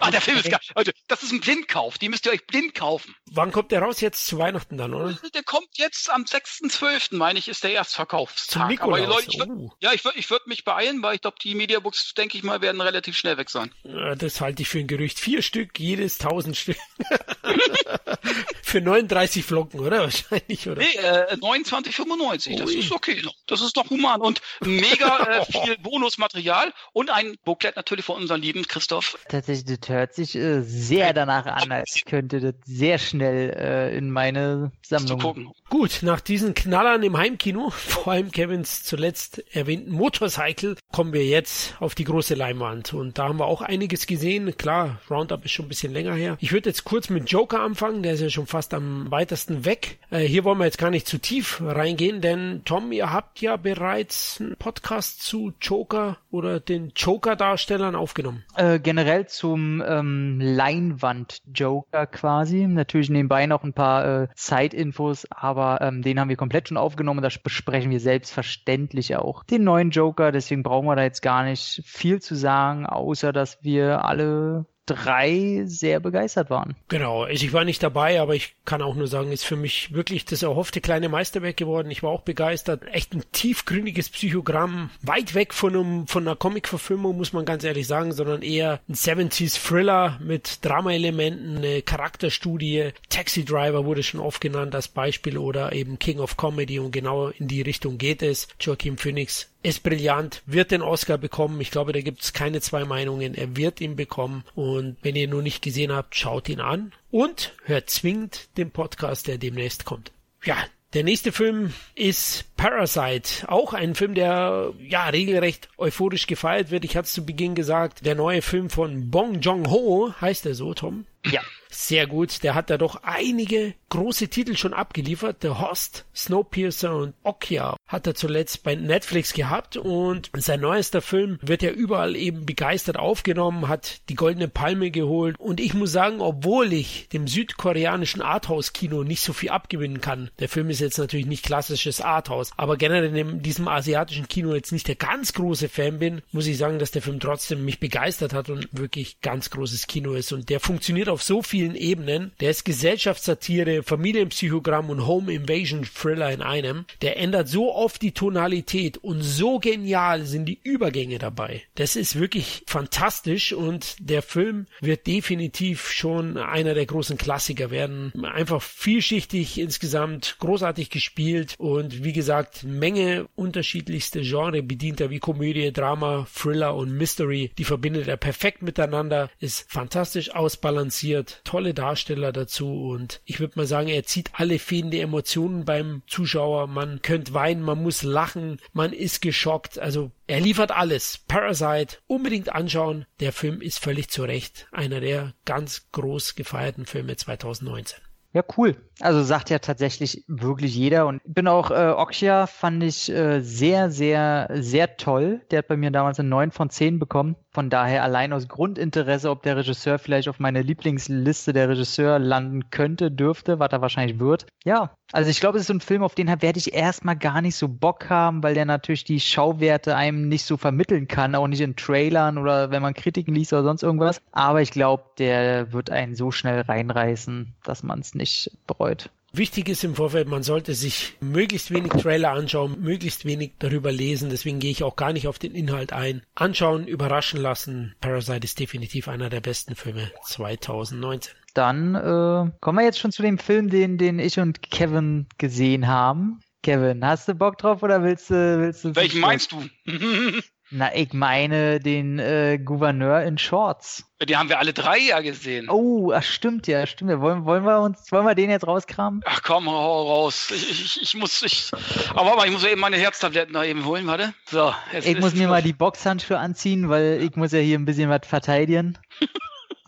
[0.00, 0.60] Ah, der Film ist geil.
[0.76, 1.98] Leute, das ist ein Blindkauf.
[1.98, 3.14] Die müsst ihr euch blind kaufen.
[3.30, 4.00] Wann kommt der raus?
[4.00, 5.18] Jetzt zu Weihnachten dann, oder?
[5.34, 8.62] Der kommt jetzt am 6.12., meine ich, ist der Erstverkaufstag.
[8.62, 9.00] Zum Nikolaus.
[9.00, 9.72] Aber Leute, ich würd, oh.
[9.80, 12.60] Ja, ich würde ich würd mich beeilen, weil ich glaube, die Mediabooks, denke ich mal,
[12.60, 13.72] werden relativ schnell weg sein.
[14.18, 15.18] Das halte ich für ein Gerücht.
[15.18, 16.76] Vier Stück, jedes 1000 Stück.
[18.62, 20.00] für 39 Flocken, oder?
[20.02, 20.80] Wahrscheinlich, oder?
[20.82, 22.58] Nee, äh, 29,95.
[22.58, 23.34] Das ist okay noch.
[23.46, 24.20] Das ist doch human.
[24.20, 29.18] Und mega äh, viel Bonusmaterial und ein Booklet natürlich von unserem lieben Christoph.
[29.28, 34.10] Tatsächlich, das hört sich äh, sehr danach an, als könnte das sehr schnell äh, in
[34.10, 35.20] meine Sammlung.
[35.20, 35.52] gucken.
[35.68, 41.76] Gut, nach diesen Knallern im Heimkino, vor allem Kevins zuletzt erwähnten Motorcycle, kommen wir jetzt
[41.80, 42.92] auf die große Leinwand.
[42.92, 44.56] Und da haben wir auch einiges gesehen.
[44.56, 46.36] Klar, Roundup ist schon ein bisschen länger her.
[46.40, 49.98] Ich würde jetzt kurz mit Joker anfangen, der ist ja schon fast am weitesten weg.
[50.10, 53.56] Äh, hier wollen wir jetzt gar nicht zu tief reingehen, denn Tom, ihr habt ja
[53.56, 58.44] bereits einen Podcast zu Joker oder den Joker-Darstellern aufgenommen.
[58.56, 62.66] Äh, generell zum ähm, Leinwand-Joker quasi.
[62.66, 67.22] Natürlich nebenbei noch ein paar äh, Side-Infos, aber ähm, den haben wir komplett schon aufgenommen.
[67.22, 70.30] Da besprechen wir selbstverständlich auch den neuen Joker.
[70.30, 75.62] Deswegen brauchen wir da jetzt gar nicht viel zu sagen, außer dass wir alle drei
[75.66, 76.74] sehr begeistert waren.
[76.88, 79.92] Genau, also ich war nicht dabei, aber ich kann auch nur sagen, ist für mich
[79.92, 81.90] wirklich das erhoffte kleine Meisterwerk geworden.
[81.90, 82.82] Ich war auch begeistert.
[82.92, 87.86] Echt ein tiefgründiges Psychogramm, weit weg von, einem, von einer Comic-Verfilmung, muss man ganz ehrlich
[87.86, 92.90] sagen, sondern eher ein 70s Thriller mit Drama-Elementen, eine Charakterstudie.
[93.08, 97.28] Taxi Driver wurde schon oft genannt als Beispiel oder eben King of Comedy und genau
[97.28, 98.48] in die Richtung geht es.
[98.60, 101.60] Joaquin Phoenix ist brillant, wird den Oscar bekommen.
[101.60, 103.34] Ich glaube, da gibt es keine zwei Meinungen.
[103.34, 104.44] Er wird ihn bekommen.
[104.54, 108.70] Und wenn ihr ihn noch nicht gesehen habt, schaut ihn an und hört zwingend den
[108.70, 110.12] Podcast, der demnächst kommt.
[110.44, 110.56] Ja,
[110.92, 113.48] der nächste Film ist Parasite.
[113.48, 116.84] Auch ein Film, der ja regelrecht euphorisch gefeiert wird.
[116.84, 118.04] Ich hatte es zu Beginn gesagt.
[118.04, 121.06] Der neue Film von Bong Joon-ho heißt er so, Tom?
[121.24, 121.40] Ja.
[121.70, 122.42] Sehr gut.
[122.42, 125.38] Der hat da doch einige große Titel schon abgeliefert.
[125.42, 127.76] The Host, Snowpiercer und Okja.
[127.86, 132.96] hat er zuletzt bei Netflix gehabt und sein neuester Film wird ja überall eben begeistert
[132.96, 139.02] aufgenommen, hat die Goldene Palme geholt und ich muss sagen, obwohl ich dem südkoreanischen Arthouse-Kino
[139.02, 143.16] nicht so viel abgewinnen kann, der Film ist jetzt natürlich nicht klassisches Arthouse, aber generell
[143.16, 146.92] in diesem asiatischen Kino jetzt nicht der ganz große Fan bin, muss ich sagen, dass
[146.92, 151.08] der Film trotzdem mich begeistert hat und wirklich ganz großes Kino ist und der funktioniert
[151.10, 152.32] auf so vielen Ebenen.
[152.40, 156.84] Der ist Gesellschaftssatire, Familienpsychogramm und Home Invasion Thriller in einem.
[157.02, 161.62] Der ändert so oft die Tonalität und so genial sind die Übergänge dabei.
[161.74, 168.12] Das ist wirklich fantastisch und der Film wird definitiv schon einer der großen Klassiker werden.
[168.24, 175.72] Einfach vielschichtig insgesamt, großartig gespielt und wie gesagt, Menge unterschiedlichste Genre bedient er wie Komödie,
[175.72, 177.50] Drama, Thriller und Mystery.
[177.58, 180.99] Die verbindet er perfekt miteinander, ist fantastisch ausbalanciert,
[181.44, 186.66] tolle Darsteller dazu und ich würde mal sagen, er zieht alle fehlende Emotionen beim Zuschauer.
[186.66, 189.78] Man könnte weinen, man muss lachen, man ist geschockt.
[189.78, 191.18] Also er liefert alles.
[191.28, 193.06] Parasite unbedingt anschauen.
[193.20, 197.98] Der Film ist völlig zu Recht einer der ganz groß gefeierten Filme 2019.
[198.32, 198.76] Ja, cool.
[199.00, 201.06] Also sagt ja tatsächlich wirklich jeder.
[201.06, 205.40] Und bin auch, äh, Okja fand ich äh, sehr, sehr, sehr toll.
[205.50, 207.36] Der hat bei mir damals eine 9 von 10 bekommen.
[207.52, 212.70] Von daher allein aus Grundinteresse, ob der Regisseur vielleicht auf meine Lieblingsliste der Regisseur landen
[212.70, 214.46] könnte, dürfte, was er wahrscheinlich wird.
[214.64, 217.42] Ja, also ich glaube, es ist so ein Film, auf den werde ich erstmal gar
[217.42, 221.48] nicht so Bock haben, weil der natürlich die Schauwerte einem nicht so vermitteln kann, auch
[221.48, 224.20] nicht in Trailern oder wenn man Kritiken liest oder sonst irgendwas.
[224.30, 228.89] Aber ich glaube, der wird einen so schnell reinreißen, dass man es nicht bereut.
[229.32, 234.28] Wichtig ist im Vorfeld, man sollte sich möglichst wenig Trailer anschauen, möglichst wenig darüber lesen.
[234.28, 236.22] Deswegen gehe ich auch gar nicht auf den Inhalt ein.
[236.34, 237.94] Anschauen, überraschen lassen.
[238.00, 241.32] Parasite ist definitiv einer der besten Filme 2019.
[241.54, 245.86] Dann äh, kommen wir jetzt schon zu dem Film, den, den ich und Kevin gesehen
[245.86, 246.40] haben.
[246.62, 248.34] Kevin, hast du Bock drauf oder willst du...
[248.34, 249.62] Willst du Welchen meinst du?
[250.72, 254.04] Na, ich meine den äh, Gouverneur in Shorts.
[254.22, 255.68] Die haben wir alle drei ja gesehen.
[255.68, 257.20] Oh, ach, stimmt ja, stimmt ja.
[257.20, 259.20] Wollen, wollen wir uns, wollen wir den jetzt rauskramen?
[259.24, 260.52] Ach komm, hau raus.
[260.54, 261.72] Ich, ich, ich muss, ich,
[262.10, 264.32] aber warte ich muss eben meine Herztabletten da eben holen, warte.
[264.48, 267.84] So, jetzt Ich muss mir mal die Boxhandschuhe anziehen, weil ich muss ja hier ein
[267.84, 268.96] bisschen was verteidigen.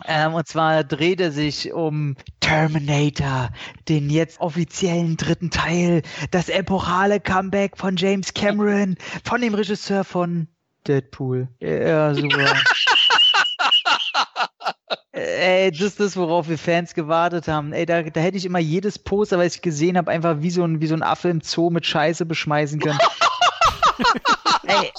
[0.04, 3.50] Ähm, und zwar dreht er sich um Terminator,
[3.88, 6.02] den jetzt offiziellen dritten Teil,
[6.32, 10.48] das epochale Comeback von James Cameron, von dem Regisseur von
[10.86, 11.48] Deadpool.
[11.60, 12.54] Ja, super.
[15.12, 17.72] Ey, das ist das, worauf wir Fans gewartet haben.
[17.72, 20.64] Ey, da, da hätte ich immer jedes Poster, was ich gesehen habe, einfach wie so,
[20.64, 22.98] ein, wie so ein Affe im Zoo mit Scheiße beschmeißen können.
[24.66, 24.90] Ey,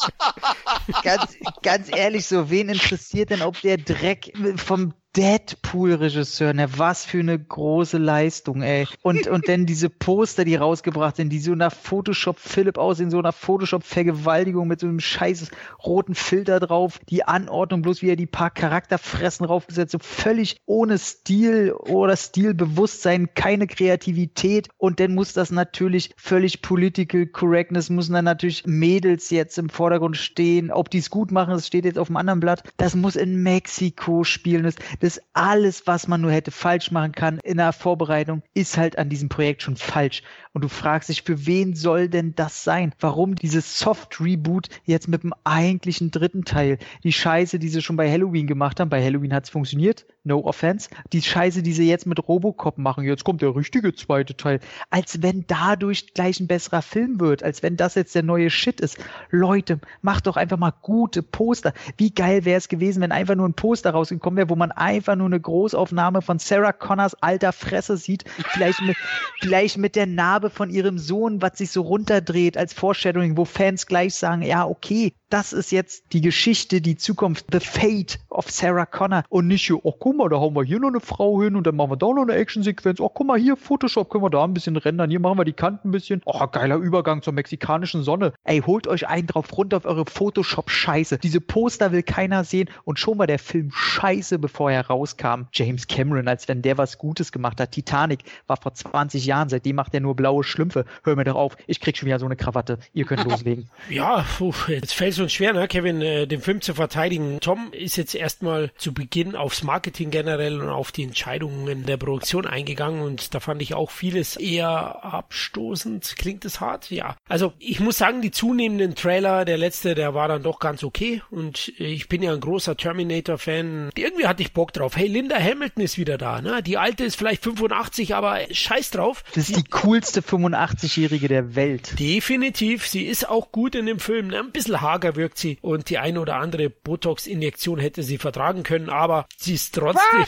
[1.03, 7.19] ganz, ganz ehrlich, so, wen interessiert denn, ob der Dreck vom Deadpool-Regisseur, ne, was für
[7.19, 8.87] eine große Leistung, ey.
[9.01, 13.35] Und, und dann diese Poster, die rausgebracht sind, die so nach Photoshop-Philipp aussehen, so nach
[13.35, 15.51] Photoshop-Vergewaltigung mit so einem scheiß
[15.85, 20.97] roten Filter drauf, die Anordnung bloß wie er die paar Charakterfressen raufgesetzt, so völlig ohne
[20.97, 24.69] Stil oder Stilbewusstsein, keine Kreativität.
[24.77, 30.17] Und dann muss das natürlich völlig political correctness, müssen dann natürlich Mädels jetzt im Vordergrund
[30.17, 30.71] stehen.
[30.71, 32.63] Ob die es gut machen, das steht jetzt auf dem anderen Blatt.
[32.77, 34.63] Das muss in Mexiko spielen.
[34.63, 38.97] Das, das alles, was man nur hätte falsch machen kann in der Vorbereitung, ist halt
[38.97, 40.23] an diesem Projekt schon falsch.
[40.53, 42.93] Und du fragst dich, für wen soll denn das sein?
[42.99, 46.77] Warum dieses Soft-Reboot jetzt mit dem eigentlichen dritten Teil?
[47.03, 50.39] Die Scheiße, die sie schon bei Halloween gemacht haben, bei Halloween hat es funktioniert, no
[50.45, 50.89] offense.
[51.11, 54.59] Die Scheiße, die sie jetzt mit Robocop machen, jetzt kommt der richtige zweite Teil.
[54.89, 58.79] Als wenn dadurch gleich ein besserer Film wird, als wenn das jetzt der neue Shit
[58.79, 58.99] ist.
[59.31, 61.73] Leute, macht doch einfach mal gute Poster.
[61.97, 65.15] Wie geil wäre es gewesen, wenn einfach nur ein Poster rausgekommen wäre, wo man einfach
[65.15, 68.95] nur eine Großaufnahme von Sarah Connors alter Fresse sieht, vielleicht mit,
[69.41, 73.85] vielleicht mit der Narbe von ihrem Sohn, was sich so runterdreht als Foreshadowing, wo Fans
[73.87, 78.85] gleich sagen, ja, okay, das ist jetzt die Geschichte, die Zukunft, the fate of Sarah
[78.85, 79.23] Connor.
[79.29, 81.65] Und nicht hier, oh guck mal, da hauen wir hier noch eine Frau hin und
[81.65, 84.43] dann machen wir da noch eine Actionsequenz, oh guck mal hier, Photoshop können wir da
[84.43, 88.03] ein bisschen rendern, hier machen wir die Kanten ein bisschen, oh geiler Übergang zur mexikanischen
[88.03, 92.69] Sonne, ey, holt euch einen drauf runter auf eure Photoshop-Scheiße, diese Poster will keiner sehen.
[92.83, 95.43] Und schon war der Film scheiße, bevor er rauskam.
[95.51, 99.75] James Cameron, als wenn der was Gutes gemacht hat, Titanic war vor 20 Jahren, seitdem
[99.75, 102.35] macht er nur blaue Schlümpfe, hör mir doch auf, ich krieg schon wieder so eine
[102.35, 103.69] Krawatte, ihr könnt loslegen.
[103.89, 107.39] Ja, puh, jetzt fällt es uns schwer, ne, Kevin, äh, den Film zu verteidigen.
[107.39, 112.45] Tom ist jetzt erstmal zu Beginn aufs Marketing generell und auf die Entscheidungen der Produktion
[112.45, 116.15] eingegangen und da fand ich auch vieles eher abstoßend.
[116.17, 116.89] Klingt es hart?
[116.91, 117.15] Ja.
[117.27, 121.21] Also ich muss sagen, die zunehmenden Trailer, der letzte, der war dann doch ganz okay
[121.31, 123.91] und ich bin ja ein großer Terminator-Fan.
[123.95, 124.95] Irgendwie hatte ich Bock Bock drauf.
[124.95, 126.63] Hey, Linda Hamilton ist wieder da, ne?
[126.63, 129.23] Die alte ist vielleicht 85, aber scheiß drauf.
[129.35, 131.99] Das ist die coolste 85-Jährige der Welt.
[131.99, 132.87] Definitiv.
[132.87, 134.27] Sie ist auch gut in dem Film.
[134.27, 134.39] Ne?
[134.39, 138.89] Ein bisschen hager wirkt sie und die eine oder andere Botox-Injektion hätte sie vertragen können,
[138.89, 140.25] aber sie ist trotzdem.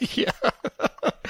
[0.00, 0.32] ja.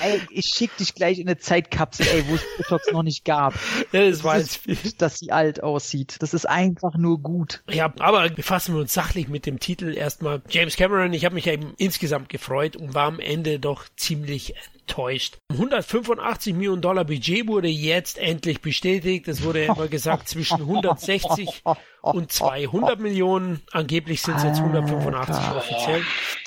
[0.00, 3.54] Ey, ich schick dich gleich in eine Zeitkapsel, ey, wo es Botox noch nicht gab.
[3.92, 4.60] Ja, das war jetzt
[4.98, 6.16] dass sie alt aussieht.
[6.20, 7.62] Das ist einfach nur gut.
[7.70, 10.42] Ja, aber befassen wir uns sachlich mit dem Titel erstmal.
[10.48, 14.54] James Cameron, ich habe mich eben insgesamt gefreut und war am Ende doch ziemlich
[14.86, 15.38] enttäuscht.
[15.50, 19.28] 185 Millionen Dollar Budget wurde jetzt endlich bestätigt.
[19.28, 21.62] Es wurde immer gesagt zwischen 160
[22.02, 23.62] und 200 Millionen.
[23.70, 26.02] Angeblich sind es jetzt 185 offiziell.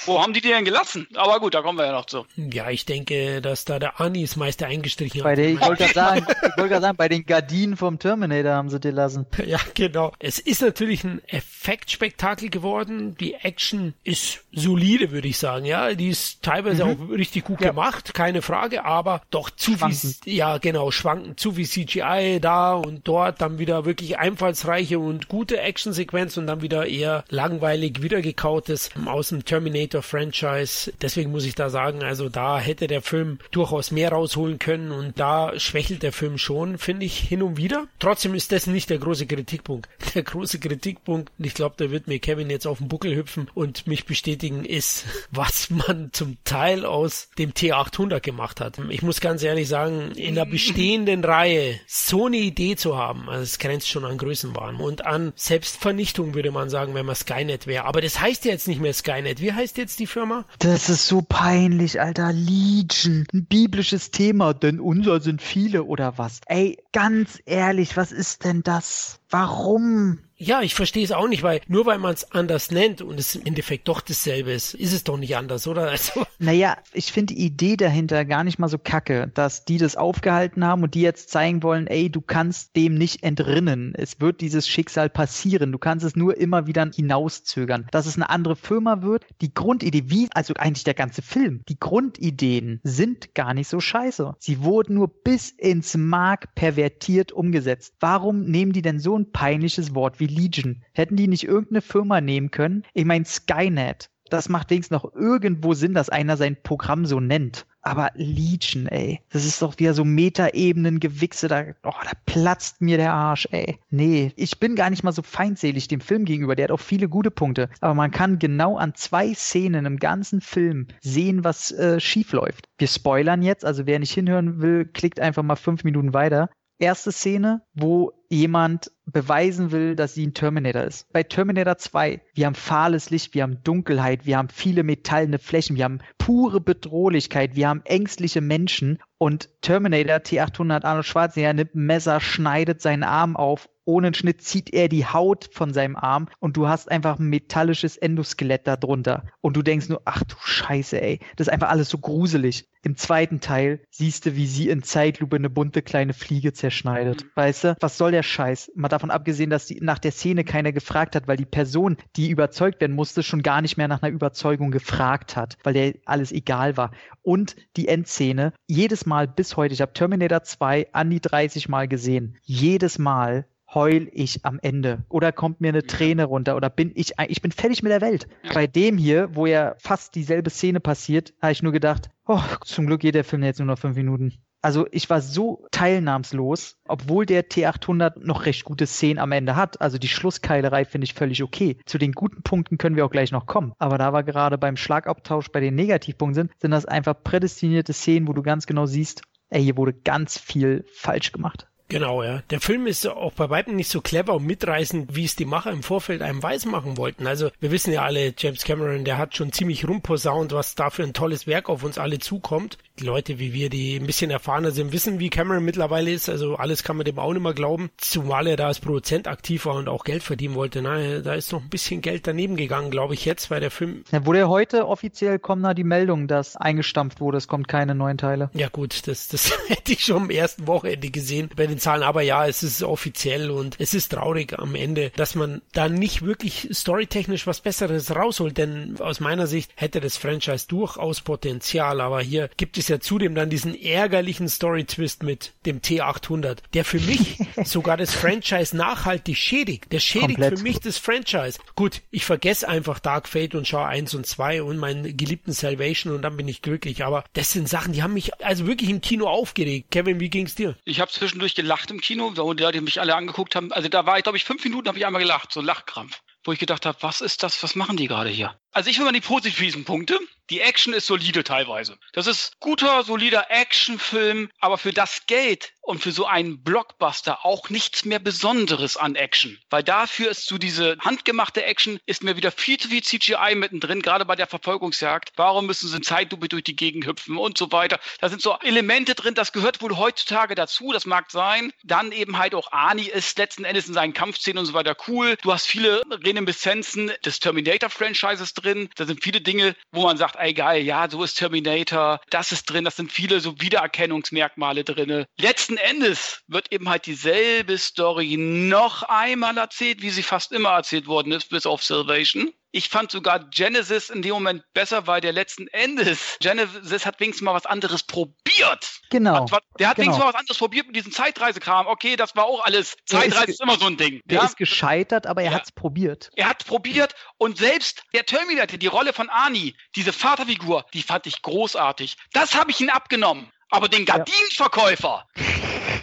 [0.06, 1.08] Wo haben die die denn gelassen?
[1.16, 2.26] Aber gut, da kommen wir ja noch zu.
[2.36, 5.38] Ja, ich denke, dass da der Anis Meister eingestrichen bei hat.
[5.38, 6.26] Den, ich wollte gerade sagen,
[6.58, 9.26] wollt sagen, bei den Gardinen vom Terminator haben sie die lassen.
[9.46, 10.12] Ja, genau.
[10.18, 13.16] Es ist natürlich ein Effektspektakel geworden.
[13.20, 15.66] Die Action ist solide, würde ich sagen.
[15.66, 16.92] Ja, die ist teilweise mhm.
[16.92, 17.70] auch richtig gut ja.
[17.70, 20.16] gemacht, keine Frage, aber doch zu schwanken.
[20.26, 25.28] wie, ja, genau, schwanken, zu wie CGI da und dort dann wieder wirklich einfallsreiche und
[25.28, 30.94] gute Actionsequenz und dann wieder eher langweilig wiedergekautes aus dem Terminator-Franchise.
[31.02, 35.20] Deswegen muss ich da sagen, also da hätte der Film durchaus mehr rausholen können und
[35.20, 37.86] da schwächelt der Film schon, finde ich, hin und wieder.
[38.00, 39.90] Trotzdem ist das nicht der große Kritikpunkt.
[40.16, 43.86] Der große Kritikpunkt, ich glaube, da wird mir Kevin jetzt auf den Buckel hüpfen und
[43.86, 48.80] mich bestätigen, ist, was man zum Teil aus dem T800 gemacht hat.
[48.90, 53.44] Ich muss ganz ehrlich sagen, in der bestehenden Reihe so eine Idee zu haben, also
[53.44, 57.86] es grenzt schon an Größenwahn und an Selbstvernichtung, würde man sagen, wenn man Skynet wäre.
[57.86, 59.42] Aber das heißt ja jetzt nicht mehr Skynet.
[59.42, 60.46] Wie heißt jetzt die Firma?
[60.60, 62.32] Das ist so peinlich, Alter.
[62.34, 63.26] Legion.
[63.34, 66.42] Ein biblisches Thema, denn unser sind viele oder was?
[66.48, 69.20] Ey, ganz ehrlich, was ist denn das?
[69.30, 70.20] Warum?
[70.46, 73.34] Ja, ich verstehe es auch nicht, weil nur weil man es anders nennt und es
[73.34, 75.86] im Endeffekt doch dasselbe ist, ist es doch nicht anders, oder?
[75.96, 76.26] Also.
[76.40, 80.66] Naja, ich finde die Idee dahinter gar nicht mal so kacke, dass die das aufgehalten
[80.66, 83.94] haben und die jetzt zeigen wollen, ey, du kannst dem nicht entrinnen.
[83.96, 85.72] Es wird dieses Schicksal passieren.
[85.72, 87.88] Du kannst es nur immer wieder hinauszögern.
[87.92, 91.80] Dass es eine andere Firma wird, die Grundidee, wie, also eigentlich der ganze Film, die
[91.80, 94.36] Grundideen sind gar nicht so scheiße.
[94.40, 97.94] Sie wurden nur bis ins Mark pervertiert umgesetzt.
[98.02, 100.84] Warum nehmen die denn so ein peinliches Wort wie wie Legion.
[100.94, 102.84] Hätten die nicht irgendeine Firma nehmen können?
[102.94, 104.10] Ich meine, Skynet.
[104.30, 107.68] Das macht wenigstens noch irgendwo Sinn, dass einer sein Programm so nennt.
[107.84, 113.14] Aber Legion, ey, das ist doch wieder so Metaebenen-Gewichse, da, oh, da platzt mir der
[113.14, 113.78] Arsch, ey.
[113.92, 117.08] Nee, ich bin gar nicht mal so feindselig dem Film gegenüber, der hat auch viele
[117.08, 117.70] gute Punkte.
[117.82, 122.68] Aber man kann genau an zwei Szenen im ganzen Film sehen, was äh, schief läuft.
[122.80, 126.50] Wir spoilern jetzt, also wer nicht hinhören will, klickt einfach mal fünf Minuten weiter.
[126.78, 131.12] Erste Szene, wo jemand beweisen will, dass sie ein Terminator ist.
[131.14, 135.78] Bei Terminator 2, wir haben fahles Licht, wir haben Dunkelheit, wir haben viele metallene Flächen,
[135.78, 141.86] wir haben pure Bedrohlichkeit, wir haben ängstliche Menschen und Terminator T800 Arnold Schwarzenegger nimmt ein
[141.86, 146.28] Messer, schneidet seinen Arm auf ohne einen Schnitt zieht er die Haut von seinem Arm
[146.40, 149.26] und du hast einfach ein metallisches Endoskelett darunter.
[149.42, 151.20] Und du denkst nur, ach du Scheiße, ey.
[151.36, 152.68] Das ist einfach alles so gruselig.
[152.86, 157.24] Im zweiten Teil siehst du, wie sie in Zeitlupe eine bunte kleine Fliege zerschneidet.
[157.24, 157.30] Mhm.
[157.34, 158.74] Weißt du, was soll der Scheiß?
[158.76, 162.30] Mal davon abgesehen, dass die, nach der Szene keiner gefragt hat, weil die Person, die
[162.30, 166.32] überzeugt werden musste, schon gar nicht mehr nach einer Überzeugung gefragt hat, weil der alles
[166.32, 166.92] egal war.
[167.24, 171.88] Und die Endszene, jedes Mal bis heute, ich habe Terminator 2 an die 30 Mal
[171.88, 172.38] gesehen.
[172.44, 177.14] Jedes Mal heul ich am Ende oder kommt mir eine Träne runter oder bin ich,
[177.28, 178.28] ich bin fertig mit der Welt.
[178.44, 178.54] Ja.
[178.54, 182.88] Bei dem hier, wo ja fast dieselbe Szene passiert, habe ich nur gedacht, oh, zum
[182.88, 184.34] Glück geht der Film jetzt nur noch fünf Minuten.
[184.66, 189.80] Also ich war so teilnahmslos, obwohl der T800 noch recht gute Szenen am Ende hat.
[189.80, 191.78] Also die Schlusskeilerei finde ich völlig okay.
[191.86, 193.74] Zu den guten Punkten können wir auch gleich noch kommen.
[193.78, 198.28] Aber da wir gerade beim Schlagabtausch bei den Negativpunkten sind, sind das einfach prädestinierte Szenen,
[198.28, 201.68] wo du ganz genau siehst, ey, hier wurde ganz viel falsch gemacht.
[201.88, 202.42] Genau, ja.
[202.50, 205.72] Der Film ist auch bei weitem nicht so clever und mitreißend, wie es die Macher
[205.72, 207.28] im Vorfeld einem weismachen wollten.
[207.28, 211.04] Also wir wissen ja alle, James Cameron, der hat schon ziemlich rumposaunt, was da für
[211.04, 212.80] ein tolles Werk auf uns alle zukommt.
[213.00, 216.30] Die Leute wie wir, die ein bisschen erfahrener sind, wissen, wie Cameron mittlerweile ist.
[216.30, 217.90] Also alles kann man dem auch nicht mehr glauben.
[217.98, 220.82] Zumal er da als Produzent aktiv war und auch Geld verdienen wollte.
[220.82, 224.04] Na, da ist noch ein bisschen Geld daneben gegangen, glaube ich jetzt, weil der Film...
[224.12, 228.18] Ja, wurde heute offiziell kommen da die Meldung, dass eingestampft wurde, es kommt keine neuen
[228.18, 228.50] Teile.
[228.54, 231.50] Ja gut, das, das hätte ich schon am ersten Wochenende gesehen.
[231.56, 232.04] Bei den Zahlen.
[232.04, 236.22] Aber ja, es ist offiziell und es ist traurig am Ende, dass man da nicht
[236.22, 242.22] wirklich storytechnisch was Besseres rausholt, denn aus meiner Sicht hätte das Franchise durchaus Potenzial, aber
[242.22, 247.00] hier gibt es es ja zudem dann diesen ärgerlichen Story-Twist mit dem T800, der für
[247.00, 249.92] mich sogar das Franchise nachhaltig schädigt.
[249.92, 250.60] Der schädigt Komplett.
[250.60, 251.60] für mich das Franchise.
[251.76, 256.14] Gut, ich vergesse einfach Dark Fate und schaue eins und zwei und meinen geliebten Salvation
[256.14, 257.04] und dann bin ich glücklich.
[257.04, 259.92] Aber das sind Sachen, die haben mich also wirklich im Kino aufgeregt.
[259.92, 260.76] Kevin, wie ging's dir?
[260.86, 263.72] Ich habe zwischendurch gelacht im Kino, wo die Leute mich alle angeguckt haben.
[263.72, 266.52] Also da war ich, glaube ich, fünf Minuten habe ich einmal gelacht, so Lachkrampf wo
[266.52, 268.56] ich gedacht habe, was ist das, was machen die gerade hier?
[268.76, 270.20] Also ich will mal die positiven Punkte.
[270.50, 271.98] Die Action ist solide teilweise.
[272.12, 277.70] Das ist guter, solider Actionfilm, aber für das Geld und für so einen Blockbuster auch
[277.70, 279.58] nichts mehr Besonderes an Action.
[279.70, 284.02] Weil dafür ist so diese handgemachte Action, ist mir wieder viel zu viel CGI mittendrin,
[284.02, 285.32] gerade bei der Verfolgungsjagd.
[285.36, 288.00] Warum müssen sie in Zeitlupe durch die Gegend hüpfen und so weiter?
[288.20, 291.72] Da sind so Elemente drin, das gehört wohl heutzutage dazu, das mag sein.
[291.84, 295.38] Dann eben halt auch Ani ist letzten Endes in seinen Kampfszenen und so weiter cool.
[295.42, 298.65] Du hast viele Reminiszenzen des Terminator-Franchises drin.
[298.96, 302.66] Da sind viele Dinge, wo man sagt, ey geil, ja, so ist Terminator, das ist
[302.66, 305.26] drin, das sind viele so Wiedererkennungsmerkmale drin.
[305.40, 311.08] Letzten Endes wird eben halt dieselbe Story noch einmal erzählt, wie sie fast immer erzählt
[311.08, 312.52] worden ist, bis auf Salvation.
[312.76, 317.46] Ich fand sogar Genesis in dem Moment besser, weil der letzten Endes, Genesis hat wenigstens
[317.46, 319.00] mal was anderes probiert.
[319.12, 319.50] Genau.
[319.50, 320.08] Hat, der hat genau.
[320.08, 321.88] wenigstens mal was anderes probiert mit diesem Zeitreisekram.
[321.88, 322.98] Okay, das war auch alles.
[323.06, 324.20] Zeitreise ist, ist, immer so ein Ding.
[324.26, 324.44] Der ja?
[324.46, 325.56] ist gescheitert, aber er ja.
[325.56, 326.30] hat es probiert.
[326.36, 331.28] Er hat probiert und selbst der Terminator, die Rolle von Arnie, diese Vaterfigur, die fand
[331.28, 332.18] ich großartig.
[332.34, 333.50] Das habe ich ihn abgenommen.
[333.70, 335.26] Aber den Gardinenverkäufer,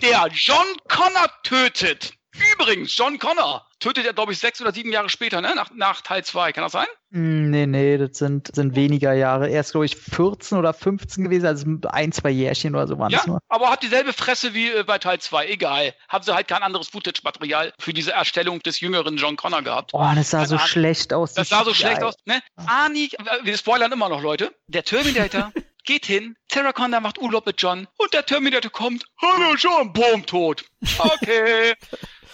[0.00, 2.14] der John Connor tötet,
[2.54, 5.54] Übrigens, John Connor tötet er, glaube ich, sechs oder sieben Jahre später, ne?
[5.54, 6.52] nach, nach Teil 2.
[6.52, 6.86] Kann das sein?
[7.10, 9.50] Hm, nee, nee, das sind, sind weniger Jahre.
[9.50, 13.10] Er ist, glaube ich, 14 oder 15 gewesen, also ein, zwei Jährchen oder so waren
[13.10, 13.40] ja, nur.
[13.48, 15.48] aber hat dieselbe Fresse wie äh, bei Teil 2.
[15.48, 15.94] Egal.
[16.08, 19.90] Haben sie halt kein anderes Footage-Material für diese Erstellung des jüngeren John Connor gehabt.
[19.92, 20.68] Oh, das sah Keine so Ahnung.
[20.68, 21.34] schlecht aus.
[21.34, 22.14] Das sah so schlecht aus.
[22.24, 22.40] Ne?
[22.66, 24.54] Arnie, äh, wir spoilern immer noch, Leute.
[24.68, 25.52] Der Terminator
[25.84, 29.04] geht hin, Sarah Connor macht Urlaub mit John und der Terminator kommt.
[29.20, 30.64] Hallo John, boom, tot.
[30.98, 31.74] Okay.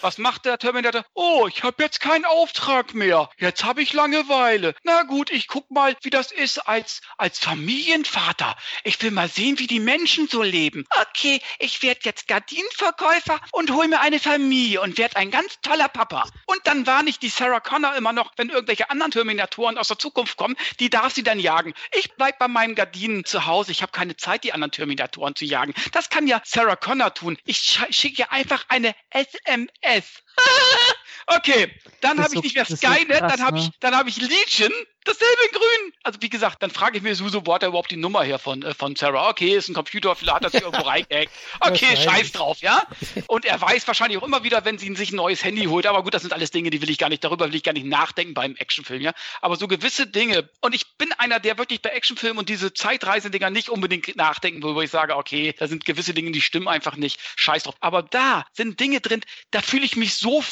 [0.00, 1.04] Was macht der Terminator?
[1.14, 3.28] Oh, ich habe jetzt keinen Auftrag mehr.
[3.38, 4.74] Jetzt habe ich Langeweile.
[4.84, 8.56] Na gut, ich guck mal, wie das ist als, als Familienvater.
[8.84, 10.86] Ich will mal sehen, wie die Menschen so leben.
[11.00, 15.88] Okay, ich werde jetzt Gardinenverkäufer und hol mir eine Familie und werde ein ganz toller
[15.88, 16.28] Papa.
[16.46, 19.98] Und dann warne ich die Sarah Connor immer noch, wenn irgendwelche anderen Terminatoren aus der
[19.98, 21.74] Zukunft kommen, die darf sie dann jagen.
[21.92, 23.72] Ich bleib bei meinen Gardinen zu Hause.
[23.72, 25.74] Ich habe keine Zeit, die anderen Terminatoren zu jagen.
[25.90, 27.36] Das kann ja Sarah Connor tun.
[27.44, 30.20] Ich schicke einfach eine SMS Yes.
[31.28, 33.62] okay, dann habe ich nicht mehr Skynet, so dann habe ne?
[33.62, 34.72] ich, dann habe ich Legion
[35.08, 35.92] dasselbe in grün.
[36.02, 38.38] Also wie gesagt, dann frage ich mir Suso, wo hat er überhaupt die Nummer her
[38.38, 39.30] von, äh, von Sarah?
[39.30, 41.30] Okay, ist ein Computer, vielleicht hat er sich irgendwo reingehackt.
[41.60, 42.82] Okay, scheiß drauf, ja?
[43.26, 45.86] Und er weiß wahrscheinlich auch immer wieder, wenn sie sich ein neues Handy holt.
[45.86, 47.72] Aber gut, das sind alles Dinge, die will ich gar nicht, darüber will ich gar
[47.72, 49.12] nicht nachdenken beim Actionfilm, ja?
[49.40, 50.48] Aber so gewisse Dinge.
[50.60, 54.74] Und ich bin einer, der wirklich bei Actionfilmen und diese Zeitreisedinger nicht unbedingt nachdenken will,
[54.74, 57.20] wo ich sage, okay, da sind gewisse Dinge, die stimmen einfach nicht.
[57.36, 57.76] Scheiß drauf.
[57.80, 60.42] Aber da sind Dinge drin, da fühle ich mich so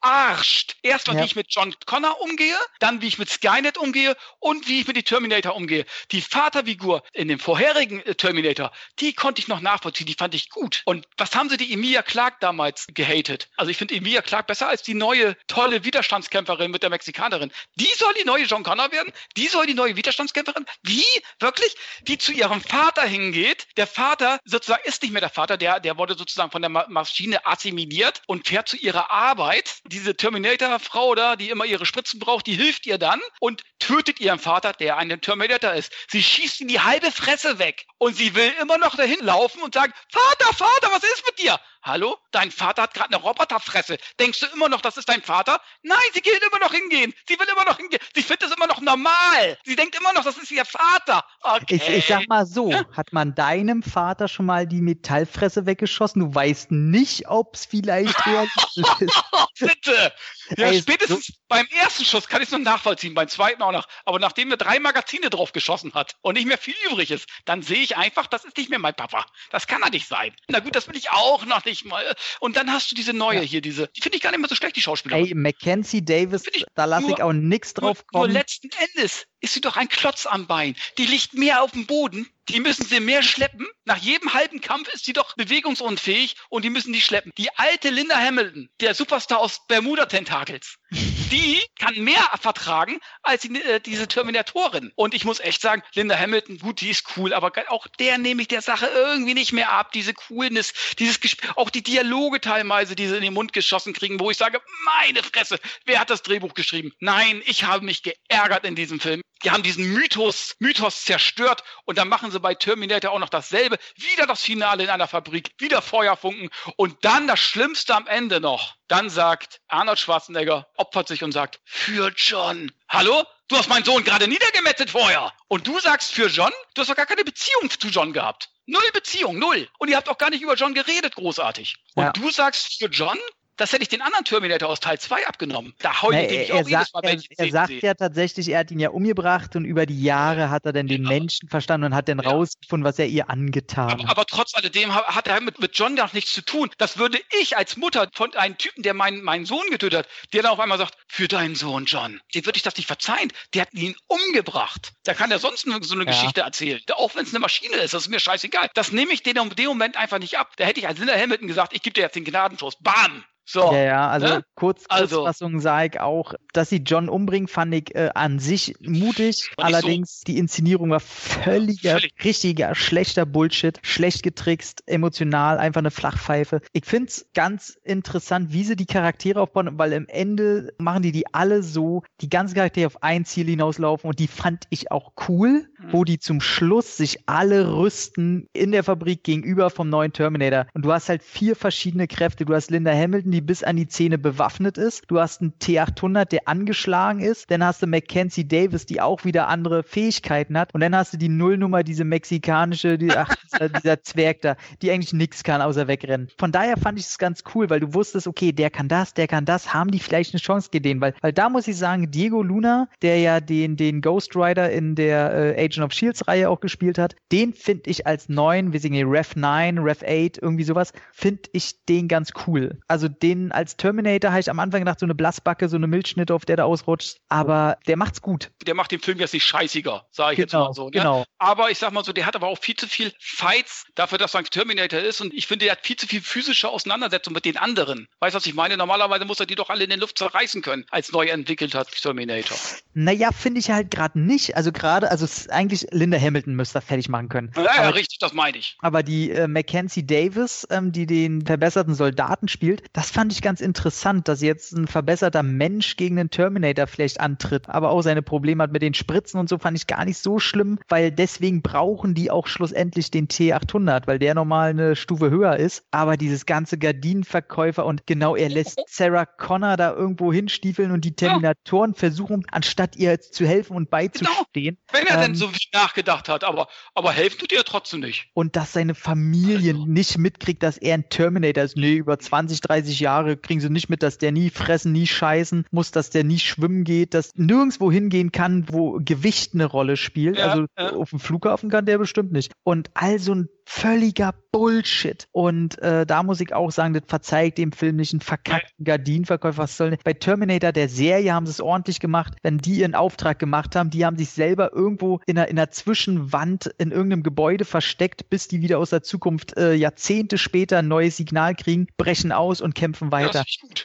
[0.00, 0.76] verarscht.
[0.82, 1.22] Erstmal, ja.
[1.22, 4.86] wie ich mit John Connor umgehe, dann wie ich mit Skynet umgehe und wie ich
[4.86, 5.84] mit die Terminator umgehe.
[6.10, 10.50] Die Vaterfigur in dem vorherigen äh, Terminator, die konnte ich noch nachvollziehen, die fand ich
[10.50, 10.82] gut.
[10.84, 13.48] Und was haben sie die Emilia Clark damals gehatet?
[13.56, 17.52] Also ich finde Emilia Clark besser als die neue tolle Widerstandskämpferin mit der Mexikanerin.
[17.76, 19.12] Die soll die neue John Connor werden?
[19.36, 20.66] Die soll die neue Widerstandskämpferin?
[20.82, 21.04] Wie?
[21.38, 21.74] Wirklich?
[22.02, 23.66] Die zu ihrem Vater hingeht.
[23.76, 27.46] Der Vater sozusagen ist nicht mehr der Vater, der, der wurde sozusagen von der Maschine
[27.46, 29.80] assimiliert und fährt zu ihrer Arbeit.
[29.90, 34.38] Diese Terminator-Frau da, die immer ihre Spritzen braucht, die hilft ihr dann und tötet ihren
[34.38, 35.92] Vater, der ein Terminator ist.
[36.08, 39.74] Sie schießt ihm die halbe Fresse weg und sie will immer noch dahin laufen und
[39.74, 41.58] sagen, Vater, Vater, was ist mit dir?
[41.82, 42.18] Hallo?
[42.30, 43.96] Dein Vater hat gerade eine Roboterfresse.
[44.18, 45.60] Denkst du immer noch, das ist dein Vater?
[45.82, 47.14] Nein, sie will immer noch hingehen.
[47.26, 48.00] Sie will immer noch hingehen.
[48.14, 49.58] Sie findet es immer noch normal.
[49.64, 51.24] Sie denkt immer noch, das ist ihr Vater.
[51.40, 51.76] Okay.
[51.76, 56.20] Ich, ich sag mal so, hat man deinem Vater schon mal die Metallfresse weggeschossen?
[56.20, 59.22] Du weißt nicht, ob es vielleicht realistisch ist.
[59.58, 60.12] Bitte!
[60.56, 63.72] Ja, Ey, spätestens so beim ersten Schuss kann ich es noch nachvollziehen, beim zweiten auch
[63.72, 63.86] noch.
[64.04, 67.62] Aber nachdem er drei Magazine drauf geschossen hat und nicht mehr viel übrig ist, dann
[67.62, 69.26] sehe ich einfach, das ist nicht mehr mein Papa.
[69.50, 70.34] Das kann er nicht sein.
[70.48, 72.14] Na gut, das will ich auch noch nicht mal.
[72.40, 73.42] Und dann hast du diese neue ja.
[73.42, 75.26] hier, diese, die finde ich gar nicht mehr so schlecht, die Schauspielerin.
[75.26, 76.44] Ey, Mackenzie Davis,
[76.74, 78.32] da lasse ich auch nichts drauf kommen.
[78.32, 80.76] Nur letzten Endes ist sie doch ein Klotz am Bein.
[80.98, 83.66] Die liegt mehr auf dem Boden, die müssen sie mehr schleppen.
[83.84, 87.32] Nach jedem halben Kampf ist sie doch bewegungsunfähig und die müssen die schleppen.
[87.38, 90.79] Die alte Linda Hamilton, der Superstar aus Bermuda Tentakels.
[90.90, 94.92] Die kann mehr vertragen als die, äh, diese Terminatorin.
[94.96, 98.42] Und ich muss echt sagen, Linda Hamilton, gut, die ist cool, aber auch der nehme
[98.42, 99.92] ich der Sache irgendwie nicht mehr ab.
[99.92, 104.20] Diese Coolness, dieses Gesp auch die Dialoge teilweise, die sie in den Mund geschossen kriegen,
[104.20, 106.92] wo ich sage, meine Fresse, wer hat das Drehbuch geschrieben?
[106.98, 109.22] Nein, ich habe mich geärgert in diesem Film.
[109.42, 113.78] Die haben diesen Mythos, Mythos zerstört und dann machen sie bei Terminator auch noch dasselbe.
[113.96, 118.74] Wieder das Finale in einer Fabrik, wieder Feuerfunken und dann das Schlimmste am Ende noch.
[118.86, 122.72] Dann sagt Arnold Schwarzenegger, opfert sich und sagt, für John.
[122.88, 123.24] Hallo?
[123.48, 125.32] Du hast meinen Sohn gerade niedergemetzelt vorher.
[125.48, 126.52] Und du sagst für John?
[126.74, 128.48] Du hast doch gar keine Beziehung zu John gehabt.
[128.66, 129.68] Null Beziehung, null.
[129.78, 131.76] Und ihr habt auch gar nicht über John geredet, großartig.
[131.94, 132.12] Und ja.
[132.12, 133.18] du sagst für John?
[133.60, 135.74] Das hätte ich den anderen Terminator aus Teil 2 abgenommen.
[135.80, 137.80] Da heule ich nee, auch jedes Mal, wenn ich Er, er sagt sehe.
[137.82, 141.02] ja tatsächlich, er hat ihn ja umgebracht und über die Jahre hat er dann den
[141.02, 141.10] ja.
[141.10, 142.30] Menschen verstanden und hat dann ja.
[142.30, 144.08] rausgefunden, was er ihr angetan hat.
[144.08, 146.70] Aber, trotz alledem hat er mit, mit John noch nichts zu tun.
[146.78, 150.42] Das würde ich als Mutter von einem Typen, der meinen, meinen Sohn getötet hat, der
[150.42, 153.30] dann auf einmal sagt, für deinen Sohn, John, dem würde ich das nicht verzeihen.
[153.52, 154.92] Der hat ihn umgebracht.
[155.04, 156.10] Da kann er sonst so eine ja.
[156.10, 156.80] Geschichte erzählen.
[156.92, 158.70] Auch wenn es eine Maschine ist, das ist mir scheißegal.
[158.72, 160.54] Das nehme ich denen in dem Moment einfach nicht ab.
[160.56, 162.76] Da hätte ich als Linda Hamilton gesagt, ich gebe dir jetzt den Gnadenschuss.
[162.80, 163.22] Bam!
[163.52, 163.72] So.
[163.72, 164.44] Ja, ja, also ne?
[164.54, 165.16] kurz, also.
[165.16, 169.50] Kurzfassung sage ich auch, dass sie John umbringen, fand ich äh, an sich mutig.
[169.56, 170.24] Allerdings so.
[170.28, 172.14] die Inszenierung war völliger, Völlig.
[172.22, 176.60] richtiger, schlechter Bullshit, schlecht getrickst, emotional, einfach eine Flachpfeife.
[176.72, 181.12] Ich finde es ganz interessant, wie sie die Charaktere aufbauen, weil im Ende machen die
[181.12, 185.12] die alle so, die ganzen Charaktere auf ein Ziel hinauslaufen und die fand ich auch
[185.28, 185.69] cool.
[185.90, 190.66] Wo die zum Schluss sich alle rüsten in der Fabrik gegenüber vom neuen Terminator.
[190.74, 192.44] Und du hast halt vier verschiedene Kräfte.
[192.44, 195.04] Du hast Linda Hamilton, die bis an die Zähne bewaffnet ist.
[195.08, 197.50] Du hast einen T800, der angeschlagen ist.
[197.50, 200.74] Dann hast du Mackenzie Davis, die auch wieder andere Fähigkeiten hat.
[200.74, 203.34] Und dann hast du die Nullnummer, diese mexikanische, die, ach,
[203.76, 206.28] dieser, Zwerg da, die eigentlich nichts kann, außer wegrennen.
[206.38, 209.26] Von daher fand ich es ganz cool, weil du wusstest, okay, der kann das, der
[209.26, 211.00] kann das, haben die vielleicht eine Chance gesehen.
[211.00, 214.94] Weil, weil da muss ich sagen, Diego Luna, der ja den, den Ghost Rider in
[214.94, 218.80] der äh, Agent of Shields Reihe auch gespielt hat, den finde ich als neuen, wir
[218.80, 222.78] sehen hier Rev 9, Rev 8, irgendwie sowas, finde ich den ganz cool.
[222.88, 226.34] Also den als Terminator habe ich am Anfang gedacht, so eine Blassbacke, so eine Milchschnitte,
[226.34, 227.18] auf der da ausrutscht.
[227.28, 228.50] Aber der macht's gut.
[228.66, 230.84] Der macht den Film jetzt nicht scheißiger, sage ich genau, jetzt mal so.
[230.86, 230.90] Ne?
[230.90, 231.24] Genau.
[231.38, 234.34] Aber ich sag mal so, der hat aber auch viel zu viel Fights dafür, dass
[234.34, 235.20] er ein Terminator ist.
[235.20, 238.08] Und ich finde, der hat viel zu viel physische Auseinandersetzung mit den anderen.
[238.18, 238.76] Weißt du, was ich meine?
[238.76, 242.56] Normalerweise muss er die doch alle in der Luft zerreißen können, als neu entwickelter Terminator.
[242.94, 244.56] Naja, finde ich halt gerade nicht.
[244.56, 245.26] Also gerade, also
[245.60, 247.52] eigentlich Linda Hamilton müsste er fertig machen können.
[247.54, 248.78] Ja, ja, richtig, das meine ich.
[248.80, 253.60] Aber die äh, Mackenzie Davis, ähm, die den verbesserten Soldaten spielt, das fand ich ganz
[253.60, 258.62] interessant, dass jetzt ein verbesserter Mensch gegen den Terminator vielleicht antritt, aber auch seine Probleme
[258.62, 262.14] hat mit den Spritzen und so, fand ich gar nicht so schlimm, weil deswegen brauchen
[262.14, 265.84] die auch schlussendlich den T800, weil der nochmal eine Stufe höher ist.
[265.90, 271.14] Aber dieses ganze Gardinenverkäufer und genau, er lässt Sarah Connor da irgendwo hinstiefeln und die
[271.14, 271.98] Terminatoren ja.
[271.98, 274.78] versuchen, anstatt ihr zu helfen und beizustehen.
[274.92, 275.00] Genau.
[275.00, 278.28] Wenn er ähm, denn so viel nachgedacht hat, aber, aber helfen tut ihr trotzdem nicht.
[278.34, 279.86] Und dass seine Familie also.
[279.86, 281.76] nicht mitkriegt, dass er ein Terminator ist.
[281.76, 285.66] Nee, über 20, 30 Jahre kriegen sie nicht mit, dass der nie fressen, nie scheißen
[285.70, 290.38] muss, dass der nie schwimmen geht, dass nirgendwo hingehen kann, wo Gewicht eine Rolle spielt.
[290.38, 290.92] Ja, also ja.
[290.94, 292.52] auf dem Flughafen kann der bestimmt nicht.
[292.62, 295.28] Und all so ein völliger Bullshit.
[295.30, 299.58] Und äh, da muss ich auch sagen, das verzeiht dem Film nicht einen verkackten Gardinenverkäufer.
[299.58, 300.00] Was soll denn?
[300.02, 302.34] Bei Terminator, der Serie, haben sie es ordentlich gemacht.
[302.42, 305.70] Wenn die ihren Auftrag gemacht haben, die haben sich selber irgendwo in einer, in einer
[305.70, 310.88] Zwischenwand in irgendeinem Gebäude versteckt, bis die wieder aus der Zukunft äh, Jahrzehnte später ein
[310.88, 313.44] neues Signal kriegen, brechen aus und kämpfen weiter.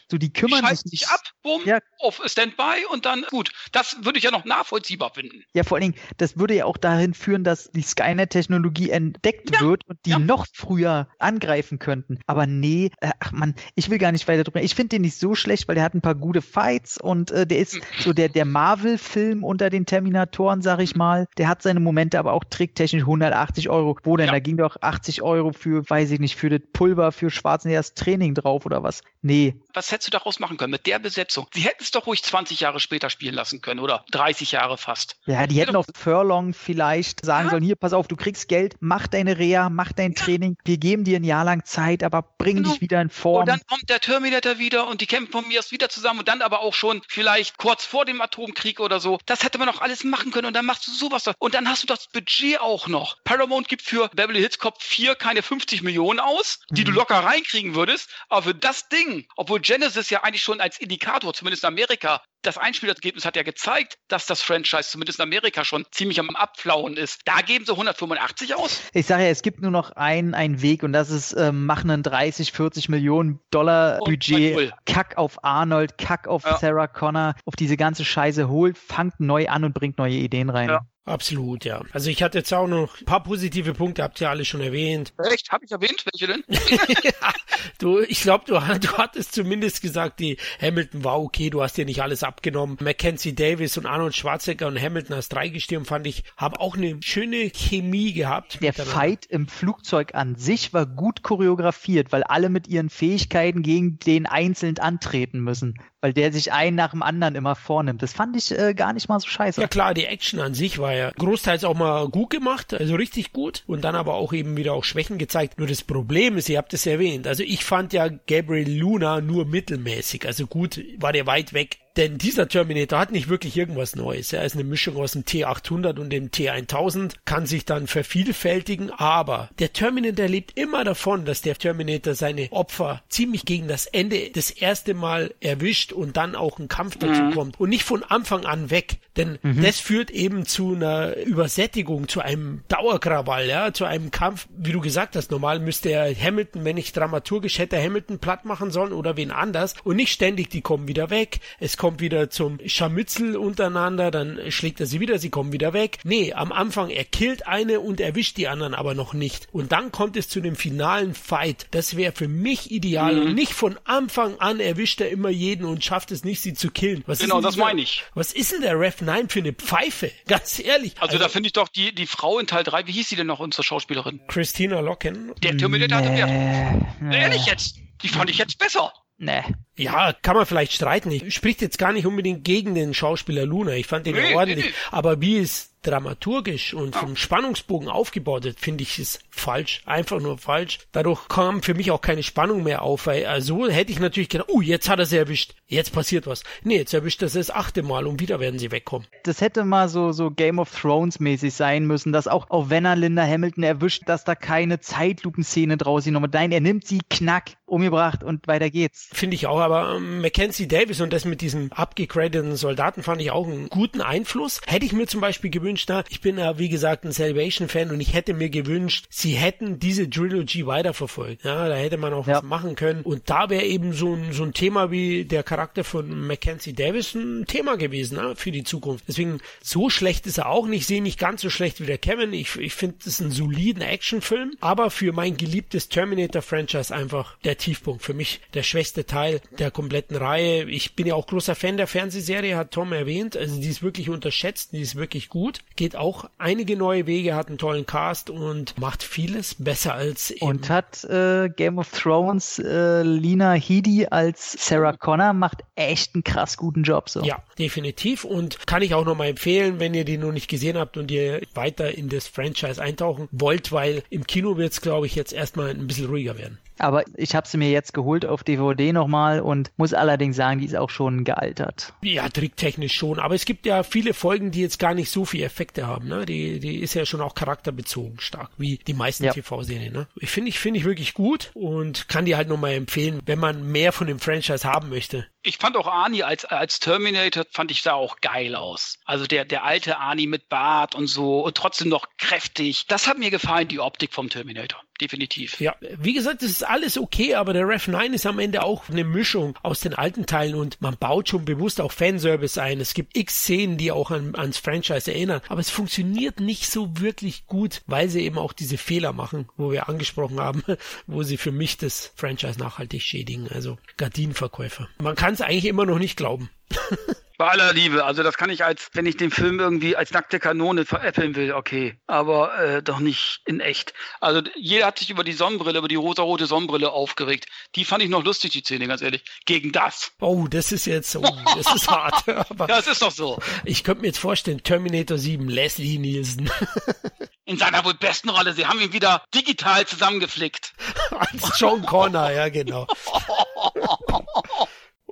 [0.09, 1.11] So, die kümmern die sich nicht.
[1.11, 1.77] ab, bumm, ja.
[1.99, 3.51] auf Standby und dann gut.
[3.71, 5.43] Das würde ich ja noch nachvollziehbar finden.
[5.53, 9.61] Ja, vor allen Dingen, das würde ja auch dahin führen, dass die Skynet-Technologie entdeckt ja.
[9.61, 10.19] wird wird und die ja.
[10.19, 12.19] noch früher angreifen könnten.
[12.27, 14.61] Aber nee, äh, ach man, ich will gar nicht weiter drüber.
[14.61, 17.45] Ich finde den nicht so schlecht, weil der hat ein paar gute Fights und äh,
[17.45, 17.81] der ist hm.
[17.99, 20.99] so der, der Marvel-Film unter den Terminatoren, sag ich hm.
[20.99, 21.27] mal.
[21.37, 23.97] Der hat seine Momente, aber auch tricktechnisch 180 Euro.
[24.03, 24.27] Wo denn?
[24.27, 24.33] Ja.
[24.33, 28.33] Da ging doch 80 Euro für, weiß ich nicht, für das Pulver für Schwarzeneggers Training
[28.33, 29.01] drauf oder was?
[29.21, 29.55] Nee.
[29.73, 31.47] Was hättest du daraus machen können mit der Besetzung?
[31.53, 35.17] Sie hätten es doch ruhig 20 Jahre später spielen lassen können oder 30 Jahre fast.
[35.25, 37.51] Ja, die hätten auf Furlong vielleicht sagen ja.
[37.51, 41.03] sollen, hier, pass auf, du kriegst Geld, mach deine Reha, mach dein Training, wir geben
[41.03, 42.71] dir ein Jahr lang Zeit, aber bring genau.
[42.71, 43.41] dich wieder in Form.
[43.41, 46.27] Und dann kommt der Terminator wieder und die kämpfen von mir aus wieder zusammen und
[46.27, 49.19] dann aber auch schon vielleicht kurz vor dem Atomkrieg oder so.
[49.25, 51.25] Das hätte man doch alles machen können und dann machst du sowas.
[51.39, 53.17] Und dann hast du das Budget auch noch.
[53.23, 56.85] Paramount gibt für Beverly Hills Cop 4 keine 50 Millionen aus, die mhm.
[56.85, 61.33] du locker reinkriegen würdest, aber für das Ding, obwohl Genesis ja eigentlich schon als Indikator,
[61.33, 65.85] zumindest in Amerika, das Einspielergebnis hat ja gezeigt, dass das Franchise zumindest in Amerika schon
[65.91, 67.21] ziemlich am Abflauen ist.
[67.25, 68.81] Da geben sie 185 aus.
[68.93, 71.89] Ich sage ja, es gibt nur noch einen, einen Weg und das ist, äh, machen
[71.89, 74.73] einen 30, 40 Millionen Dollar Budget.
[74.85, 76.57] Kack auf Arnold, Kack auf ja.
[76.57, 80.69] Sarah Connor, auf diese ganze Scheiße holt, fangt neu an und bringt neue Ideen rein.
[80.69, 80.81] Ja.
[81.05, 81.83] Absolut, ja.
[81.91, 85.13] Also ich hatte jetzt auch noch ein paar positive Punkte, habt ihr alle schon erwähnt.
[85.31, 85.51] Echt?
[85.51, 86.03] Hab ich erwähnt?
[86.11, 86.43] Welche denn?
[87.77, 91.85] du, ich glaube, du, du hattest zumindest gesagt, die Hamilton war okay, du hast dir
[91.85, 92.77] nicht alles abgenommen.
[92.81, 97.51] Mackenzie Davis und Arnold Schwarzenegger und Hamilton als Dreigestirn fand ich, haben auch eine schöne
[97.51, 98.57] Chemie gehabt.
[98.63, 103.99] Der Fight im Flugzeug an sich war gut choreografiert, weil alle mit ihren Fähigkeiten gegen
[103.99, 105.75] den einzeln antreten müssen
[106.05, 108.03] weil der sich einen nach dem anderen immer vornimmt.
[108.03, 109.59] Das fand ich äh, gar nicht mal so scheiße.
[109.59, 113.33] Ja klar, die Action an sich war ja großteils auch mal gut gemacht, also richtig
[113.33, 115.57] gut und dann aber auch eben wieder auch Schwächen gezeigt.
[115.57, 119.45] Nur das Problem ist, ihr habt es erwähnt, also ich fand ja Gabriel Luna nur
[119.45, 124.33] mittelmäßig, also gut war der weit weg denn dieser Terminator hat nicht wirklich irgendwas Neues.
[124.33, 129.49] Er ist eine Mischung aus dem T800 und dem T1000, kann sich dann vervielfältigen, aber
[129.59, 134.51] der Terminator lebt immer davon, dass der Terminator seine Opfer ziemlich gegen das Ende das
[134.51, 137.31] erste Mal erwischt und dann auch ein Kampf dazu mhm.
[137.33, 138.97] kommt und nicht von Anfang an weg.
[139.15, 139.61] Denn mhm.
[139.61, 144.81] das führt eben zu einer Übersättigung, zu einem Dauerkrawall, ja, zu einem Kampf, wie du
[144.81, 145.31] gesagt hast.
[145.31, 149.75] Normal müsste er Hamilton, wenn ich dramaturgisch hätte Hamilton platt machen sollen oder wen anders
[149.83, 151.39] und nicht ständig, die kommen wieder weg.
[151.59, 155.99] Es kommt wieder zum Scharmützel untereinander, dann schlägt er sie wieder, sie kommen wieder weg.
[156.03, 159.47] Nee, am Anfang er killt eine und erwischt die anderen aber noch nicht.
[159.51, 161.67] Und dann kommt es zu dem finalen Fight.
[161.71, 163.15] Das wäre für mich ideal.
[163.15, 163.21] Mhm.
[163.21, 166.69] Und nicht von Anfang an erwischt er immer jeden und schafft es nicht, sie zu
[166.71, 167.03] killen.
[167.07, 168.03] Was genau, das meine ich.
[168.13, 170.11] Was ist denn der Ref 9 für eine Pfeife?
[170.27, 170.93] Ganz ehrlich.
[170.97, 173.15] Also, also da finde ich doch die, die Frau in Teil 3, wie hieß sie
[173.15, 174.21] denn noch, unsere Schauspielerin?
[174.27, 175.33] Christina Locken.
[175.43, 176.21] Der Terminator nee.
[176.21, 177.13] hatte Wert.
[177.13, 177.79] Ehrlich jetzt?
[178.01, 178.93] Die fand ich jetzt besser.
[179.17, 179.43] Nee.
[179.77, 181.11] Ja, kann man vielleicht streiten.
[181.11, 183.73] Ich spricht jetzt gar nicht unbedingt gegen den Schauspieler Luna.
[183.73, 184.65] Ich fand den nee, ja ordentlich.
[184.65, 184.91] Nee, nee.
[184.91, 189.81] Aber wie es dramaturgisch und vom Spannungsbogen aufgebaut wird, finde ich es falsch.
[189.85, 190.79] Einfach nur falsch.
[190.91, 194.49] Dadurch kam für mich auch keine Spannung mehr auf, weil also hätte ich natürlich gedacht,
[194.49, 195.53] oh, jetzt hat er sie erwischt.
[195.67, 196.43] Jetzt passiert was.
[196.63, 199.07] Nee, jetzt erwischt er sie das achte Mal und wieder werden sie wegkommen.
[199.23, 202.85] Das hätte mal so, so Game of Thrones mäßig sein müssen, dass auch, auch wenn
[202.85, 206.13] er Linda Hamilton erwischt, dass da keine Zeitlupenszene draus ist.
[206.13, 209.09] Nein, er nimmt sie knack umgebracht und weiter geht's.
[209.11, 213.31] Finde ich auch, aber ähm, Mackenzie Davis und das mit diesem abgegradeten Soldaten fand ich
[213.31, 214.61] auch einen guten Einfluss.
[214.67, 217.99] Hätte ich mir zum Beispiel gewünscht, na, ich bin ja wie gesagt ein Salvation-Fan und
[217.99, 221.43] ich hätte mir gewünscht, sie hätten diese Trilogy weiterverfolgt.
[221.43, 222.37] Ja, da hätte man auch ja.
[222.37, 223.01] was machen können.
[223.01, 227.15] Und da wäre eben so ein, so ein Thema wie der Charakter von Mackenzie Davis
[227.15, 229.05] ein Thema gewesen na, für die Zukunft.
[229.07, 230.75] Deswegen, so schlecht ist er auch nicht.
[230.85, 232.33] Ich sehe nicht ganz so schlecht wie der Kevin.
[232.33, 237.57] Ich, ich finde, es ist ein soliden Actionfilm, aber für mein geliebtes Terminator-Franchise einfach der
[237.57, 238.03] Tiefpunkt.
[238.03, 240.69] Für mich der schwächste Teil der kompletten Reihe.
[240.69, 243.35] Ich bin ja auch großer Fan der Fernsehserie, hat Tom erwähnt.
[243.37, 245.59] Also die ist wirklich unterschätzt, die ist wirklich gut.
[245.75, 250.45] Geht auch einige neue Wege, hat einen tollen Cast und macht vieles besser als eben.
[250.45, 256.23] Und hat äh, Game of Thrones äh, Lina Headey als Sarah Connor macht echt einen
[256.23, 257.23] krass guten Job so.
[257.23, 260.97] Ja, definitiv und kann ich auch nochmal empfehlen, wenn ihr die noch nicht gesehen habt
[260.97, 265.15] und ihr weiter in das Franchise eintauchen wollt, weil im Kino wird es glaube ich
[265.15, 266.57] jetzt erstmal ein bisschen ruhiger werden.
[266.79, 270.65] Aber ich habe sie mir jetzt geholt auf DVD nochmal und muss allerdings sagen, die
[270.65, 271.93] ist auch schon gealtert.
[272.01, 273.19] Ja, tricktechnisch schon.
[273.19, 276.07] Aber es gibt ja viele Folgen, die jetzt gar nicht so viele Effekte haben.
[276.07, 276.25] Ne?
[276.25, 279.33] Die, die ist ja schon auch charakterbezogen stark, wie die meisten ja.
[279.33, 279.93] TV-Serien.
[279.93, 280.07] Ne?
[280.15, 283.71] Ich finde ich, finde ich wirklich gut und kann die halt nochmal empfehlen, wenn man
[283.71, 285.25] mehr von dem Franchise haben möchte.
[285.47, 288.97] Ich fand auch Arnie als, als Terminator, fand ich sah auch geil aus.
[289.05, 292.87] Also der, der alte Arnie mit Bart und so und trotzdem noch kräftig.
[292.87, 295.59] Das hat mir gefallen, die Optik vom Terminator definitiv.
[295.59, 298.89] Ja, wie gesagt, das ist alles okay, aber der Rev 9 ist am Ende auch
[298.89, 302.79] eine Mischung aus den alten Teilen und man baut schon bewusst auch Fanservice ein.
[302.79, 306.99] Es gibt x Szenen, die auch an, ans Franchise erinnern, aber es funktioniert nicht so
[306.99, 310.63] wirklich gut, weil sie eben auch diese Fehler machen, wo wir angesprochen haben,
[311.07, 314.87] wo sie für mich das Franchise nachhaltig schädigen, also Gardinenverkäufer.
[314.99, 316.49] Man kann es eigentlich immer noch nicht glauben.
[317.37, 320.39] Bei aller Liebe, also das kann ich als, wenn ich den Film irgendwie als nackte
[320.39, 323.93] Kanone veräppeln will, okay, aber äh, doch nicht in echt.
[324.21, 327.47] Also jeder hat sich über die Sonnenbrille, über die rosa-rote Sonnenbrille aufgeregt.
[327.75, 329.25] Die fand ich noch lustig, die Szene, ganz ehrlich.
[329.45, 330.13] Gegen das.
[330.21, 332.27] Oh, das ist jetzt, oh, das ist hart.
[332.49, 333.37] Aber ja, es ist doch so.
[333.65, 336.49] Ich könnte mir jetzt vorstellen, Terminator 7, Leslie Nielsen.
[337.45, 338.53] In seiner wohl besten Rolle.
[338.53, 340.73] Sie haben ihn wieder digital zusammengeflickt.
[341.11, 342.87] Als John Connor, ja, genau.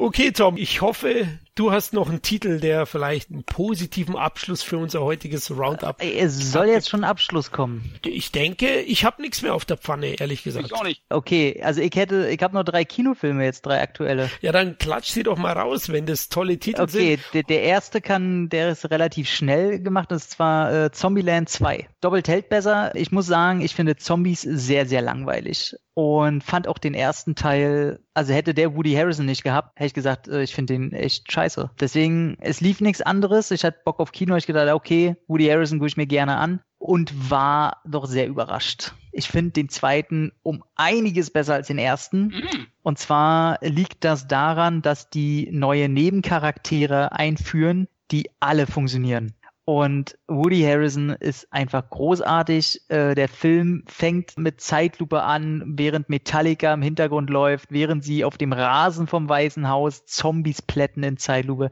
[0.06, 4.78] Okay, Tom, ich hoffe, du hast noch einen Titel, der vielleicht einen positiven Abschluss für
[4.78, 5.96] unser heutiges Roundup.
[6.04, 7.90] Es soll jetzt schon Abschluss kommen.
[8.06, 10.66] Ich denke, ich habe nichts mehr auf der Pfanne, ehrlich gesagt.
[10.66, 11.04] Ich auch nicht.
[11.08, 14.30] Okay, also ich hätte, ich habe nur drei Kinofilme jetzt, drei aktuelle.
[14.42, 17.04] Ja, dann klatsch sie doch mal raus, wenn das tolle Titel okay, sind.
[17.04, 21.48] Okay, der, der erste kann, der ist relativ schnell gemacht, das ist zwar äh, Zombieland
[21.48, 21.88] 2.
[22.02, 22.94] Doppelt hält besser.
[22.94, 28.00] Ich muss sagen, ich finde Zombies sehr, sehr langweilig und fand auch den ersten Teil,
[28.14, 31.32] also hätte der Woody Harrison nicht gehabt, hätte ich gesagt, äh, ich finde den echt
[31.32, 31.70] scheiße.
[31.80, 33.52] Deswegen, es lief nichts anderes.
[33.52, 36.62] Ich hatte Bock auf Kino, ich gedacht, okay, Woody Harrison gucke ich mir gerne an
[36.80, 38.94] und war doch sehr überrascht.
[39.12, 42.28] Ich finde den zweiten um einiges besser als den ersten.
[42.28, 42.68] Mhm.
[42.82, 49.34] Und zwar liegt das daran, dass die neue Nebencharaktere einführen, die alle funktionieren.
[49.66, 52.82] Und Woody Harrison ist einfach großartig.
[52.90, 58.38] Äh, der Film fängt mit Zeitlupe an, während Metallica im Hintergrund läuft, während sie auf
[58.38, 61.72] dem Rasen vom Weißen Haus Zombies plätten in Zeitlupe.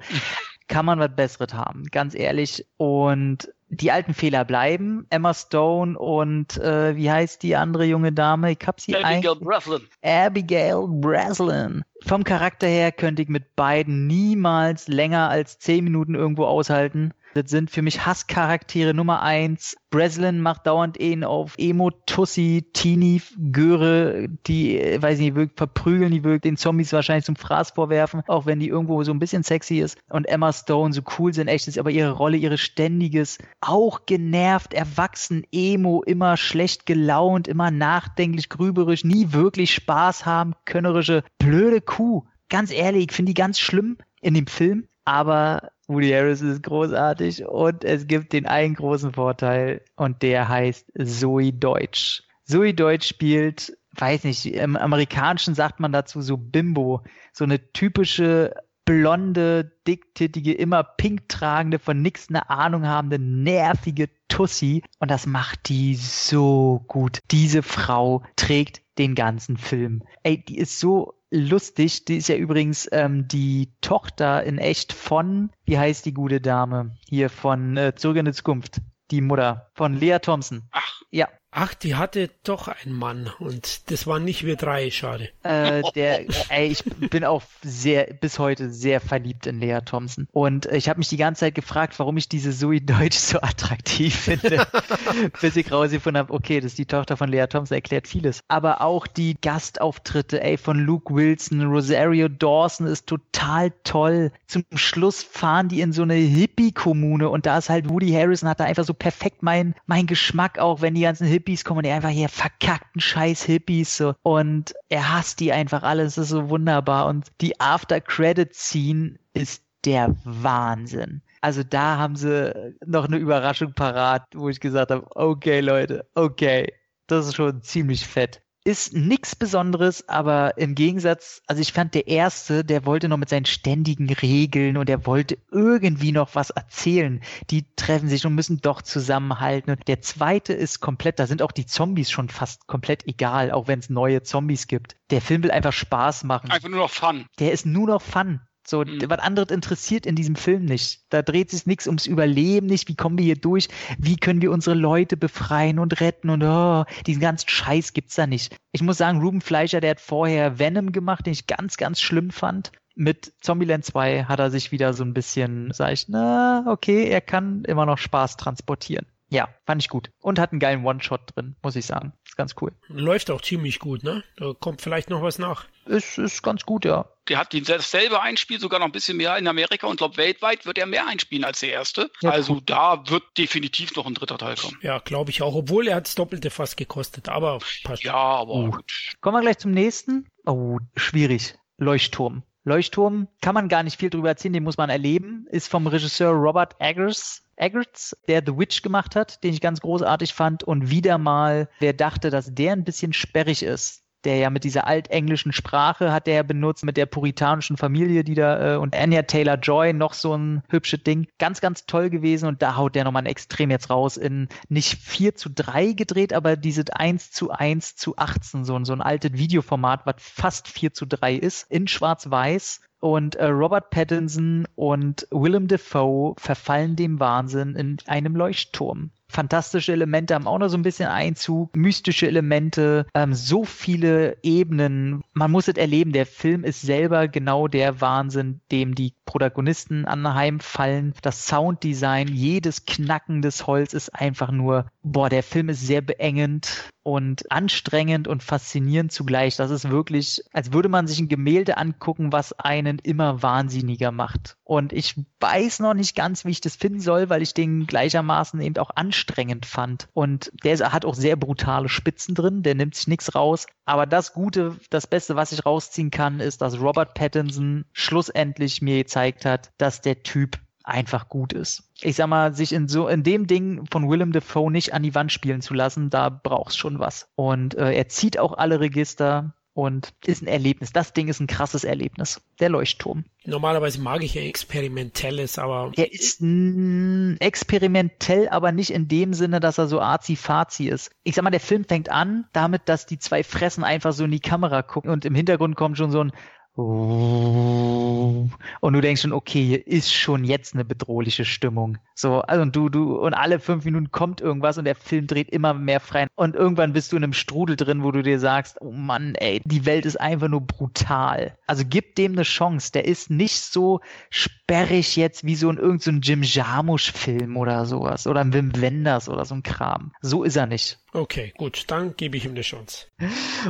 [0.70, 2.66] Kann man was Besseres haben, ganz ehrlich.
[2.78, 5.06] Und die alten Fehler bleiben.
[5.10, 8.52] Emma Stone und äh, wie heißt die andere junge Dame?
[8.52, 9.36] Ich hab sie Abigail.
[9.36, 9.82] Breslin.
[10.02, 11.84] Abigail Breslin.
[12.06, 17.14] Vom Charakter her könnte ich mit beiden niemals länger als zehn Minuten irgendwo aushalten.
[17.34, 19.78] Das sind für mich Hasscharaktere Nummer eins.
[19.90, 23.22] Breslin macht dauernd ihn auf Emo, Tussi, Teenie,
[23.52, 28.24] Göre, die, äh, weiß nicht, wirklich verprügeln, die wirklich den Zombies wahrscheinlich zum Fraß vorwerfen,
[28.28, 29.98] auch wenn die irgendwo so ein bisschen sexy ist.
[30.10, 34.74] Und Emma Stone so cool sind, echt ist aber ihre Rolle, ihre ständiges, auch genervt,
[34.74, 42.26] erwachsen, Emo, immer schlecht gelaunt, immer nachdenklich, grüberisch, nie wirklich Spaß haben, könnerische, blöde Kuh.
[42.50, 47.46] Ganz ehrlich, ich finde die ganz schlimm in dem Film, aber Woody Harris ist großartig
[47.46, 52.24] und es gibt den einen großen Vorteil und der heißt Zoe Deutsch.
[52.46, 57.02] Zoe Deutsch spielt, weiß nicht, im Amerikanischen sagt man dazu so Bimbo,
[57.34, 58.54] so eine typische
[58.86, 64.84] blonde, dicktittige, immer pink tragende, von nix eine Ahnung habende, nervige Tussi.
[65.00, 67.20] Und das macht die so gut.
[67.32, 70.04] Diese Frau trägt den ganzen Film.
[70.24, 72.06] Ey, die ist so lustig.
[72.06, 76.96] Die ist ja übrigens ähm, die Tochter in echt von, wie heißt die gute Dame?
[77.08, 78.82] Hier von äh, Zurück in die Zukunft.
[79.10, 80.64] Die Mutter von Lea Thompson.
[80.72, 81.02] Ach.
[81.10, 85.30] Ja, Ach, die hatte doch einen Mann und das waren nicht wir drei, schade.
[85.44, 90.30] Äh, der, ey, ich bin auch sehr, bis heute sehr verliebt in Lea Thompson.
[90.32, 93.42] Und äh, ich habe mich die ganze Zeit gefragt, warum ich diese Zoe Deutsch so
[93.42, 94.66] attraktiv finde.
[95.42, 98.40] bis ich rausgefunden habe, okay, das ist die Tochter von Lea Thompson, erklärt vieles.
[98.48, 104.32] Aber auch die Gastauftritte, ey, von Luke Wilson, Rosario Dawson ist total toll.
[104.48, 108.62] Zum Schluss fahren die in so eine Hippie-Kommune und da ist halt Woody Harrison hat
[108.62, 111.96] da einfach so perfekt mein, mein Geschmack auch, wenn die ganzen Hippies kommen und er
[111.96, 114.14] einfach hier verkackten scheiß Hippies so.
[114.24, 116.04] Und er hasst die einfach alle.
[116.04, 117.08] Es ist so wunderbar.
[117.08, 121.22] Und die After-Credit-Scene ist der Wahnsinn.
[121.42, 126.72] Also da haben sie noch eine Überraschung parat, wo ich gesagt habe, okay Leute, okay,
[127.08, 128.42] das ist schon ziemlich fett.
[128.64, 133.30] Ist nichts Besonderes, aber im Gegensatz, also ich fand der erste, der wollte noch mit
[133.30, 137.22] seinen ständigen Regeln und er wollte irgendwie noch was erzählen.
[137.50, 139.72] Die treffen sich und müssen doch zusammenhalten.
[139.72, 143.68] Und der zweite ist komplett, da sind auch die Zombies schon fast komplett egal, auch
[143.68, 144.96] wenn es neue Zombies gibt.
[145.10, 146.52] Der Film will einfach Spaß machen.
[146.52, 147.26] Einfach nur noch Fun.
[147.40, 148.42] Der ist nur noch Fun.
[148.72, 149.02] So, Mhm.
[149.10, 151.02] was anderes interessiert in diesem Film nicht.
[151.10, 152.88] Da dreht sich nichts ums Überleben nicht.
[152.88, 153.68] Wie kommen wir hier durch?
[154.00, 156.30] Wie können wir unsere Leute befreien und retten?
[156.30, 158.56] Und oh, diesen ganzen Scheiß gibt's da nicht.
[158.72, 162.32] Ich muss sagen, Ruben Fleischer, der hat vorher Venom gemacht, den ich ganz, ganz schlimm
[162.32, 162.72] fand.
[162.96, 167.22] Mit Zombieland 2 hat er sich wieder so ein bisschen, sag ich, na, okay, er
[167.22, 169.06] kann immer noch Spaß transportieren.
[169.30, 170.12] Ja, fand ich gut.
[170.22, 172.12] Und hat einen geilen One-Shot drin, muss ich sagen.
[172.32, 172.72] Ist ganz cool.
[172.88, 174.24] Läuft auch ziemlich gut, ne?
[174.38, 175.66] Da kommt vielleicht noch was nach.
[175.86, 177.10] Ist, ist ganz gut, ja.
[177.28, 180.66] Der hat den dasselbe einspielt, sogar noch ein bisschen mehr in Amerika und glaube weltweit
[180.66, 182.10] wird er mehr einspielen als der erste.
[182.22, 184.78] Ja, also da wird definitiv noch ein dritter Teil kommen.
[184.82, 188.04] Ja, glaube ich auch, obwohl er hat's doppelte fast gekostet, aber passt.
[188.04, 188.72] Ja, aber Uh.
[188.72, 189.14] gut.
[189.20, 190.26] Kommen wir gleich zum nächsten.
[190.46, 191.56] Oh, schwierig.
[191.80, 192.44] Leuchtturm.
[192.64, 195.48] Leuchtturm kann man gar nicht viel drüber erzählen, den muss man erleben.
[195.50, 200.34] Ist vom Regisseur Robert Eggers, Eggers, der The Witch gemacht hat, den ich ganz großartig
[200.34, 200.64] fand.
[200.64, 204.86] Und wieder mal, wer dachte, dass der ein bisschen sperrig ist, der ja mit dieser
[204.86, 209.24] altenglischen Sprache hat der ja benutzt, mit der puritanischen Familie, die da, äh, und Anya
[209.24, 211.26] Taylor-Joy, noch so ein hübsches Ding.
[211.40, 215.00] Ganz, ganz toll gewesen und da haut der nochmal ein Extrem jetzt raus in nicht
[215.02, 219.02] 4 zu 3 gedreht, aber diese 1 zu 1 zu 18, so, ein- so ein
[219.02, 222.82] altes Videoformat, was fast 4 zu 3 ist, in schwarz-weiß.
[223.02, 229.10] Und äh, Robert Pattinson und Willem Dafoe verfallen dem Wahnsinn in einem Leuchtturm.
[229.32, 235.24] Fantastische Elemente haben auch noch so ein bisschen Einzug, mystische Elemente, ähm, so viele Ebenen.
[235.34, 241.14] Man muss es erleben, der Film ist selber genau der Wahnsinn, dem die Protagonisten anheimfallen.
[241.22, 246.92] Das Sounddesign, jedes Knacken des Holz ist einfach nur, boah, der Film ist sehr beengend
[247.04, 249.56] und anstrengend und faszinierend zugleich.
[249.56, 254.58] Das ist wirklich, als würde man sich ein Gemälde angucken, was einen immer wahnsinniger macht.
[254.72, 258.62] Und ich weiß noch nicht ganz, wie ich das finden soll, weil ich den gleichermaßen
[258.62, 260.08] eben auch anstrengend fand.
[260.14, 263.66] Und der hat auch sehr brutale Spitzen drin, der nimmt sich nichts raus.
[263.84, 269.00] Aber das Gute, das Beste, was ich rausziehen kann, ist, dass Robert Pattinson schlussendlich mir
[269.00, 271.84] gezeigt hat, dass der Typ einfach gut ist.
[272.00, 275.14] Ich sag mal, sich in so in dem Ding von Willem Dafoe nicht an die
[275.14, 277.28] Wand spielen zu lassen, da brauchst schon was.
[277.36, 280.92] Und äh, er zieht auch alle Register und ist ein Erlebnis.
[280.92, 282.42] Das Ding ist ein krasses Erlebnis.
[282.60, 283.26] Der Leuchtturm.
[283.46, 285.92] Normalerweise mag ich ja Experimentelles, aber.
[285.96, 291.12] Er ist experimentell, aber nicht in dem Sinne, dass er so arzi-fazi ist.
[291.24, 294.32] Ich sag mal, der Film fängt an damit, dass die zwei Fressen einfach so in
[294.32, 296.32] die Kamera gucken und im Hintergrund kommt schon so ein
[296.76, 298.50] und
[298.82, 301.98] du denkst schon, okay, hier ist schon jetzt eine bedrohliche Stimmung.
[302.16, 305.50] So, also und du, du, und alle fünf Minuten kommt irgendwas und der Film dreht
[305.50, 306.28] immer mehr frei.
[306.36, 309.62] Und irgendwann bist du in einem Strudel drin, wo du dir sagst, oh Mann, ey,
[309.66, 311.58] die Welt ist einfach nur brutal.
[311.68, 312.94] Also gib dem eine Chance.
[312.94, 314.00] Der ist nicht so
[314.30, 318.28] sperrig jetzt wie so ein irgendein so Jim Jarmusch-Film oder sowas.
[318.28, 320.14] Oder ein Wim Wenders oder so ein Kram.
[320.22, 321.01] So ist er nicht.
[321.14, 323.08] Okay, gut, dann gebe ich ihm eine Chance.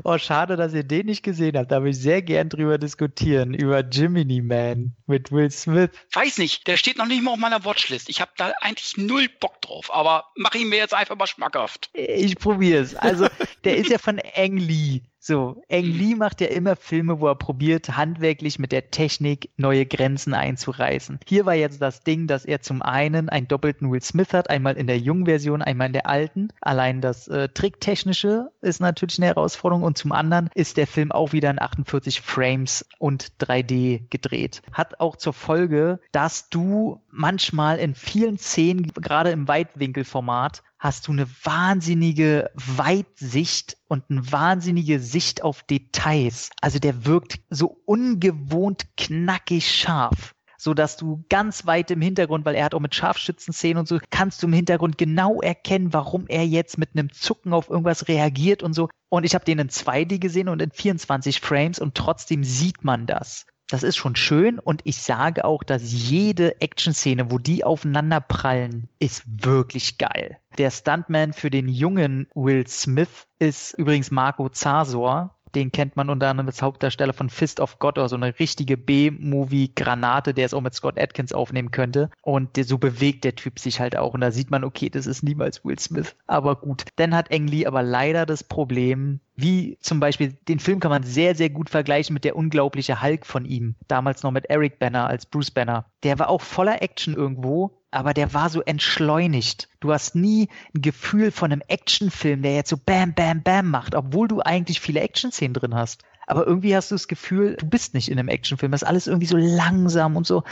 [0.03, 1.71] Oh, schade, dass ihr den nicht gesehen habt.
[1.71, 3.53] Da würde ich sehr gern drüber diskutieren.
[3.53, 5.89] Über Jiminy Man mit Will Smith.
[6.13, 8.09] Weiß nicht, der steht noch nicht mal auf meiner Watchlist.
[8.09, 11.89] Ich habe da eigentlich null Bock drauf, aber mach ihn mir jetzt einfach mal schmackhaft.
[11.93, 12.95] Ich probiere es.
[12.95, 13.27] Also,
[13.63, 15.01] der ist ja von Ang Lee.
[15.23, 19.85] So, Ang Lee macht ja immer Filme, wo er probiert, handwerklich mit der Technik neue
[19.85, 21.19] Grenzen einzureißen.
[21.27, 24.77] Hier war jetzt das Ding, dass er zum einen einen doppelten Will Smith hat, einmal
[24.77, 26.47] in der jungen Version, einmal in der alten.
[26.59, 31.33] Allein das äh, Tricktechnische ist natürlich eine Herausforderung und zum anderen ist der Film auch
[31.33, 34.63] wieder in 48 Frames und 3D gedreht.
[34.73, 41.11] Hat auch zur Folge, dass du manchmal in vielen Szenen, gerade im Weitwinkelformat, hast du
[41.11, 46.49] eine wahnsinnige Weitsicht und eine wahnsinnige Sicht auf Details.
[46.61, 52.53] Also der wirkt so ungewohnt knackig scharf so dass du ganz weit im Hintergrund, weil
[52.53, 56.45] er hat auch mit Scharfschützen-Szenen und so, kannst du im Hintergrund genau erkennen, warum er
[56.45, 58.87] jetzt mit einem Zucken auf irgendwas reagiert und so.
[59.09, 63.07] Und ich habe den in 2D gesehen und in 24 Frames und trotzdem sieht man
[63.07, 63.47] das.
[63.71, 68.89] Das ist schon schön und ich sage auch, dass jede Action-Szene, wo die aufeinander prallen,
[68.99, 70.37] ist wirklich geil.
[70.57, 75.37] Der Stuntman für den jungen Will Smith ist übrigens Marco Zasor.
[75.55, 80.33] Den kennt man unter anderem als Hauptdarsteller von Fist of God, also eine richtige B-Movie-Granate,
[80.33, 82.09] der es auch mit Scott Atkins aufnehmen könnte.
[82.21, 84.13] Und so bewegt der Typ sich halt auch.
[84.13, 86.15] Und da sieht man, okay, das ist niemals Will Smith.
[86.27, 86.83] Aber gut.
[86.97, 91.03] Dann hat Ang Lee aber leider das Problem, wie zum Beispiel, den Film kann man
[91.03, 93.75] sehr, sehr gut vergleichen mit der unglaubliche Hulk von ihm.
[93.87, 95.85] Damals noch mit Eric Banner als Bruce Banner.
[96.03, 99.69] Der war auch voller Action irgendwo, aber der war so entschleunigt.
[99.79, 103.95] Du hast nie ein Gefühl von einem Actionfilm, der jetzt so Bam, Bam, Bam macht,
[103.95, 107.93] obwohl du eigentlich viele Action-Szenen drin hast aber irgendwie hast du das Gefühl, du bist
[107.93, 108.71] nicht in einem Actionfilm.
[108.71, 110.43] Das ist alles irgendwie so langsam und so,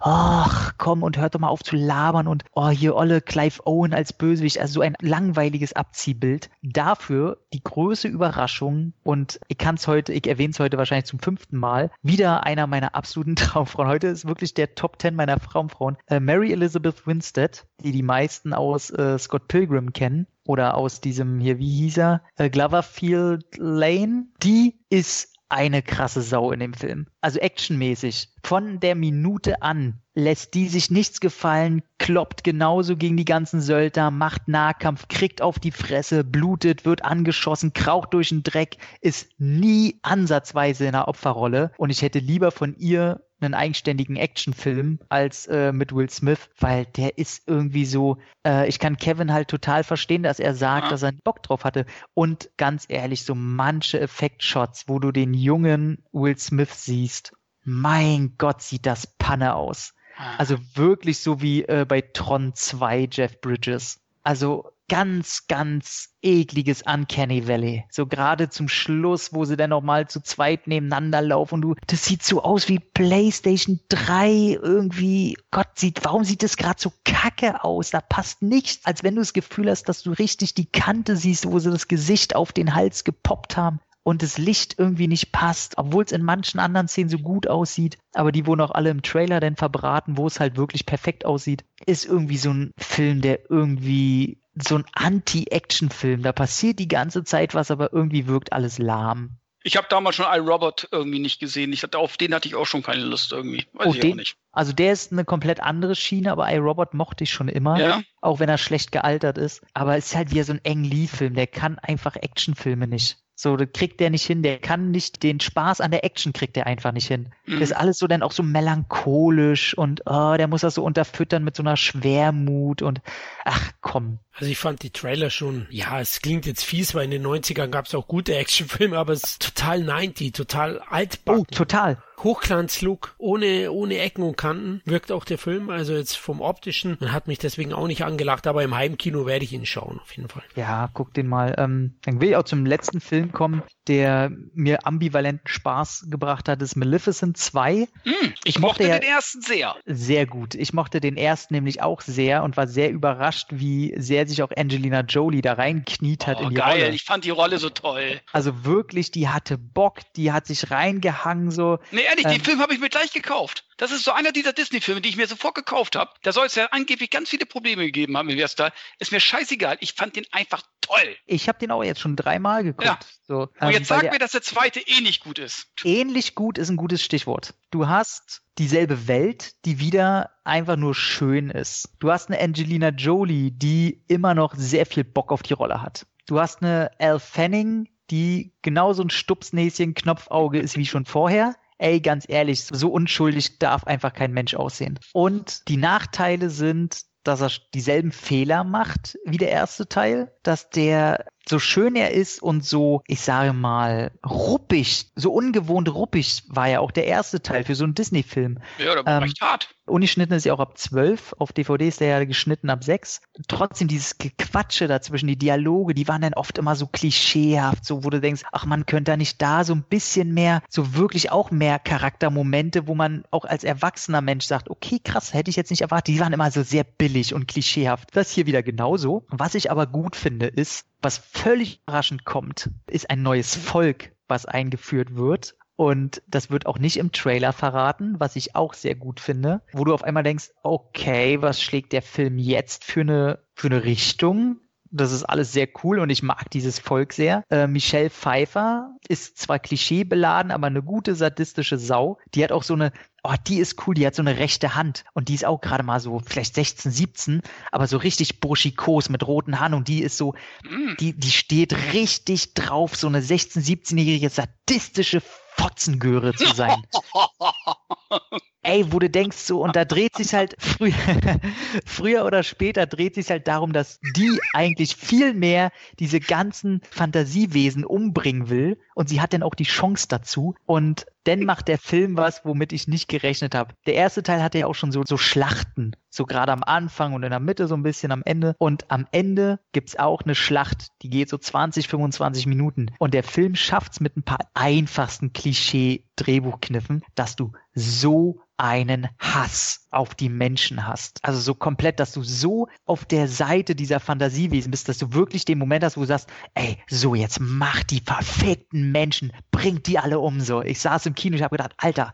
[0.00, 3.94] ach komm und hört doch mal auf zu labern und oh, hier Olle Clive Owen
[3.94, 6.50] als Bösewicht, also so ein langweiliges Abziehbild.
[6.62, 11.20] Dafür die größte Überraschung und ich kann es heute, ich erwähne es heute wahrscheinlich zum
[11.20, 13.88] fünften Mal, wieder einer meiner absoluten Traumfrauen.
[13.88, 15.96] Heute ist wirklich der Top Ten meiner Traumfrauen.
[16.06, 21.40] Äh, Mary Elizabeth Winstead, die die meisten aus äh, Scott Pilgrim kennen oder aus diesem
[21.40, 27.06] hier, wie hieß er, äh, Gloverfield Lane, die ist eine krasse Sau in dem Film.
[27.20, 28.30] Also actionmäßig.
[28.42, 34.10] Von der Minute an lässt die sich nichts gefallen, kloppt genauso gegen die ganzen Söldner,
[34.10, 39.98] macht Nahkampf, kriegt auf die Fresse, blutet, wird angeschossen, kraucht durch den Dreck, ist nie
[40.02, 41.72] ansatzweise in einer Opferrolle.
[41.76, 46.86] Und ich hätte lieber von ihr einen eigenständigen Actionfilm als äh, mit Will Smith, weil
[46.86, 50.90] der ist irgendwie so, äh, ich kann Kevin halt total verstehen, dass er sagt, ja.
[50.90, 51.86] dass er Bock drauf hatte.
[52.14, 57.32] Und ganz ehrlich, so manche Effektshots, wo du den jungen Will Smith siehst,
[57.64, 59.94] mein Gott, sieht das Panne aus.
[60.36, 64.00] Also wirklich so wie äh, bei Tron 2 Jeff Bridges.
[64.28, 67.86] Also ganz, ganz ekliges Uncanny Valley.
[67.90, 72.04] So gerade zum Schluss, wo sie dann nochmal zu zweit nebeneinander laufen und du, das
[72.04, 75.38] sieht so aus wie PlayStation 3 irgendwie.
[75.50, 77.88] Gott, sieht, warum sieht das gerade so kacke aus?
[77.88, 81.50] Da passt nichts, als wenn du das Gefühl hast, dass du richtig die Kante siehst,
[81.50, 85.76] wo sie das Gesicht auf den Hals gepoppt haben und das Licht irgendwie nicht passt,
[85.78, 89.02] obwohl es in manchen anderen Szenen so gut aussieht, aber die wurden auch alle im
[89.02, 93.50] Trailer dann verbraten, wo es halt wirklich perfekt aussieht, ist irgendwie so ein Film, der
[93.50, 96.22] irgendwie so ein Anti-Action-Film.
[96.22, 99.36] Da passiert die ganze Zeit was, aber irgendwie wirkt alles lahm.
[99.64, 101.72] Ich habe damals schon iRobot irgendwie nicht gesehen.
[101.72, 103.66] Ich hatte, auf den hatte ich auch schon keine Lust irgendwie.
[103.74, 104.36] Weiß Oh, ich den- auch nicht.
[104.52, 108.02] Also der ist eine komplett andere Schiene, aber iRobot mochte ich schon immer, Ja.
[108.22, 109.62] auch wenn er schlecht gealtert ist.
[109.74, 113.18] Aber es ist halt wieder so ein Eng Lee-Film, der kann einfach Actionfilme nicht.
[113.40, 116.56] So, das kriegt der nicht hin, der kann nicht, den Spaß an der Action kriegt
[116.56, 117.28] der einfach nicht hin.
[117.46, 117.60] Mhm.
[117.60, 121.44] Das ist alles so dann auch so melancholisch und oh, der muss das so unterfüttern
[121.44, 123.00] mit so einer Schwermut und
[123.44, 124.18] ach komm.
[124.34, 127.68] Also ich fand die Trailer schon, ja, es klingt jetzt fies, weil in den 90ern
[127.68, 131.46] gab es auch gute Actionfilme, aber es ist total 90, total Oh, altbacken.
[131.46, 132.02] total.
[132.24, 137.12] Hochglanzlook, ohne, ohne Ecken und Kanten wirkt auch der Film, also jetzt vom optischen, und
[137.12, 140.28] hat mich deswegen auch nicht angelacht, aber im Heimkino werde ich ihn schauen, auf jeden
[140.28, 140.42] Fall.
[140.56, 141.54] Ja, guck den mal.
[141.58, 146.60] Ähm, dann will ich auch zum letzten Film kommen, der mir ambivalenten Spaß gebracht hat,
[146.62, 147.88] ist Maleficent 2.
[148.04, 148.14] Hm,
[148.44, 149.76] ich Ich mochte mochte ja- den ersten sehr.
[149.86, 150.54] Sehr gut.
[150.54, 154.50] Ich mochte den ersten nämlich auch sehr und war sehr überrascht, wie sehr sich auch
[154.56, 156.94] Angelina Jolie da reinkniet hat Oh, in die geil, Rolle.
[156.94, 158.20] ich fand die Rolle so toll.
[158.32, 161.78] Also wirklich, die hatte Bock, die hat sich reingehangen so.
[161.92, 162.44] Nee, ehrlich, den Ähm.
[162.44, 163.64] Film habe ich mir gleich gekauft.
[163.76, 166.10] Das ist so einer dieser Disney-Filme, die ich mir sofort gekauft habe.
[166.22, 168.72] Da soll es ja angeblich ganz viele Probleme gegeben haben im Erster.
[168.98, 169.76] Ist mir scheißegal.
[169.80, 171.16] Ich fand den einfach toll.
[171.26, 172.84] Ich habe den auch jetzt schon dreimal geguckt.
[172.86, 172.98] Ja.
[173.26, 175.68] So, Und ähm, jetzt sag mir, dass der zweite eh nicht gut ist.
[175.84, 177.54] ähnlich gut ist ein gutes Stichwort.
[177.70, 181.90] Du hast dieselbe Welt, die wieder einfach nur schön ist.
[182.00, 186.06] Du hast eine Angelina Jolie, die immer noch sehr viel Bock auf die Rolle hat.
[186.26, 191.54] Du hast eine Elle Fanning, die genauso ein Stupsnäschen, Knopfauge ist wie schon vorher.
[191.78, 194.98] Ey, ganz ehrlich, so unschuldig darf einfach kein Mensch aussehen.
[195.12, 201.26] Und die Nachteile sind, dass er dieselben Fehler macht wie der erste Teil, dass der
[201.48, 206.80] so schön er ist und so, ich sage mal, ruppig, so ungewohnt ruppig war ja
[206.80, 208.58] auch der erste Teil für so einen Disney-Film.
[208.78, 209.68] Ja, da war Ähm, recht hart.
[209.86, 213.22] Ungeschnitten ist ja auch ab 12, auf DVD ist der ja geschnitten ab 6.
[213.48, 218.10] Trotzdem dieses Gequatsche dazwischen, die Dialoge, die waren dann oft immer so klischeehaft, so wo
[218.10, 221.50] du denkst, ach man könnte da nicht da so ein bisschen mehr, so wirklich auch
[221.50, 225.80] mehr Charaktermomente, wo man auch als erwachsener Mensch sagt, okay, krass, hätte ich jetzt nicht
[225.80, 226.14] erwartet.
[226.14, 228.10] Die waren immer so sehr billig und klischeehaft.
[228.12, 229.24] Das hier wieder genauso.
[229.30, 234.46] Was ich aber gut finde, ist, was völlig überraschend kommt, ist ein neues Volk, was
[234.46, 235.56] eingeführt wird.
[235.76, 239.84] Und das wird auch nicht im Trailer verraten, was ich auch sehr gut finde, wo
[239.84, 244.56] du auf einmal denkst, okay, was schlägt der Film jetzt für eine, für eine Richtung?
[244.90, 247.44] Das ist alles sehr cool und ich mag dieses Volk sehr.
[247.50, 252.18] Äh, Michelle Pfeiffer ist zwar klischeebeladen, aber eine gute sadistische Sau.
[252.34, 252.92] Die hat auch so eine,
[253.22, 255.82] oh, die ist cool, die hat so eine rechte Hand und die ist auch gerade
[255.82, 260.16] mal so vielleicht 16, 17, aber so richtig burschikos mit roten Haaren und die ist
[260.16, 260.34] so,
[260.66, 260.96] Hm.
[260.98, 265.20] die, die steht richtig drauf, so eine 16-, 17-jährige sadistische
[265.56, 266.82] Fotzengöre zu sein.
[268.68, 270.92] Ey, wo du denkst so, und da dreht sich halt früher,
[271.86, 277.86] früher oder später dreht sich halt darum, dass die eigentlich viel mehr diese ganzen Fantasiewesen
[277.86, 280.54] umbringen will und sie hat dann auch die Chance dazu.
[280.66, 283.74] Und dann macht der Film was, womit ich nicht gerechnet habe.
[283.86, 287.22] Der erste Teil hatte ja auch schon so, so Schlachten, so gerade am Anfang und
[287.22, 288.56] in der Mitte so ein bisschen am Ende.
[288.58, 292.86] Und am Ende gibt's auch eine Schlacht, die geht so 20, 25 Minuten.
[292.98, 300.14] Und der Film schafft's mit ein paar einfachsten Klischee-Drehbuchkniffen, dass du so einen Hass auf
[300.16, 301.20] die Menschen hast.
[301.22, 305.44] Also so komplett, dass du so auf der Seite dieser Fantasiewesen bist, dass du wirklich
[305.44, 309.98] den Moment hast, wo du sagst, ey, so jetzt mach die verfickten Menschen, bringt die
[309.98, 310.60] alle um so.
[310.62, 312.12] Ich saß im Kino, ich habe gedacht, Alter,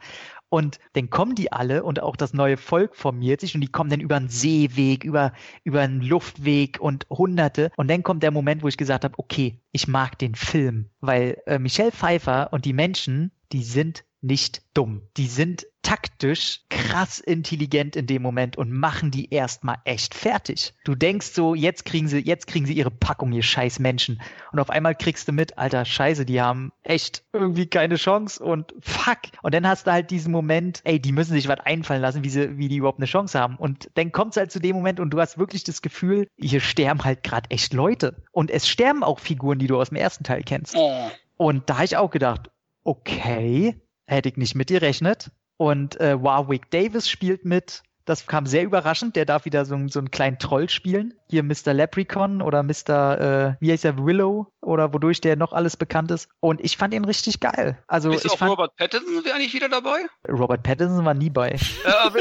[0.51, 3.91] und dann kommen die alle und auch das neue Volk formiert sich und die kommen
[3.91, 5.33] dann über einen Seeweg, über,
[5.65, 7.73] über einen Luftweg und Hunderte.
[7.77, 11.43] Und dann kommt der Moment, wo ich gesagt habe, okay, ich mag den Film, weil
[11.47, 15.03] äh, Michelle Pfeiffer und die Menschen, die sind nicht dumm.
[15.19, 20.73] Die sind taktisch krass intelligent in dem Moment und machen die erstmal echt fertig.
[20.85, 24.23] Du denkst so, jetzt kriegen sie, jetzt kriegen sie ihre Packung, ihr scheiß Menschen.
[24.51, 28.75] Und auf einmal kriegst du mit, alter Scheiße, die haben echt irgendwie keine Chance und
[28.81, 29.19] fuck.
[29.43, 32.31] Und dann hast du halt diesen Moment, ey, die müssen sich was einfallen lassen, wie
[32.31, 33.57] sie, wie die überhaupt eine Chance haben.
[33.57, 36.61] Und dann kommt es halt zu dem Moment und du hast wirklich das Gefühl, hier
[36.61, 38.23] sterben halt gerade echt Leute.
[38.33, 40.75] Und es sterben auch Figuren, die du aus dem ersten Teil kennst.
[40.77, 41.11] Oh.
[41.37, 42.51] Und da habe ich auch gedacht,
[42.85, 43.77] okay,
[44.07, 45.31] hätte ich nicht mit gerechnet.
[45.57, 47.83] Und äh, Warwick Davis spielt mit.
[48.07, 49.17] Das kam sehr überraschend.
[49.17, 51.15] Der darf wieder so, einen- so einen kleinen Troll spielen.
[51.31, 51.73] Hier Mr.
[51.73, 53.21] Leprechaun oder Mr.
[53.21, 56.29] Äh, wie heißt er, Willow oder wodurch der noch alles bekannt ist.
[56.41, 57.83] Und ich fand ihn richtig geil.
[57.87, 60.01] Also Ist ich auch fand, Robert Pattinson wäre nicht wieder dabei?
[60.29, 61.49] Robert Pattinson war nie bei.
[61.53, 61.59] äh,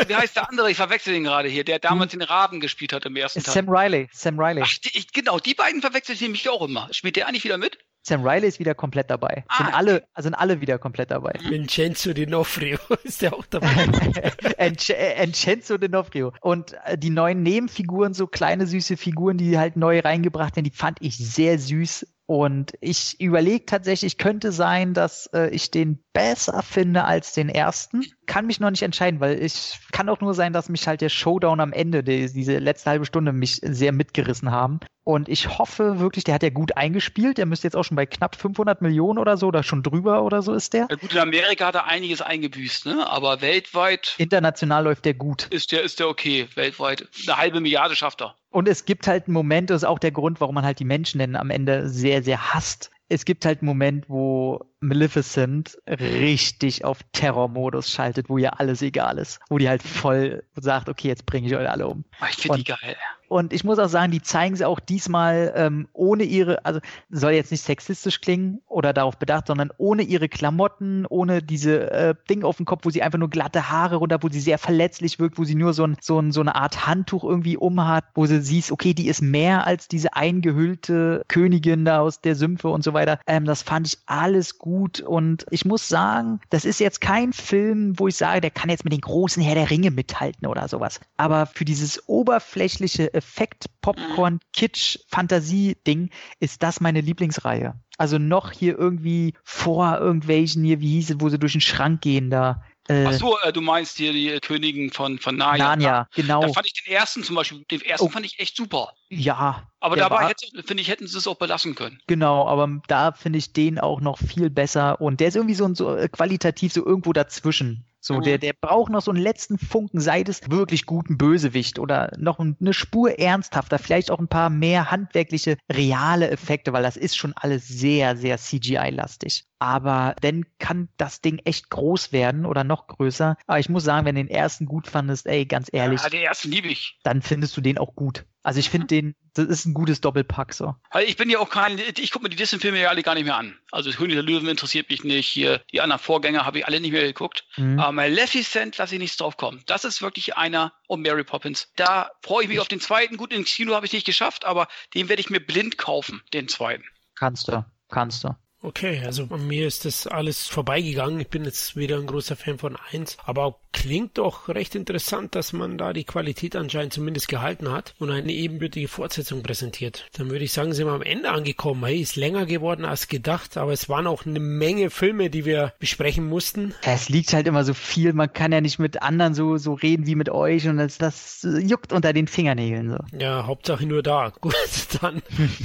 [0.08, 0.72] wie heißt der andere?
[0.72, 3.54] Ich verwechsel ihn gerade hier, der damals den Raben gespielt hat im ersten Teil.
[3.54, 4.08] Sam Riley.
[4.14, 4.62] Sam Riley.
[4.64, 6.88] Ach, die, ich, genau, die beiden verwechsel ich nämlich auch immer.
[6.92, 7.80] Spielt der eigentlich wieder mit?
[8.06, 9.46] Sam Riley ist wieder komplett dabei.
[9.48, 9.58] Ah.
[9.58, 11.34] Sind alle, sind alle wieder komplett dabei.
[11.50, 13.68] Vincenzo D'Onofrio ist der auch dabei.
[14.58, 16.34] Enc Encenzo D'Onofrio.
[16.42, 20.76] Und äh, die neuen Nebenfiguren, so kleine süße Figuren, die halt neu reingebracht werden, die
[20.76, 22.06] fand ich sehr süß.
[22.34, 28.04] Und ich überlege tatsächlich, könnte sein, dass äh, ich den besser finde als den ersten.
[28.26, 31.10] Kann mich noch nicht entscheiden, weil ich kann auch nur sein, dass mich halt der
[31.10, 34.80] Showdown am Ende, die, diese letzte halbe Stunde, mich sehr mitgerissen haben.
[35.04, 37.38] Und ich hoffe wirklich, der hat ja gut eingespielt.
[37.38, 40.42] Der müsste jetzt auch schon bei knapp 500 Millionen oder so oder schon drüber oder
[40.42, 40.88] so ist der.
[40.90, 43.08] Ja, gut, in Amerika hat er einiges eingebüßt, ne?
[43.08, 45.50] aber weltweit International läuft der gut.
[45.52, 46.48] ist der, ist der okay.
[46.56, 47.08] Weltweit.
[47.28, 48.36] Eine halbe Milliarde schafft er.
[48.54, 50.86] Und es gibt halt einen Moment, das ist auch der Grund, warum man halt die
[50.86, 52.92] Menschen dann am Ende sehr, sehr hasst.
[53.10, 59.18] Es gibt halt einen Moment, wo Maleficent richtig auf Terrormodus schaltet, wo ihr alles egal
[59.18, 59.40] ist.
[59.50, 62.06] Wo die halt voll sagt, okay, jetzt bringe ich euch alle um.
[62.22, 62.96] Oh, ich finde die geil.
[63.28, 66.80] Und ich muss auch sagen, die zeigen sie auch diesmal ähm, ohne ihre, also
[67.10, 72.16] soll jetzt nicht sexistisch klingen oder darauf bedacht, sondern ohne ihre Klamotten, ohne diese äh,
[72.30, 75.20] Ding auf dem Kopf, wo sie einfach nur glatte Haare runter, wo sie sehr verletzlich
[75.20, 78.26] wirkt, wo sie nur so, ein, so, ein, so eine Art Handtuch irgendwie umhat, wo
[78.26, 82.84] sie siehst, okay, die ist mehr als diese eingehüllte Königin da aus der Sümpfe und
[82.84, 83.20] so weiter.
[83.26, 87.98] Ähm, das fand ich alles gut und ich muss sagen, das ist jetzt kein Film,
[87.98, 91.00] wo ich sage, der kann jetzt mit den großen Herr der Ringe mithalten oder sowas.
[91.18, 96.10] Aber für dieses oberflächliche Effekt, Popcorn, Kitsch, Fantasie-Ding
[96.40, 97.74] ist das meine Lieblingsreihe.
[97.98, 102.02] Also noch hier irgendwie vor irgendwelchen hier, wie hieß es, wo sie durch den Schrank
[102.02, 102.64] gehen da.
[102.90, 105.68] Äh, Ach so, äh, du meinst hier die Königin von, von Narnia.
[105.68, 106.42] Narnia, genau.
[106.42, 108.10] Da fand ich den ersten zum Beispiel, den ersten Oh.
[108.10, 108.90] fand ich echt super.
[109.10, 109.70] Ja.
[109.80, 110.34] Aber dabei
[110.66, 112.00] finde ich, hätten sie es auch belassen können.
[112.08, 115.64] Genau, aber da finde ich den auch noch viel besser und der ist irgendwie so,
[115.66, 117.86] ein- so äh, qualitativ so irgendwo dazwischen.
[118.06, 122.12] So, der, der braucht noch so einen letzten Funken, sei es wirklich guten Bösewicht oder
[122.18, 126.98] noch ein- eine Spur ernsthafter, vielleicht auch ein paar mehr handwerkliche, reale Effekte, weil das
[126.98, 129.46] ist schon alles sehr, sehr CGI-lastig.
[129.60, 133.38] Aber dann kann das Ding echt groß werden oder noch größer.
[133.48, 136.24] Aber ich muss sagen, wenn du den ersten gut fandest, ey, ganz ehrlich, Ja, den
[136.24, 137.00] ersten liebe ich.
[137.04, 138.26] dann findest du den auch gut.
[138.44, 140.76] Also ich finde den, das ist ein gutes Doppelpack so.
[140.92, 143.24] Weil ich bin ja auch kein, ich gucke mir die Disney-Filme ja alle gar nicht
[143.24, 143.58] mehr an.
[143.72, 145.28] Also König der Löwen interessiert mich nicht.
[145.28, 147.46] Hier, die anderen Vorgänger habe ich alle nicht mehr geguckt.
[147.56, 147.80] Mhm.
[147.80, 149.64] Aber Maleficent lasse ich nichts drauf kommen.
[149.66, 151.72] Das ist wirklich einer um Mary Poppins.
[151.78, 153.16] Da freue ich mich auf den zweiten.
[153.16, 156.50] Gut, ins Kino habe ich nicht geschafft, aber den werde ich mir blind kaufen, den
[156.50, 156.84] zweiten.
[157.16, 158.36] Kannst du, kannst du.
[158.62, 161.20] Okay, also bei mir ist das alles vorbeigegangen.
[161.20, 165.52] Ich bin jetzt wieder ein großer Fan von 1, aber klingt doch recht interessant, dass
[165.52, 170.06] man da die Qualität anscheinend zumindest gehalten hat und eine ebenbürtige Fortsetzung präsentiert.
[170.14, 171.84] Dann würde ich sagen, sind wir am Ende angekommen.
[171.84, 175.74] Hey, ist länger geworden als gedacht, aber es waren auch eine Menge Filme, die wir
[175.80, 176.74] besprechen mussten.
[176.84, 180.06] Es liegt halt immer so viel, man kann ja nicht mit anderen so, so reden
[180.06, 183.18] wie mit euch und das, das juckt unter den Fingernägeln so.
[183.18, 184.32] Ja, Hauptsache nur da.
[184.42, 184.54] Gut,
[185.02, 185.22] dann.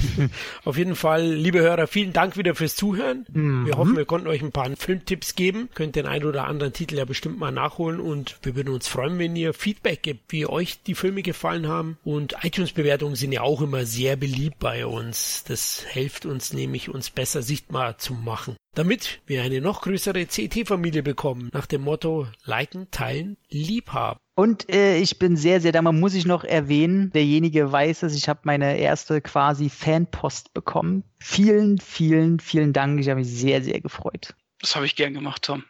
[0.65, 3.25] Auf jeden Fall, liebe Hörer, vielen Dank wieder fürs Zuhören.
[3.31, 5.69] Wir hoffen, wir konnten euch ein paar Filmtipps geben.
[5.75, 9.19] Könnt den einen oder anderen Titel ja bestimmt mal nachholen und wir würden uns freuen,
[9.19, 11.97] wenn ihr Feedback gebt, wie euch die Filme gefallen haben.
[12.03, 15.43] Und iTunes-Bewertungen sind ja auch immer sehr beliebt bei uns.
[15.47, 18.55] Das hilft uns nämlich, uns besser sichtbar zu machen.
[18.75, 24.19] Damit wir eine noch größere CT-Familie bekommen, nach dem Motto liken, teilen, lieb haben.
[24.35, 28.29] Und äh, ich bin sehr, sehr dankbar, muss ich noch erwähnen, derjenige weiß es, ich
[28.29, 31.03] habe meine erste quasi Fanpost bekommen.
[31.19, 34.35] Vielen, vielen, vielen Dank, ich habe mich sehr, sehr gefreut.
[34.61, 35.63] Das habe ich gern gemacht, Tom.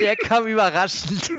[0.00, 1.30] Der kam überraschend.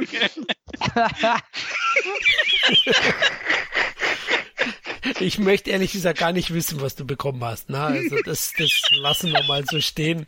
[5.19, 7.69] Ich möchte ehrlich gesagt gar nicht wissen, was du bekommen hast.
[7.69, 8.71] Na, also das, das
[9.01, 10.27] lassen wir mal so stehen.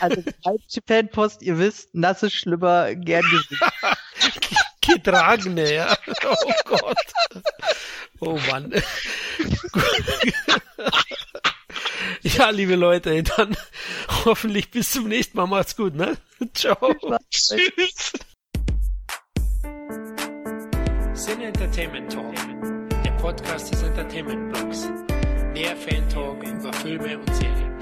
[0.00, 3.58] Also falsche Fanpost, ihr wisst, nasse Schlüpper, gern gesehen.
[4.80, 5.96] Getragene, ja.
[6.24, 6.96] Oh Gott.
[8.20, 8.72] Oh Mann.
[12.38, 13.56] Ja, liebe Leute, dann
[14.24, 15.46] hoffentlich bis zum nächsten Mal.
[15.46, 16.16] Macht's gut, ne?
[16.54, 16.94] Ciao.
[17.30, 18.12] Tschüss.
[21.14, 22.34] Sin Entertainment Talk,
[23.04, 24.88] der Podcast des Entertainment Blogs.
[25.54, 27.79] Der Fan Talk über Filme und Serien.